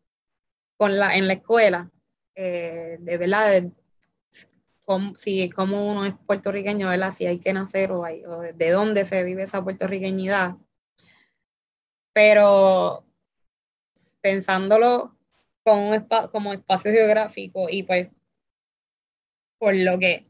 con 0.77 0.97
la, 0.97 1.15
en 1.15 1.27
la 1.27 1.33
escuela, 1.33 1.91
eh, 2.33 2.97
de 2.99 3.17
verdad, 3.19 3.63
si 5.15 5.47
como 5.51 5.91
uno 5.91 6.05
es 6.05 6.15
puertorriqueño, 6.25 6.89
¿verdad? 6.89 7.13
Si 7.13 7.27
hay 7.27 7.37
que 7.37 7.53
nacer 7.53 7.91
o, 7.91 8.01
de 8.01 8.69
dónde 8.71 9.05
se 9.05 9.21
vive 9.21 9.43
esa 9.43 9.63
puertorriqueñidad. 9.63 10.55
Pero 12.13 13.05
pensándolo 14.21 15.19
como, 15.63 15.91
un 15.91 16.07
como 16.31 16.53
espacio 16.53 16.91
geográfico 16.91 17.67
y 17.69 17.83
pues 17.83 18.09
por 19.59 19.75
lo 19.75 19.99
que 19.99 20.23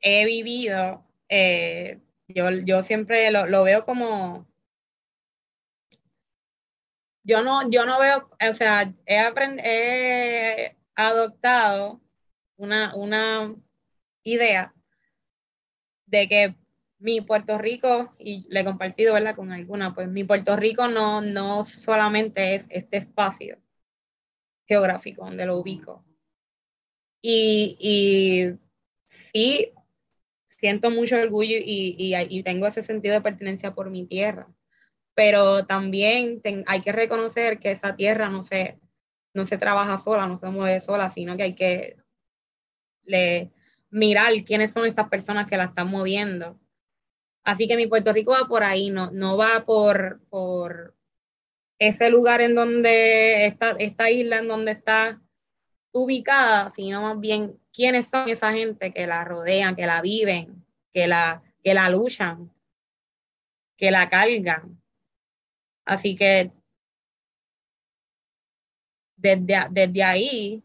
he 0.00 0.24
vivido, 0.24 1.06
eh, 1.28 2.00
yo, 2.28 2.50
yo 2.50 2.82
siempre 2.82 3.30
lo, 3.30 3.46
lo 3.46 3.64
veo 3.64 3.84
como, 3.84 4.46
yo 7.22 7.42
no, 7.42 7.68
yo 7.70 7.84
no 7.86 7.98
veo, 7.98 8.30
o 8.50 8.54
sea, 8.54 8.94
he, 9.06 9.18
he 9.64 10.76
adoptado 10.94 12.00
una, 12.56 12.94
una 12.94 13.54
idea 14.22 14.74
de 16.06 16.28
que 16.28 16.56
mi 16.98 17.20
Puerto 17.20 17.58
Rico, 17.58 18.14
y 18.18 18.46
le 18.48 18.60
he 18.60 18.64
compartido 18.64 19.14
¿verdad? 19.14 19.36
con 19.36 19.52
alguna, 19.52 19.94
pues 19.94 20.08
mi 20.08 20.24
Puerto 20.24 20.56
Rico 20.56 20.88
no, 20.88 21.20
no 21.20 21.64
solamente 21.64 22.54
es 22.54 22.66
este 22.70 22.96
espacio 22.96 23.58
geográfico 24.66 25.24
donde 25.24 25.46
lo 25.46 25.58
ubico. 25.58 26.04
Y, 27.20 27.76
y 27.80 28.58
sí, 29.04 29.72
siento 30.58 30.90
mucho 30.90 31.16
orgullo 31.16 31.56
y, 31.60 32.42
tengo 32.44 32.66
ese 32.66 32.82
sentido 32.82 33.14
de 33.14 33.20
pertenencia 33.20 33.74
por 33.74 33.90
mi 33.90 34.06
tierra. 34.06 34.48
Pero 35.14 35.64
también 35.66 36.42
hay 36.66 36.80
que 36.80 36.92
reconocer 36.92 37.58
que 37.58 37.70
esa 37.70 37.96
tierra 37.96 38.28
no 38.28 38.42
se, 38.42 38.78
no 39.34 39.46
se 39.46 39.58
trabaja 39.58 39.98
sola, 39.98 40.26
no 40.26 40.38
se 40.38 40.46
mueve 40.48 40.80
sola, 40.80 41.10
sino 41.10 41.36
que 41.36 41.42
hay 41.42 41.54
que 41.54 41.96
le, 43.04 43.52
mirar 43.90 44.32
quiénes 44.44 44.72
son 44.72 44.86
estas 44.86 45.08
personas 45.08 45.46
que 45.46 45.56
la 45.56 45.64
están 45.64 45.90
moviendo. 45.90 46.58
Así 47.44 47.68
que 47.68 47.76
mi 47.76 47.86
Puerto 47.86 48.12
Rico 48.12 48.32
va 48.32 48.48
por 48.48 48.64
ahí, 48.64 48.90
no, 48.90 49.10
no 49.12 49.36
va 49.36 49.64
por, 49.64 50.20
por 50.28 50.96
ese 51.78 52.10
lugar 52.10 52.40
en 52.40 52.54
donde 52.54 53.46
está, 53.46 53.76
esta 53.78 54.10
isla 54.10 54.38
en 54.38 54.48
donde 54.48 54.72
está 54.72 55.20
ubicada, 55.92 56.70
sino 56.70 57.00
más 57.02 57.20
bien 57.20 57.58
quiénes 57.76 58.08
son 58.08 58.28
esa 58.28 58.52
gente 58.52 58.92
que 58.92 59.06
la 59.06 59.22
rodean, 59.24 59.76
que 59.76 59.86
la 59.86 60.00
viven, 60.00 60.64
que 60.92 61.06
la, 61.06 61.42
que 61.62 61.74
la 61.74 61.90
luchan, 61.90 62.50
que 63.76 63.90
la 63.90 64.08
cargan. 64.08 64.82
Así 65.84 66.16
que 66.16 66.50
desde, 69.16 69.66
desde 69.70 70.02
ahí 70.02 70.62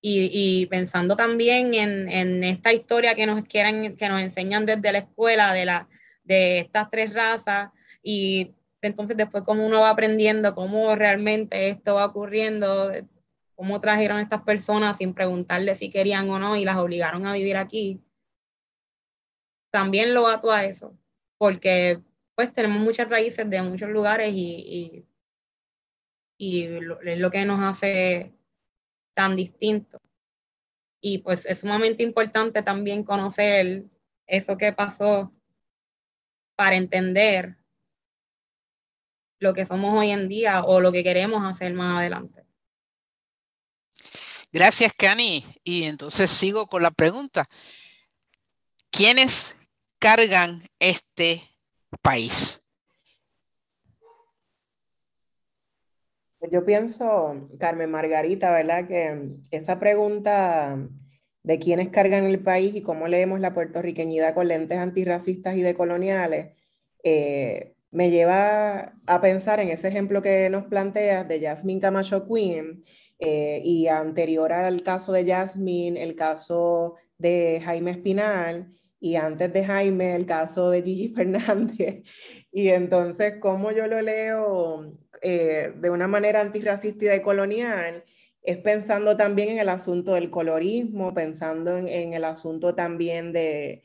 y, 0.00 0.66
pensando 0.66 1.16
también 1.16 1.74
en, 1.74 2.44
esta 2.44 2.72
historia 2.72 3.16
que 3.16 3.26
nos 3.26 3.42
quieren, 3.42 3.96
que 3.96 4.08
nos 4.08 4.22
enseñan 4.22 4.64
desde 4.64 4.92
la 4.92 4.98
escuela 4.98 5.52
de, 5.52 5.64
la, 5.64 5.88
de 6.22 6.60
estas 6.60 6.88
tres 6.88 7.12
razas 7.12 7.70
y 8.00 8.54
entonces 8.80 9.16
después 9.16 9.42
cómo 9.42 9.66
uno 9.66 9.80
va 9.80 9.90
aprendiendo 9.90 10.54
cómo 10.54 10.94
realmente 10.94 11.68
esto 11.68 11.96
va 11.96 12.06
ocurriendo, 12.06 12.92
cómo 13.58 13.80
trajeron 13.80 14.18
a 14.18 14.22
estas 14.22 14.42
personas 14.44 14.98
sin 14.98 15.14
preguntarle 15.14 15.74
si 15.74 15.90
querían 15.90 16.30
o 16.30 16.38
no 16.38 16.54
y 16.54 16.64
las 16.64 16.76
obligaron 16.76 17.26
a 17.26 17.32
vivir 17.32 17.56
aquí. 17.56 18.00
También 19.72 20.14
lo 20.14 20.28
ato 20.28 20.52
a 20.52 20.64
eso, 20.64 20.96
porque 21.38 22.00
pues 22.36 22.52
tenemos 22.52 22.78
muchas 22.78 23.08
raíces 23.08 23.50
de 23.50 23.60
muchos 23.62 23.90
lugares 23.90 24.32
y, 24.32 25.04
y, 26.38 26.64
es 26.66 27.18
lo 27.18 27.30
que 27.32 27.44
nos 27.44 27.60
hace 27.60 28.32
tan 29.16 29.34
distintos. 29.34 30.00
Y 31.00 31.18
pues 31.18 31.44
es 31.44 31.58
sumamente 31.58 32.04
importante 32.04 32.62
también 32.62 33.02
conocer 33.02 33.86
eso 34.28 34.56
que 34.56 34.72
pasó 34.72 35.32
para 36.54 36.76
entender 36.76 37.56
lo 39.40 39.52
que 39.52 39.66
somos 39.66 39.98
hoy 39.98 40.12
en 40.12 40.28
día 40.28 40.62
o 40.62 40.78
lo 40.78 40.92
que 40.92 41.02
queremos 41.02 41.42
hacer 41.44 41.74
más 41.74 41.98
adelante. 41.98 42.47
Gracias, 44.52 44.92
Cani. 44.96 45.44
Y 45.62 45.84
entonces 45.84 46.30
sigo 46.30 46.66
con 46.66 46.82
la 46.82 46.90
pregunta. 46.90 47.48
¿Quiénes 48.90 49.54
cargan 49.98 50.62
este 50.78 51.42
país? 52.02 52.60
Yo 56.50 56.64
pienso, 56.64 57.48
Carmen 57.58 57.90
Margarita, 57.90 58.50
¿verdad? 58.52 58.86
Que 58.86 59.36
esa 59.50 59.78
pregunta 59.78 60.78
de 61.42 61.58
quiénes 61.58 61.88
cargan 61.88 62.24
el 62.24 62.40
país 62.40 62.74
y 62.74 62.82
cómo 62.82 63.08
leemos 63.08 63.40
la 63.40 63.54
puertorriqueñidad 63.54 64.34
con 64.34 64.48
lentes 64.48 64.78
antirracistas 64.78 65.56
y 65.56 65.62
decoloniales, 65.62 66.54
eh, 67.02 67.74
me 67.90 68.10
lleva 68.10 68.94
a 69.06 69.20
pensar 69.20 69.60
en 69.60 69.70
ese 69.70 69.88
ejemplo 69.88 70.22
que 70.22 70.48
nos 70.50 70.64
planteas 70.66 71.26
de 71.26 71.40
Jasmine 71.40 71.80
Camacho 71.80 72.26
Queen, 72.28 72.82
eh, 73.18 73.60
y 73.64 73.88
anterior 73.88 74.52
al 74.52 74.82
caso 74.82 75.12
de 75.12 75.26
Jasmine, 75.26 76.02
el 76.02 76.14
caso 76.14 76.94
de 77.18 77.60
Jaime 77.64 77.90
Espinal, 77.92 78.72
y 79.00 79.16
antes 79.16 79.52
de 79.52 79.64
Jaime, 79.64 80.14
el 80.14 80.26
caso 80.26 80.70
de 80.70 80.82
Gigi 80.82 81.08
Fernández. 81.14 82.04
Y 82.52 82.68
entonces, 82.68 83.34
¿cómo 83.40 83.72
yo 83.72 83.86
lo 83.86 84.00
leo 84.00 84.92
eh, 85.22 85.72
de 85.76 85.90
una 85.90 86.06
manera 86.08 86.40
antirracista 86.40 87.04
y 87.04 87.08
decolonial? 87.08 88.04
es 88.42 88.56
pensando 88.58 89.16
también 89.16 89.50
en 89.50 89.58
el 89.58 89.68
asunto 89.68 90.14
del 90.14 90.30
colorismo, 90.30 91.12
pensando 91.12 91.76
en, 91.76 92.14
el 92.14 92.24
asunto 92.24 92.74
también 92.74 93.32
de, 93.32 93.84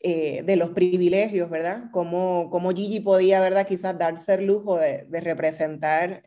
eh, 0.00 0.42
de 0.44 0.56
los 0.56 0.70
privilegios, 0.70 1.48
¿verdad? 1.48 1.84
Como, 1.92 2.50
como 2.50 2.72
Gigi 2.72 2.98
podía, 2.98 3.40
¿verdad? 3.40 3.66
Quizás 3.66 3.96
darse 3.96 4.34
el 4.34 4.46
lujo 4.46 4.76
de, 4.78 5.06
representar 5.20 6.24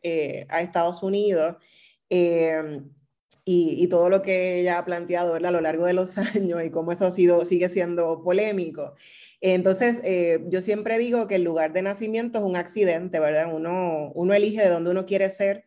a 0.48 0.62
Estados 0.62 1.04
Unidos. 1.04 1.58
Eh, 2.10 2.82
y, 3.48 3.88
todo 3.90 4.10
lo 4.10 4.24
que 4.24 4.62
ella 4.62 4.80
ha 4.80 4.86
planteado 4.86 5.34
¿verdad? 5.34 5.50
a 5.50 5.52
lo 5.52 5.62
largo 5.62 5.86
de 5.86 5.94
los 5.94 6.18
años 6.18 6.64
y 6.64 6.72
cómo 6.72 6.92
eso 6.92 7.06
ha 7.06 7.12
sido, 7.12 7.46
sigue 7.46 7.70
siendo 7.70 8.24
polémico. 8.24 8.96
Entonces, 9.42 10.02
yo 10.50 10.62
siempre 10.62 10.98
digo 10.98 11.28
que 11.28 11.36
el 11.36 11.44
lugar 11.44 11.72
de 11.72 11.84
nacimiento 11.84 12.40
es 12.40 12.44
un 12.44 12.56
accidente, 12.56 13.20
¿verdad? 13.20 13.54
Uno, 13.54 14.12
uno 14.16 14.34
elige 14.34 14.62
de 14.64 14.70
dónde 14.70 14.90
uno 14.90 15.06
quiere 15.06 15.30
ser 15.30 15.66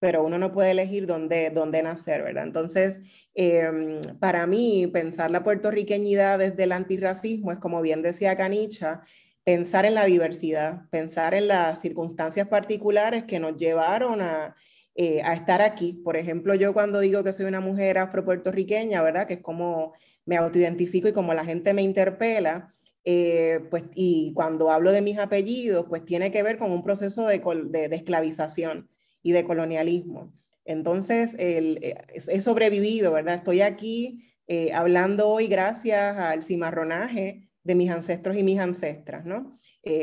pero 0.00 0.24
uno 0.24 0.38
no 0.38 0.50
puede 0.50 0.72
elegir 0.72 1.06
dónde, 1.06 1.50
dónde 1.50 1.82
nacer, 1.82 2.22
¿verdad? 2.22 2.44
Entonces, 2.44 3.00
em, 3.34 4.00
para 4.18 4.46
mí, 4.46 4.86
pensar 4.88 5.30
la 5.30 5.44
puertorriqueñidad 5.44 6.38
desde 6.38 6.64
el 6.64 6.72
antirracismo 6.72 7.52
es, 7.52 7.58
como 7.58 7.82
bien 7.82 8.02
decía 8.02 8.34
Canicha, 8.36 9.02
pensar 9.44 9.84
en 9.84 9.94
la 9.94 10.06
diversidad, 10.06 10.88
pensar 10.90 11.34
en 11.34 11.48
las 11.48 11.80
circunstancias 11.80 12.48
particulares 12.48 13.24
que 13.24 13.40
nos 13.40 13.56
llevaron 13.58 14.22
a, 14.22 14.56
eh, 14.96 15.22
a 15.22 15.34
estar 15.34 15.62
aquí. 15.62 15.94
Por 16.04 16.16
ejemplo, 16.16 16.54
yo 16.54 16.72
cuando 16.74 17.00
digo 17.00 17.22
que 17.22 17.32
soy 17.32 17.46
una 17.46 17.60
mujer 17.60 17.98
afropuertorriqueña, 17.98 19.02
¿verdad? 19.02 19.26
Que 19.26 19.34
es 19.34 19.40
como 19.40 19.94
me 20.26 20.36
autoidentifico 20.36 21.08
y 21.08 21.12
como 21.12 21.32
la 21.32 21.44
gente 21.44 21.72
me 21.74 21.82
interpela, 21.82 22.72
eh, 23.04 23.60
pues, 23.70 23.84
y 23.94 24.32
cuando 24.34 24.70
hablo 24.70 24.92
de 24.92 25.00
mis 25.00 25.18
apellidos, 25.18 25.86
pues 25.88 26.04
tiene 26.04 26.32
que 26.32 26.42
ver 26.42 26.58
con 26.58 26.72
un 26.72 26.82
proceso 26.82 27.26
de, 27.26 27.40
de, 27.88 27.96
esclavización 27.96 28.90
y 29.22 29.32
de 29.32 29.44
colonialismo. 29.44 30.34
Entonces, 30.64 31.34
eh, 31.38 31.94
he 32.12 32.40
sobrevivido, 32.40 33.12
¿verdad? 33.12 33.36
Estoy 33.36 33.62
aquí 33.62 34.26
hablando 34.74 35.28
hoy 35.28 35.46
gracias 35.46 36.16
al 36.18 36.42
cimarronaje 36.42 37.48
de 37.62 37.74
mis 37.76 37.90
ancestros 37.90 38.36
y 38.36 38.42
mis 38.42 38.58
ancestras, 38.58 39.24
¿no? 39.24 39.56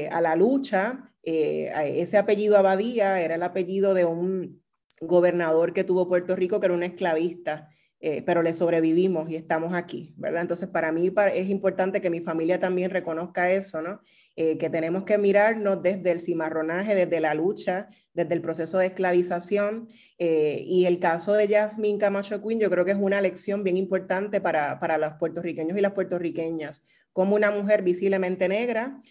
A 0.09 0.21
la 0.21 0.35
lucha, 0.37 1.13
ese 1.21 2.17
apellido 2.17 2.57
Abadía 2.57 3.21
era 3.21 3.35
el 3.35 3.43
apellido 3.43 3.93
de 3.93 4.05
un 4.05 4.61
gobernador 5.01 5.73
que 5.73 5.83
tuvo 5.83 6.07
Puerto 6.07 6.35
Rico 6.35 6.59
que 6.59 6.65
era 6.67 6.75
un 6.75 6.83
esclavista 6.83 7.69
eh, 7.99 8.21
pero 8.23 8.43
le 8.43 8.53
sobrevivimos 8.53 9.27
y 9.27 9.35
estamos 9.35 9.73
aquí, 9.73 10.13
¿verdad? 10.17 10.43
Entonces, 10.43 10.69
para 10.69 10.91
mí 10.91 11.11
es 11.33 11.49
importante 11.49 11.99
que 11.99 12.11
mi 12.11 12.19
familia 12.19 12.59
también 12.59 12.91
reconozca 12.91 13.49
eso, 13.49 13.81
¿no? 13.81 14.01
Eh, 14.35 14.59
que 14.59 14.69
tenemos 14.69 15.03
que 15.03 15.17
mirarnos 15.17 15.81
desde 15.81 16.11
el 16.11 16.21
cimarronaje, 16.21 16.93
desde 16.93 17.19
la 17.19 17.33
lucha, 17.33 17.89
desde 18.13 18.35
el 18.35 18.41
proceso 18.41 18.77
de 18.77 18.87
esclavización. 18.87 19.89
Eh, 20.19 20.61
y 20.63 20.85
el 20.85 20.99
caso 20.99 21.33
de 21.33 21.47
Jasmine 21.47 21.97
Camacho 21.97 22.39
Quinn, 22.39 22.59
yo 22.59 22.69
creo 22.69 22.85
que 22.85 22.91
es 22.91 22.99
una 22.99 23.19
lección 23.19 23.63
bien 23.63 23.77
importante 23.77 24.41
para, 24.41 24.79
para 24.79 24.99
los 24.99 25.13
puertorriqueños 25.13 25.75
y 25.75 25.81
las 25.81 25.93
puertorriqueñas. 25.93 26.83
Como 27.17 27.33
una 27.33 27.49
mujer 27.49 27.81
visiblemente 27.81 28.47
negra, 28.47 29.01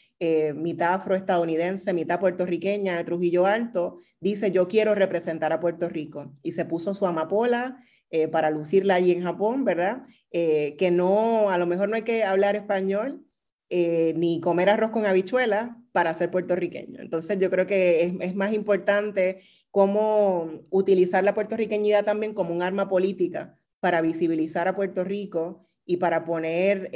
mitad 0.54 0.94
afroestadounidense, 0.94 1.92
mitad 1.92 2.20
puertorriqueña 2.20 2.96
de 2.96 3.02
Trujillo 3.02 3.46
Alto, 3.46 3.98
dice: 4.20 4.52
Yo 4.52 4.68
quiero 4.68 4.94
representar 4.94 5.52
a 5.52 5.58
Puerto 5.58 5.88
Rico. 5.88 6.32
Y 6.40 6.52
se 6.52 6.64
puso 6.66 6.94
su 6.94 7.04
amapola 7.04 7.82
eh, 8.10 8.28
para 8.28 8.50
lucirla 8.50 8.94
allí 8.94 9.10
en 9.10 9.24
Japón, 9.24 9.64
¿verdad? 9.64 10.04
Eh, 10.30 10.76
que 10.78 10.92
no, 10.92 11.50
a 11.50 11.58
lo 11.58 11.66
mejor 11.66 11.88
no 11.88 11.96
hay 11.96 12.02
que 12.02 12.22
hablar 12.22 12.54
español 12.54 13.26
eh, 13.68 14.14
ni 14.16 14.40
comer 14.40 14.70
arroz 14.70 14.92
con 14.92 15.06
habichuela 15.06 15.76
para 15.90 16.14
ser 16.14 16.30
puertorriqueño. 16.30 17.00
Entonces 17.00 17.36
yo 17.40 17.50
creo 17.50 17.66
que 17.66 18.04
es, 18.04 18.12
es, 18.20 18.34
más 18.36 18.52
importante 18.52 19.40
cómo 19.72 20.60
utilizar 20.70 21.24
la 21.24 21.34
puertorriqueñidad 21.34 22.04
también 22.04 22.32
como 22.32 22.54
un 22.54 22.62
arma 22.62 22.88
política 22.88 23.58
para 23.80 24.00
visibilizar 24.00 24.68
a 24.68 24.76
Puerto 24.76 25.02
Rico 25.02 25.66
y 25.84 25.96
para 25.96 26.24
poner 26.24 26.88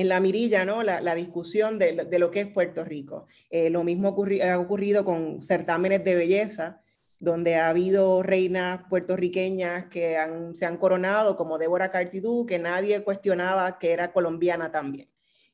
en 0.00 0.08
la 0.08 0.20
mirilla 0.20 0.64
¿no? 0.64 0.82
la, 0.82 1.14
discusión 1.14 1.78
de, 1.78 2.06
lo 2.18 2.30
que 2.30 2.40
es 2.40 2.46
Puerto 2.46 2.84
Rico. 2.84 3.26
lo 3.50 3.84
mismo 3.84 4.16
ha 4.42 4.58
ocurrido 4.58 5.04
con 5.04 5.40
certámenes 5.40 6.04
de 6.04 6.14
belleza 6.14 6.80
donde 7.20 7.56
ha 7.56 7.68
habido 7.68 8.22
reinas 8.22 8.80
puertorriqueñas 8.88 9.86
que 9.86 10.16
se 10.54 10.66
han 10.66 10.76
coronado, 10.78 11.36
como 11.36 11.58
Débora 11.58 11.90
Cartidú, 11.90 12.46
que 12.46 12.58
nadie 12.58 13.04
cuestionaba 13.04 13.78
que 13.78 13.92
era 13.92 14.10
colombiana 14.10 14.72
también. 14.72 15.10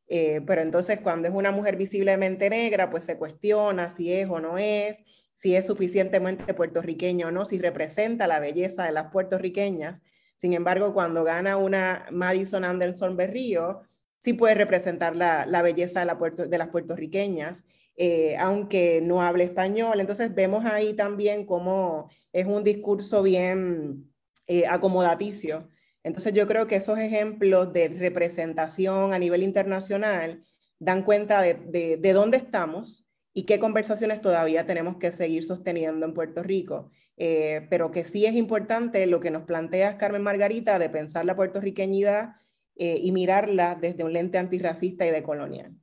Eh, 0.06 0.40
pero 0.46 0.62
entonces 0.62 1.00
cuando 1.00 1.26
es 1.26 1.34
una 1.34 1.50
mujer 1.50 1.76
visiblemente 1.76 2.48
negra, 2.48 2.88
pues 2.88 3.04
se 3.04 3.18
cuestiona 3.18 3.90
si 3.90 4.12
es 4.12 4.30
o 4.30 4.38
no 4.38 4.58
es, 4.58 5.02
si 5.34 5.56
es 5.56 5.66
suficientemente 5.66 6.54
puertorriqueña 6.54 7.26
o 7.26 7.30
no, 7.32 7.44
si 7.44 7.58
representa 7.58 8.28
la 8.28 8.38
belleza 8.38 8.84
de 8.84 8.92
las 8.92 9.10
puertorriqueñas. 9.10 10.04
Sin 10.36 10.52
embargo, 10.52 10.94
cuando 10.94 11.24
gana 11.24 11.56
una 11.56 12.06
Madison 12.12 12.64
Anderson 12.64 13.16
Berrío, 13.16 13.80
sí 14.18 14.32
puede 14.32 14.54
representar 14.54 15.16
la, 15.16 15.46
la 15.46 15.62
belleza 15.62 16.00
de, 16.00 16.06
la 16.06 16.14
de 16.14 16.58
las 16.58 16.68
puertorriqueñas 16.68 17.64
eh, 17.98 18.36
aunque 18.38 19.00
no 19.00 19.22
hable 19.22 19.44
español. 19.44 20.00
Entonces 20.00 20.34
vemos 20.34 20.64
ahí 20.66 20.92
también 20.94 21.46
cómo 21.46 22.10
es 22.32 22.44
un 22.46 22.62
discurso 22.62 23.22
bien 23.22 24.12
eh, 24.46 24.66
acomodaticio. 24.66 25.68
Entonces 26.02 26.34
yo 26.34 26.46
creo 26.46 26.66
que 26.66 26.76
esos 26.76 26.98
ejemplos 26.98 27.72
de 27.72 27.88
representación 27.88 29.14
a 29.14 29.18
nivel 29.18 29.42
internacional 29.42 30.44
dan 30.78 31.02
cuenta 31.04 31.40
de, 31.40 31.54
de, 31.98 32.12
dónde 32.12 32.36
estamos 32.36 33.06
y 33.32 33.44
qué 33.44 33.58
conversaciones 33.58 34.20
todavía 34.20 34.66
tenemos 34.66 34.98
que 34.98 35.10
seguir 35.10 35.42
sosteniendo 35.44 36.04
en 36.04 36.12
Puerto 36.12 36.42
Rico. 36.42 36.90
Eh, 37.16 37.66
pero 37.70 37.90
que 37.90 38.04
sí 38.04 38.26
es 38.26 38.34
importante 38.34 39.06
lo 39.06 39.20
que 39.20 39.30
nos 39.30 39.44
plantea 39.44 39.96
Carmen 39.96 40.22
Margarita 40.22 40.78
de 40.78 40.90
pensar 40.90 41.24
la 41.24 41.34
puertorriqueñidad 41.34 42.34
y 42.78 43.10
mirarla 43.12 43.74
desde 43.74 44.04
un 44.04 44.12
lente 44.12 44.38
antirracista 44.38 45.06
y 45.06 45.10
decolonial. 45.10 45.74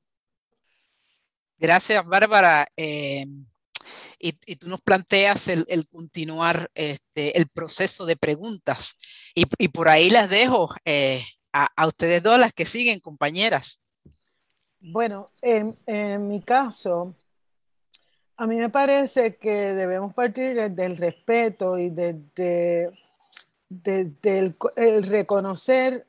Gracias, 1.63 2.05
Bárbara. 2.05 2.67
Eh, 2.75 3.25
y, 4.19 4.33
tú 4.57 4.67
nos 4.67 4.81
planteas 4.81 5.47
el, 5.47 5.87
continuar 5.89 6.69
este, 6.75 7.37
el 7.37 7.47
proceso 7.47 8.05
de 8.05 8.17
preguntas. 8.17 8.97
Y, 9.33 9.45
por 9.69 9.87
ahí 9.87 10.09
las 10.09 10.29
dejo 10.29 10.69
eh, 10.85 11.21
a, 11.51 11.87
ustedes 11.87 12.21
dos, 12.21 12.37
las 12.37 12.51
que 12.51 12.65
siguen, 12.65 12.99
compañeras. 12.99 13.79
Bueno, 14.79 15.29
en, 15.41 16.27
mi 16.27 16.41
caso, 16.41 17.15
a 18.35 18.45
mí 18.45 18.57
me 18.57 18.69
parece 18.69 19.37
que 19.37 19.73
debemos 19.73 20.13
partir 20.13 20.69
del 20.71 20.97
respeto 20.97 21.77
y 21.77 21.89
desde 21.89 22.91
el 23.69 25.03
reconocer 25.03 26.07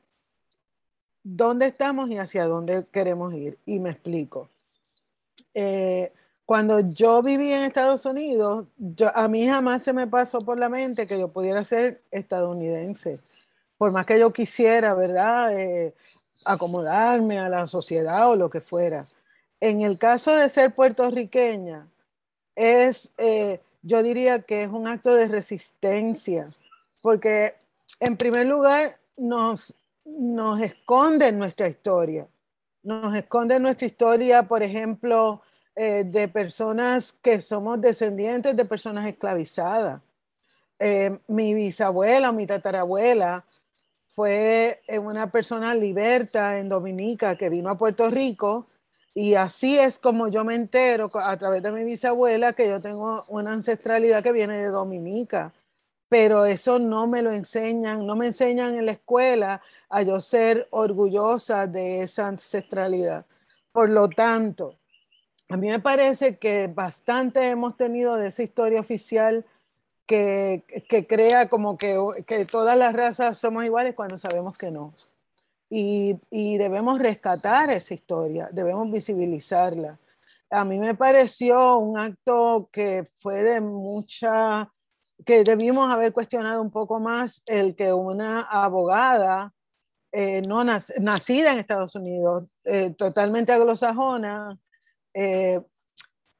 dónde 1.25 1.65
estamos 1.65 2.09
y 2.09 2.17
hacia 2.17 2.45
dónde 2.45 2.85
queremos 2.91 3.33
ir. 3.33 3.57
Y 3.65 3.79
me 3.79 3.89
explico. 3.89 4.49
Eh, 5.53 6.13
cuando 6.45 6.79
yo 6.81 7.23
viví 7.23 7.51
en 7.51 7.63
Estados 7.63 8.05
Unidos, 8.05 8.67
a 9.13 9.27
mí 9.27 9.47
jamás 9.47 9.81
se 9.81 9.91
me 9.91 10.05
pasó 10.05 10.39
por 10.39 10.59
la 10.59 10.69
mente 10.69 11.07
que 11.07 11.19
yo 11.19 11.29
pudiera 11.29 11.63
ser 11.63 12.03
estadounidense. 12.11 13.19
Por 13.77 13.91
más 13.91 14.05
que 14.05 14.19
yo 14.19 14.31
quisiera, 14.31 14.93
¿verdad? 14.93 15.59
Eh, 15.59 15.95
acomodarme 16.45 17.39
a 17.39 17.49
la 17.49 17.65
sociedad 17.65 18.29
o 18.29 18.35
lo 18.35 18.49
que 18.49 18.61
fuera. 18.61 19.07
En 19.59 19.81
el 19.81 19.97
caso 19.97 20.35
de 20.35 20.47
ser 20.49 20.75
puertorriqueña, 20.75 21.87
es, 22.55 23.11
eh, 23.17 23.59
yo 23.81 24.03
diría 24.03 24.43
que 24.43 24.61
es 24.61 24.69
un 24.69 24.87
acto 24.87 25.15
de 25.15 25.27
resistencia, 25.27 26.49
porque 27.01 27.55
en 27.99 28.15
primer 28.15 28.45
lugar 28.45 28.97
nos, 29.17 29.73
nos 30.17 30.61
esconde 30.61 31.31
nuestra 31.31 31.67
historia 31.67 32.27
nos 32.85 33.15
esconde 33.15 33.59
nuestra 33.59 33.87
historia, 33.87 34.43
por 34.43 34.61
ejemplo, 34.61 35.41
eh, 35.75 36.03
de 36.05 36.27
personas 36.27 37.13
que 37.13 37.41
somos 37.41 37.81
descendientes 37.81 38.55
de 38.55 38.63
personas 38.63 39.07
esclavizadas. 39.07 40.01
Eh, 40.77 41.17
mi 41.27 41.55
bisabuela 41.55 42.29
o 42.29 42.33
mi 42.33 42.45
tatarabuela 42.45 43.43
fue 44.13 44.81
eh, 44.87 44.99
una 44.99 45.31
persona 45.31 45.73
liberta 45.73 46.59
en 46.59 46.69
Dominica 46.69 47.35
que 47.35 47.49
vino 47.49 47.71
a 47.71 47.77
Puerto 47.77 48.09
Rico 48.11 48.67
y 49.15 49.33
así 49.33 49.79
es 49.79 49.97
como 49.97 50.27
yo 50.27 50.43
me 50.43 50.53
entero 50.53 51.09
a 51.15 51.35
través 51.37 51.63
de 51.63 51.71
mi 51.71 51.83
bisabuela 51.85 52.53
que 52.53 52.69
yo 52.69 52.81
tengo 52.81 53.23
una 53.29 53.53
ancestralidad 53.53 54.21
que 54.21 54.31
viene 54.31 54.57
de 54.57 54.67
Dominica 54.67 55.53
pero 56.09 56.45
eso 56.45 56.79
no 56.79 57.07
me 57.07 57.21
lo 57.21 57.31
enseñan, 57.31 58.05
no 58.05 58.15
me 58.15 58.27
enseñan 58.27 58.75
en 58.75 58.85
la 58.85 58.93
escuela 58.93 59.61
a 59.89 60.01
yo 60.03 60.21
ser 60.21 60.67
orgullosa 60.71 61.67
de 61.67 62.01
esa 62.03 62.27
ancestralidad. 62.27 63.25
Por 63.71 63.89
lo 63.89 64.07
tanto, 64.09 64.77
a 65.49 65.57
mí 65.57 65.69
me 65.69 65.79
parece 65.79 66.37
que 66.37 66.67
bastante 66.67 67.49
hemos 67.49 67.77
tenido 67.77 68.15
de 68.15 68.27
esa 68.27 68.43
historia 68.43 68.79
oficial 68.79 69.45
que, 70.05 70.63
que 70.87 71.07
crea 71.07 71.49
como 71.49 71.77
que, 71.77 71.97
que, 72.27 72.45
todas 72.45 72.77
las 72.77 72.93
razas 72.93 73.37
somos 73.37 73.63
iguales 73.65 73.95
cuando 73.95 74.17
sabemos 74.17 74.57
que 74.57 74.71
no. 74.71 74.93
Y, 75.69 76.19
y 76.29 76.57
debemos 76.57 76.99
rescatar 76.99 77.71
esa 77.71 77.93
historia, 77.93 78.49
debemos 78.51 78.91
visibilizarla. 78.91 79.99
A 80.51 80.63
mí 80.63 80.79
me 80.79 80.93
pareció 80.95 81.77
un 81.79 81.97
acto 81.97 82.69
que 82.71 83.09
fue 83.17 83.43
de 83.43 83.61
mucha 83.61 84.71
que 85.23 85.43
debimos 85.43 85.91
haber 85.91 86.11
cuestionado 86.13 86.61
un 86.61 86.71
poco 86.71 86.99
más 86.99 87.41
el 87.45 87.75
que 87.75 87.93
una 87.93 88.41
abogada 88.41 89.53
eh, 90.11 90.41
no 90.47 90.63
nacida 90.63 91.51
en 91.51 91.59
Estados 91.59 91.95
Unidos, 91.95 92.45
eh, 92.63 92.91
totalmente 92.97 93.51
anglosajona, 93.51 94.57
eh, 95.13 95.61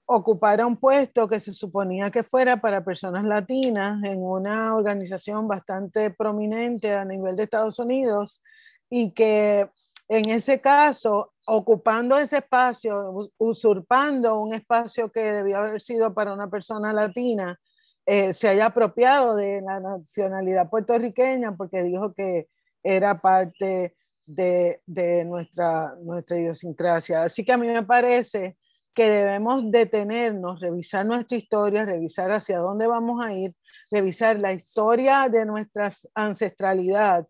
ocupara 0.06 0.66
un 0.66 0.78
puesto 0.78 1.28
que 1.28 1.40
se 1.40 1.54
suponía 1.54 2.12
que 2.12 2.24
fuera 2.24 2.62
para 2.62 2.86
personas 2.86 3.26
latinas 3.26 4.04
en 4.04 4.24
una 4.24 4.76
organización 4.76 5.48
bastante 5.48 6.12
prominente 6.12 6.94
a 6.94 7.04
nivel 7.04 7.36
de 7.36 7.44
Estados 7.44 7.80
Unidos 7.80 8.42
y 8.90 9.12
que 9.12 9.70
en 10.08 10.30
ese 10.30 10.62
caso, 10.62 11.34
ocupando 11.48 12.18
ese 12.18 12.38
espacio, 12.38 13.32
usurpando 13.38 14.40
un 14.40 14.54
espacio 14.54 15.12
que 15.12 15.32
debía 15.32 15.60
haber 15.60 15.82
sido 15.82 16.14
para 16.14 16.32
una 16.34 16.50
persona 16.50 16.94
latina, 16.94 17.60
eh, 18.06 18.34
se 18.34 18.48
haya 18.48 18.68
apropiado 18.68 19.36
de 19.36 19.62
la 19.62 19.80
nacionalidad 19.80 20.70
puertorriqueña 20.70 21.56
porque 21.56 21.84
dijo 21.84 22.14
que 22.14 22.48
era 22.84 23.20
parte 23.20 23.96
de, 24.28 24.82
de 24.86 25.26
nuestra, 25.26 25.96
nuestra 26.02 26.38
idiosincrasia. 26.38 27.24
Así 27.24 27.44
que 27.44 27.54
a 27.54 27.58
mí 27.58 27.68
me 27.68 27.84
parece 27.84 28.58
que 28.94 29.10
debemos 29.10 29.70
detenernos, 29.72 30.60
revisar 30.62 31.06
nuestra 31.06 31.38
historia, 31.38 31.86
revisar 31.86 32.32
hacia 32.32 32.60
dónde 32.60 32.88
vamos 32.88 33.24
a 33.24 33.34
ir, 33.34 33.54
revisar 33.92 34.40
la 34.40 34.54
historia 34.54 35.28
de 35.30 35.46
nuestra 35.46 35.92
ancestralidad 36.14 37.28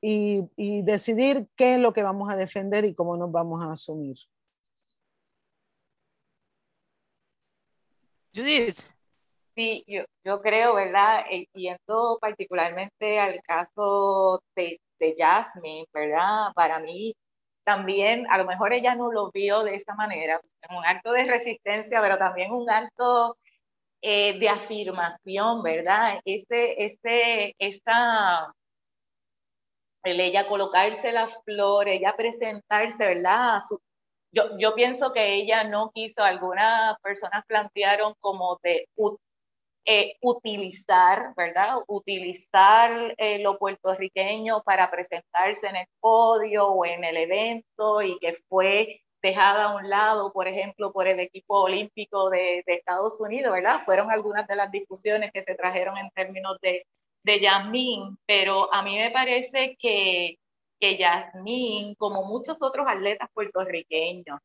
y, 0.00 0.44
y 0.56 0.82
decidir 0.82 1.48
qué 1.56 1.74
es 1.74 1.80
lo 1.80 1.92
que 1.92 2.02
vamos 2.02 2.30
a 2.30 2.36
defender 2.36 2.84
y 2.84 2.94
cómo 2.94 3.16
nos 3.16 3.32
vamos 3.32 3.62
a 3.62 3.72
asumir. 3.72 4.16
Judith. 8.32 8.97
Sí, 9.58 9.82
yo, 9.88 10.04
yo 10.24 10.40
creo, 10.40 10.74
¿verdad? 10.74 11.24
Eh, 11.32 11.48
yendo 11.52 12.16
particularmente 12.20 13.18
al 13.18 13.42
caso 13.42 14.40
de, 14.54 14.80
de 15.00 15.16
Jasmine, 15.18 15.84
¿verdad? 15.92 16.52
Para 16.54 16.78
mí, 16.78 17.16
también, 17.64 18.24
a 18.30 18.38
lo 18.38 18.44
mejor 18.44 18.72
ella 18.72 18.94
no 18.94 19.10
lo 19.10 19.32
vio 19.32 19.64
de 19.64 19.74
esa 19.74 19.94
manera, 19.96 20.40
un 20.70 20.84
acto 20.86 21.10
de 21.10 21.24
resistencia, 21.24 22.00
pero 22.00 22.18
también 22.18 22.52
un 22.52 22.70
acto 22.70 23.36
eh, 24.02 24.38
de 24.38 24.48
afirmación, 24.48 25.62
¿verdad? 25.64 26.20
Ese, 26.24 26.84
ese, 26.84 27.56
esa, 27.58 28.54
el 30.04 30.20
ella 30.20 30.46
colocarse 30.46 31.10
la 31.12 31.26
flor, 31.28 31.88
ella 31.88 32.14
presentarse, 32.16 33.06
¿verdad? 33.06 33.58
yo, 34.30 34.56
yo 34.58 34.74
pienso 34.74 35.12
que 35.12 35.34
ella 35.34 35.64
no 35.64 35.90
quiso, 35.92 36.22
algunas 36.22 36.96
personas 37.00 37.44
plantearon 37.46 38.14
como 38.20 38.58
de 38.62 38.86
eh, 39.90 40.16
utilizar, 40.20 41.32
¿verdad? 41.34 41.78
Utilizar 41.86 43.14
eh, 43.16 43.38
lo 43.38 43.58
puertorriqueño 43.58 44.62
para 44.62 44.90
presentarse 44.90 45.66
en 45.66 45.76
el 45.76 45.86
podio 45.98 46.68
o 46.68 46.84
en 46.84 47.04
el 47.04 47.16
evento 47.16 48.02
y 48.02 48.18
que 48.18 48.34
fue 48.50 49.00
dejada 49.22 49.64
a 49.64 49.76
un 49.76 49.88
lado, 49.88 50.30
por 50.30 50.46
ejemplo, 50.46 50.92
por 50.92 51.08
el 51.08 51.20
equipo 51.20 51.60
olímpico 51.62 52.28
de, 52.28 52.62
Estados 52.66 53.18
Unidos, 53.18 53.50
¿verdad? 53.50 53.80
Fueron 53.82 54.10
algunas 54.10 54.46
de 54.46 54.56
las 54.56 54.70
discusiones 54.70 55.32
que 55.32 55.42
se 55.42 55.54
trajeron 55.54 55.96
en 55.96 56.10
términos 56.10 56.58
de, 56.60 56.86
de 57.24 57.40
Yasmín, 57.40 58.18
pero 58.26 58.72
a 58.74 58.82
mí 58.82 58.98
me 58.98 59.10
parece 59.10 59.74
que, 59.78 60.38
que 60.78 60.98
Yasmín, 60.98 61.94
como 61.94 62.24
muchos 62.24 62.60
otros 62.60 62.86
atletas 62.86 63.30
puertorriqueños, 63.32 64.38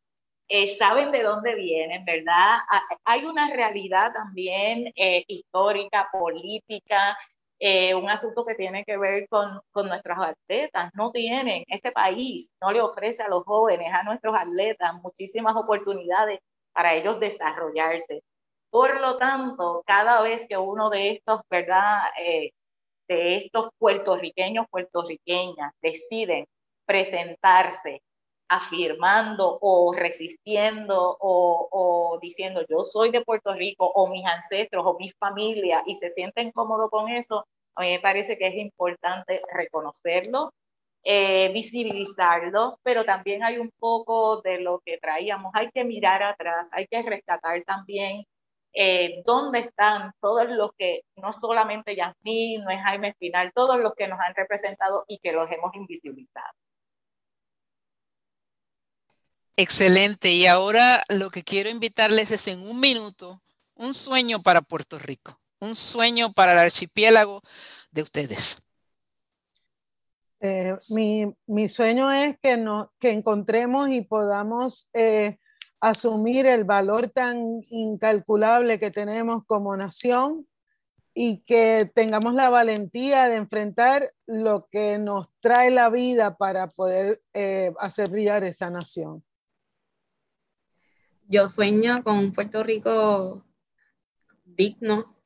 eh, 0.48 0.68
saben 0.78 1.12
de 1.12 1.24
dónde 1.24 1.56
vienen, 1.56 2.06
¿verdad? 2.06 2.60
Hay 3.06 3.26
una 3.26 3.50
realidad 3.52 4.14
también 4.14 4.92
eh, 4.96 5.24
histórica, 5.28 6.10
política, 6.12 7.18
eh, 7.60 7.96
un 7.96 8.10
asunto 8.10 8.46
que 8.46 8.56
tiene 8.56 8.84
que 8.86 8.98
ver 8.98 9.28
con, 9.30 9.62
con 9.72 9.88
nuestros 9.88 10.18
atletas. 10.20 10.92
No 10.94 11.12
tienen, 11.12 11.64
este 11.68 11.92
país 11.92 12.52
no 12.62 12.72
le 12.72 12.82
ofrece 12.82 13.24
a 13.24 13.30
los 13.30 13.44
jóvenes, 13.46 13.94
a 13.94 14.04
nuestros 14.04 14.36
atletas, 14.38 14.94
muchísimas 15.02 15.56
oportunidades 15.56 16.40
para 16.74 16.94
ellos 16.96 17.20
desarrollarse. 17.20 18.24
Por 18.70 19.00
lo 19.02 19.18
tanto, 19.18 19.84
cada 19.86 20.22
vez 20.24 20.46
que 20.48 20.58
uno 20.58 20.90
de 20.90 21.12
estos, 21.12 21.42
¿verdad? 21.50 22.00
de 23.08 23.36
estos 23.36 23.70
puertorriqueños, 23.78 24.66
puertorriqueñas 24.70 25.72
deciden 25.82 26.48
presentarse 26.86 28.02
afirmando 28.50 29.58
o 29.62 29.94
resistiendo 29.94 31.18
o, 31.20 32.20
diciendo 32.22 32.64
yo 32.70 32.84
soy 32.86 33.12
de 33.12 33.22
Puerto 33.22 33.54
Rico 33.54 33.92
o 33.96 34.08
mis 34.08 34.26
ancestros 34.26 34.86
o 34.86 34.98
mi 35.00 35.10
familia 35.12 35.84
y 35.86 35.96
se 35.96 36.10
sienten 36.10 36.52
cómodos 36.52 36.90
con 36.90 37.10
eso, 37.10 37.46
a 37.76 37.82
mí 37.82 37.92
me 37.92 38.00
parece 38.00 38.38
que 38.38 38.48
es 38.48 38.56
importante 38.56 39.40
reconocerlo, 39.54 40.54
eh, 41.04 41.52
visibilizarlo, 41.54 42.80
pero 42.84 43.04
también 43.04 43.44
hay 43.44 43.58
un 43.58 43.72
poco 43.80 44.42
de 44.42 44.62
lo 44.62 44.80
que 44.86 44.98
traíamos, 45.00 45.52
hay 45.56 45.70
que 45.72 45.84
mirar 45.86 46.24
atrás, 46.24 46.70
hay 46.74 46.88
que 46.88 47.02
rescatar 47.04 47.64
también 47.64 48.26
eh, 48.74 49.22
dónde 49.26 49.60
están 49.60 50.14
todos 50.20 50.50
los 50.50 50.72
que, 50.78 51.02
no 51.18 51.32
solamente 51.34 51.96
Yasmín, 51.96 52.64
no 52.64 52.72
es 52.72 52.82
Jaime 52.82 53.10
Espinal, 53.10 53.52
todos 53.54 53.80
los 53.80 53.94
que 53.96 54.08
nos 54.08 54.20
han 54.20 54.34
representado 54.36 55.06
y 55.08 55.20
que 55.20 55.32
los 55.32 55.50
hemos 55.52 55.76
invisibilizado. 55.76 56.54
Excelente. 59.56 60.32
Y 60.32 60.48
ahora 60.48 61.04
lo 61.10 61.30
que 61.30 61.44
quiero 61.44 61.70
invitarles 61.70 62.32
es 62.32 62.48
en 62.48 62.62
un 62.62 62.80
minuto 62.80 63.42
un 63.76 63.94
sueño 63.94 64.42
para 64.42 64.62
Puerto 64.62 64.98
Rico, 64.98 65.40
un 65.60 65.76
sueño 65.76 66.34
para 66.34 66.54
el 66.54 66.60
archipiélago 66.60 67.42
de 67.92 68.02
ustedes. 68.02 68.62
Eh, 70.40 70.76
mi, 70.90 71.34
mi, 71.48 71.70
sueño 71.70 72.12
es 72.12 72.38
que, 72.42 72.58
no, 72.58 72.92
que 73.00 73.12
encontremos 73.12 73.90
y 73.90 74.02
podamos 74.02 74.90
eh, 74.94 75.38
asumir 75.80 76.46
el 76.46 76.66
valor 76.66 77.10
tan 77.10 77.62
incalculable 77.70 78.78
que 78.78 78.92
tenemos 78.92 79.46
como 79.46 79.78
nación 79.78 80.46
y 81.14 81.44
que 81.46 81.90
tengamos 81.94 82.34
la 82.34 82.50
valentía 82.50 83.30
de 83.30 83.38
enfrentar 83.38 84.12
lo 84.26 84.68
que 84.70 84.98
nos 84.98 85.30
trae 85.40 85.72
la 85.72 85.90
vida 85.90 86.36
para 86.36 86.68
poder 86.68 87.22
eh, 87.34 87.72
hacer 87.80 88.10
brillar 88.10 88.44
esa 88.44 88.70
nación 88.70 89.24
yo 91.34 91.50
sueño 91.50 92.04
con 92.04 92.20
un 92.20 92.32
Puerto 92.32 92.64
Rico 92.64 93.44
digno, 94.46 95.18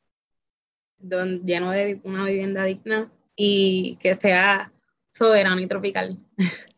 lleno 0.97 1.71
de 1.71 1.99
una 2.05 2.23
vivienda 2.23 2.63
digna 2.63 3.11
y 3.35 3.97
que 3.99 4.15
sea 4.15 4.71
soberano 5.11 5.59
y 5.59 5.67
tropical. 5.67 6.17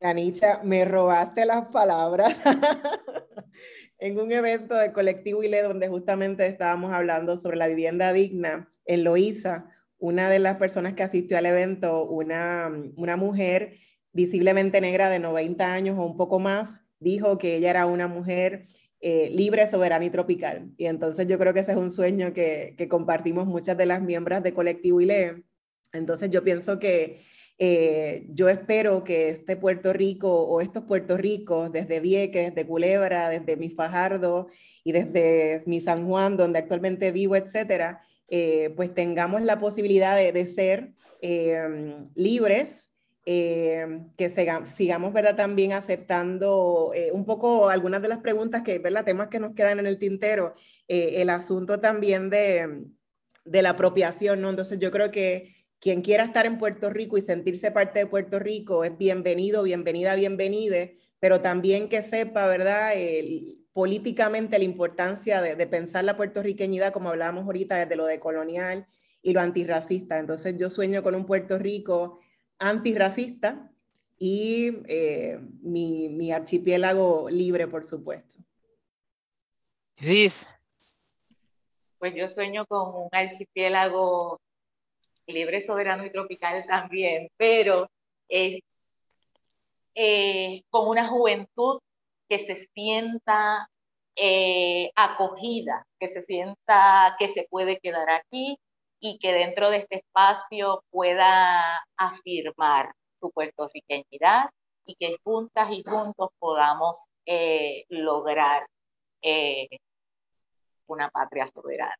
Canicha, 0.00 0.62
me 0.64 0.86
robaste 0.86 1.44
las 1.44 1.68
palabras 1.68 2.40
en 3.98 4.18
un 4.18 4.32
evento 4.32 4.74
del 4.74 4.92
colectivo 4.92 5.42
ILE 5.42 5.62
donde 5.64 5.88
justamente 5.88 6.46
estábamos 6.46 6.94
hablando 6.94 7.36
sobre 7.36 7.58
la 7.58 7.68
vivienda 7.68 8.14
digna 8.14 8.72
en. 8.86 9.70
Una 9.98 10.30
de 10.30 10.38
las 10.38 10.56
personas 10.56 10.94
que 10.94 11.02
asistió 11.02 11.36
al 11.36 11.44
evento, 11.44 12.04
una, 12.04 12.72
una 12.96 13.16
mujer 13.16 13.80
visiblemente 14.12 14.80
negra 14.80 15.10
de 15.10 15.18
90 15.18 15.72
años 15.72 15.98
o 15.98 16.04
un 16.04 16.16
poco 16.16 16.38
más, 16.38 16.76
dijo 17.00 17.38
que 17.38 17.56
ella 17.56 17.70
era 17.70 17.86
una 17.86 18.08
mujer 18.08 18.66
eh, 19.00 19.30
libre, 19.30 19.66
soberana 19.66 20.04
y 20.04 20.10
tropical. 20.10 20.72
Y 20.76 20.86
entonces 20.86 21.26
yo 21.28 21.38
creo 21.38 21.54
que 21.54 21.60
ese 21.60 21.72
es 21.72 21.76
un 21.76 21.90
sueño 21.90 22.32
que, 22.32 22.74
compartimos 22.90 23.46
muchas 23.46 23.76
de 23.76 23.86
las 23.86 24.02
miembros 24.02 24.42
de 24.42 24.54
Colectivo 24.54 25.00
ILE. 25.00 25.44
Entonces 25.92 26.30
yo 26.30 26.42
pienso 26.42 26.78
que 26.80 27.20
eh, 27.58 28.26
yo 28.30 28.48
espero 28.48 29.04
que 29.04 29.28
este 29.28 29.56
Puerto 29.56 29.92
Rico 29.92 30.42
o 30.44 30.60
estos 30.60 30.84
Puerto 30.84 31.16
Ricos, 31.16 31.70
desde 31.70 32.00
Vieques, 32.00 32.54
desde 32.54 32.66
Culebra, 32.66 33.28
desde 33.28 33.56
mi 33.56 33.70
Fajardo 33.70 34.48
y 34.82 34.92
desde 34.92 35.62
mi 35.66 35.80
San 35.80 36.06
Juan, 36.06 36.36
donde 36.36 36.58
actualmente 36.58 37.12
vivo, 37.12 37.36
etcétera, 37.36 38.00
eh, 38.28 38.72
pues 38.76 38.94
tengamos 38.94 39.42
la 39.42 39.58
posibilidad 39.58 40.16
de 40.16 40.46
ser 40.46 40.92
libres, 42.14 42.92
eh, 43.30 44.06
que 44.16 44.30
sigamos 44.30 45.12
¿verdad? 45.12 45.36
también 45.36 45.74
aceptando 45.74 46.92
eh, 46.94 47.10
un 47.12 47.26
poco 47.26 47.68
algunas 47.68 48.00
de 48.00 48.08
las 48.08 48.20
preguntas 48.20 48.62
que, 48.62 48.78
¿verdad? 48.78 49.04
temas 49.04 49.28
que 49.28 49.38
nos 49.38 49.54
quedan 49.54 49.78
en 49.78 49.86
el 49.86 49.98
tintero, 49.98 50.54
eh, 50.88 51.20
el 51.20 51.28
asunto 51.28 51.78
también 51.78 52.30
de, 52.30 52.86
de, 53.44 53.60
la 53.60 53.70
apropiación, 53.70 54.40
¿no? 54.40 54.48
Entonces 54.48 54.78
yo 54.78 54.90
creo 54.90 55.10
que 55.10 55.54
quien 55.78 56.00
quiera 56.00 56.24
estar 56.24 56.46
en 56.46 56.56
Puerto 56.56 56.88
Rico 56.88 57.18
y 57.18 57.20
sentirse 57.22 57.70
parte 57.70 57.98
de 57.98 58.06
Puerto 58.06 58.38
Rico 58.38 58.82
es 58.82 58.96
bienvenido, 58.96 59.62
bienvenida, 59.62 60.14
bienvenide, 60.14 60.96
pero 61.20 61.42
también 61.42 61.90
que 61.90 62.02
sepa, 62.02 62.46
¿verdad? 62.46 62.94
políticamente 63.74 64.56
la 64.56 64.64
importancia 64.64 65.42
de, 65.42 65.54
de 65.54 65.66
pensar 65.66 66.02
la 66.04 66.16
puertorriqueñidad, 66.16 66.94
como 66.94 67.10
hablábamos 67.10 67.44
ahorita, 67.44 67.76
desde 67.76 67.94
lo 67.94 68.06
de 68.06 68.20
colonial 68.20 68.86
y 69.20 69.34
lo 69.34 69.42
antirracista. 69.42 70.18
Entonces 70.18 70.56
yo 70.56 70.70
sueño 70.70 71.02
con 71.02 71.14
un 71.14 71.26
Puerto 71.26 71.58
Rico 71.58 72.20
antirracista 72.58 73.70
y 74.18 74.70
eh, 74.86 75.38
mi, 75.62 76.32
archipiélago 76.32 77.30
libre, 77.30 77.68
por 77.68 77.84
supuesto. 77.84 78.38
Pues 81.98 82.14
yo 82.14 82.28
sueño 82.28 82.66
con 82.66 82.94
un 82.94 83.08
archipiélago 83.12 84.40
libre, 85.26 85.60
soberano 85.60 86.04
y 86.04 86.10
tropical 86.10 86.64
también, 86.66 87.28
pero 87.36 87.90
eh, 88.28 88.60
con 90.70 90.88
una 90.88 91.06
juventud 91.06 91.80
que 92.28 92.38
se 92.38 92.54
sienta 92.56 93.68
eh, 94.16 94.90
acogida, 94.96 95.86
que 95.98 96.08
se 96.08 96.22
sienta 96.22 97.16
que 97.18 97.28
se 97.28 97.46
puede 97.50 97.78
quedar 97.78 98.10
aquí 98.10 98.58
y 99.00 99.18
que 99.18 99.32
dentro 99.32 99.70
de 99.70 99.78
este 99.78 99.96
espacio 99.96 100.84
pueda 100.90 101.84
afirmar 101.96 102.94
su 103.20 103.30
puertorriqueñidad 103.30 104.50
y 104.84 104.94
que 104.96 105.16
juntas 105.22 105.70
y 105.70 105.82
juntos 105.82 106.30
podamos 106.38 107.06
eh, 107.26 107.84
lograr 107.88 108.66
eh, 109.22 109.68
una 110.86 111.10
patria 111.10 111.46
soberana. 111.48 111.94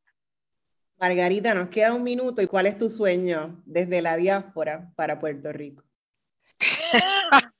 Margarita, 0.96 1.54
nos 1.54 1.68
queda 1.68 1.94
un 1.94 2.02
minuto. 2.02 2.42
¿Y 2.42 2.46
cuál 2.46 2.66
es 2.66 2.76
tu 2.76 2.90
sueño 2.90 3.62
desde 3.64 4.02
la 4.02 4.16
diáspora 4.16 4.90
para 4.96 5.20
Puerto 5.20 5.52
Rico? 5.52 5.84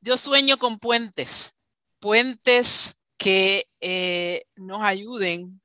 Yo 0.00 0.16
sueño 0.16 0.56
con 0.56 0.78
puentes, 0.78 1.54
puentes 1.98 3.02
que 3.18 3.66
eh, 3.80 4.44
nos 4.56 4.80
ayuden 4.80 5.59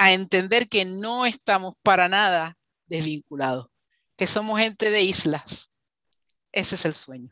a 0.00 0.12
entender 0.12 0.66
que 0.70 0.86
no 0.86 1.26
estamos 1.26 1.74
para 1.82 2.08
nada 2.08 2.56
desvinculados, 2.86 3.66
que 4.16 4.26
somos 4.26 4.58
gente 4.58 4.90
de 4.90 5.02
islas. 5.02 5.70
Ese 6.52 6.76
es 6.76 6.86
el 6.86 6.94
sueño. 6.94 7.30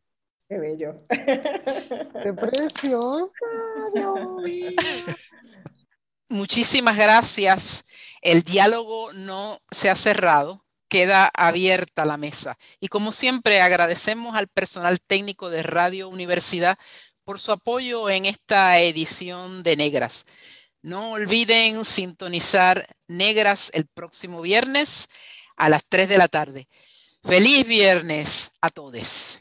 Qué 0.51 0.59
bello. 0.59 1.03
Qué 1.09 2.33
preciosa, 2.35 3.47
Muchísimas 6.29 6.99
gracias. 6.99 7.87
El 8.21 8.43
diálogo 8.43 9.15
no 9.15 9.61
se 9.71 9.89
ha 9.89 9.95
cerrado, 9.95 10.67
queda 10.89 11.31
abierta 11.33 12.05
la 12.05 12.19
mesa. 12.19 12.59
Y 12.81 12.89
como 12.89 13.13
siempre, 13.13 13.63
agradecemos 13.63 14.37
al 14.37 14.49
personal 14.49 15.01
técnico 15.01 15.49
de 15.49 15.63
Radio 15.63 16.11
Universidad 16.11 16.79
por 17.25 17.41
su 17.41 17.51
apoyo 17.51 18.11
en 18.11 18.27
esta 18.27 18.79
edición 18.79 19.63
de 19.63 19.77
Negras. 19.77 20.27
No 20.83 21.11
olviden 21.11 21.85
sintonizar 21.85 22.97
Negras 23.09 23.71
el 23.75 23.87
próximo 23.87 24.41
viernes 24.41 25.09
a 25.57 25.69
las 25.69 25.83
3 25.89 26.09
de 26.09 26.19
la 26.19 26.29
tarde. 26.29 26.69
Feliz 27.25 27.67
viernes 27.67 28.53
a 28.61 28.69
todos. 28.69 29.41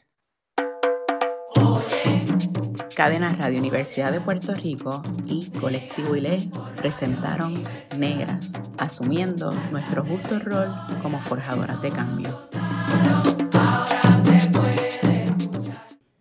Cadena 2.95 3.29
Radio 3.35 3.59
Universidad 3.59 4.11
de 4.11 4.19
Puerto 4.19 4.55
Rico 4.55 5.03
y 5.25 5.47
Colectivo 5.51 6.15
ILE 6.15 6.49
presentaron 6.75 7.63
Negras, 7.95 8.53
asumiendo 8.79 9.51
nuestro 9.69 10.03
justo 10.03 10.39
rol 10.39 10.75
como 11.03 11.21
forjadoras 11.21 11.79
de 11.83 11.91
cambio. 11.91 12.49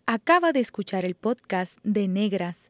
Acaba 0.05 0.53
de 0.53 0.59
escuchar 0.59 1.05
el 1.05 1.15
podcast 1.15 1.79
de 1.83 2.07
Negras. 2.07 2.69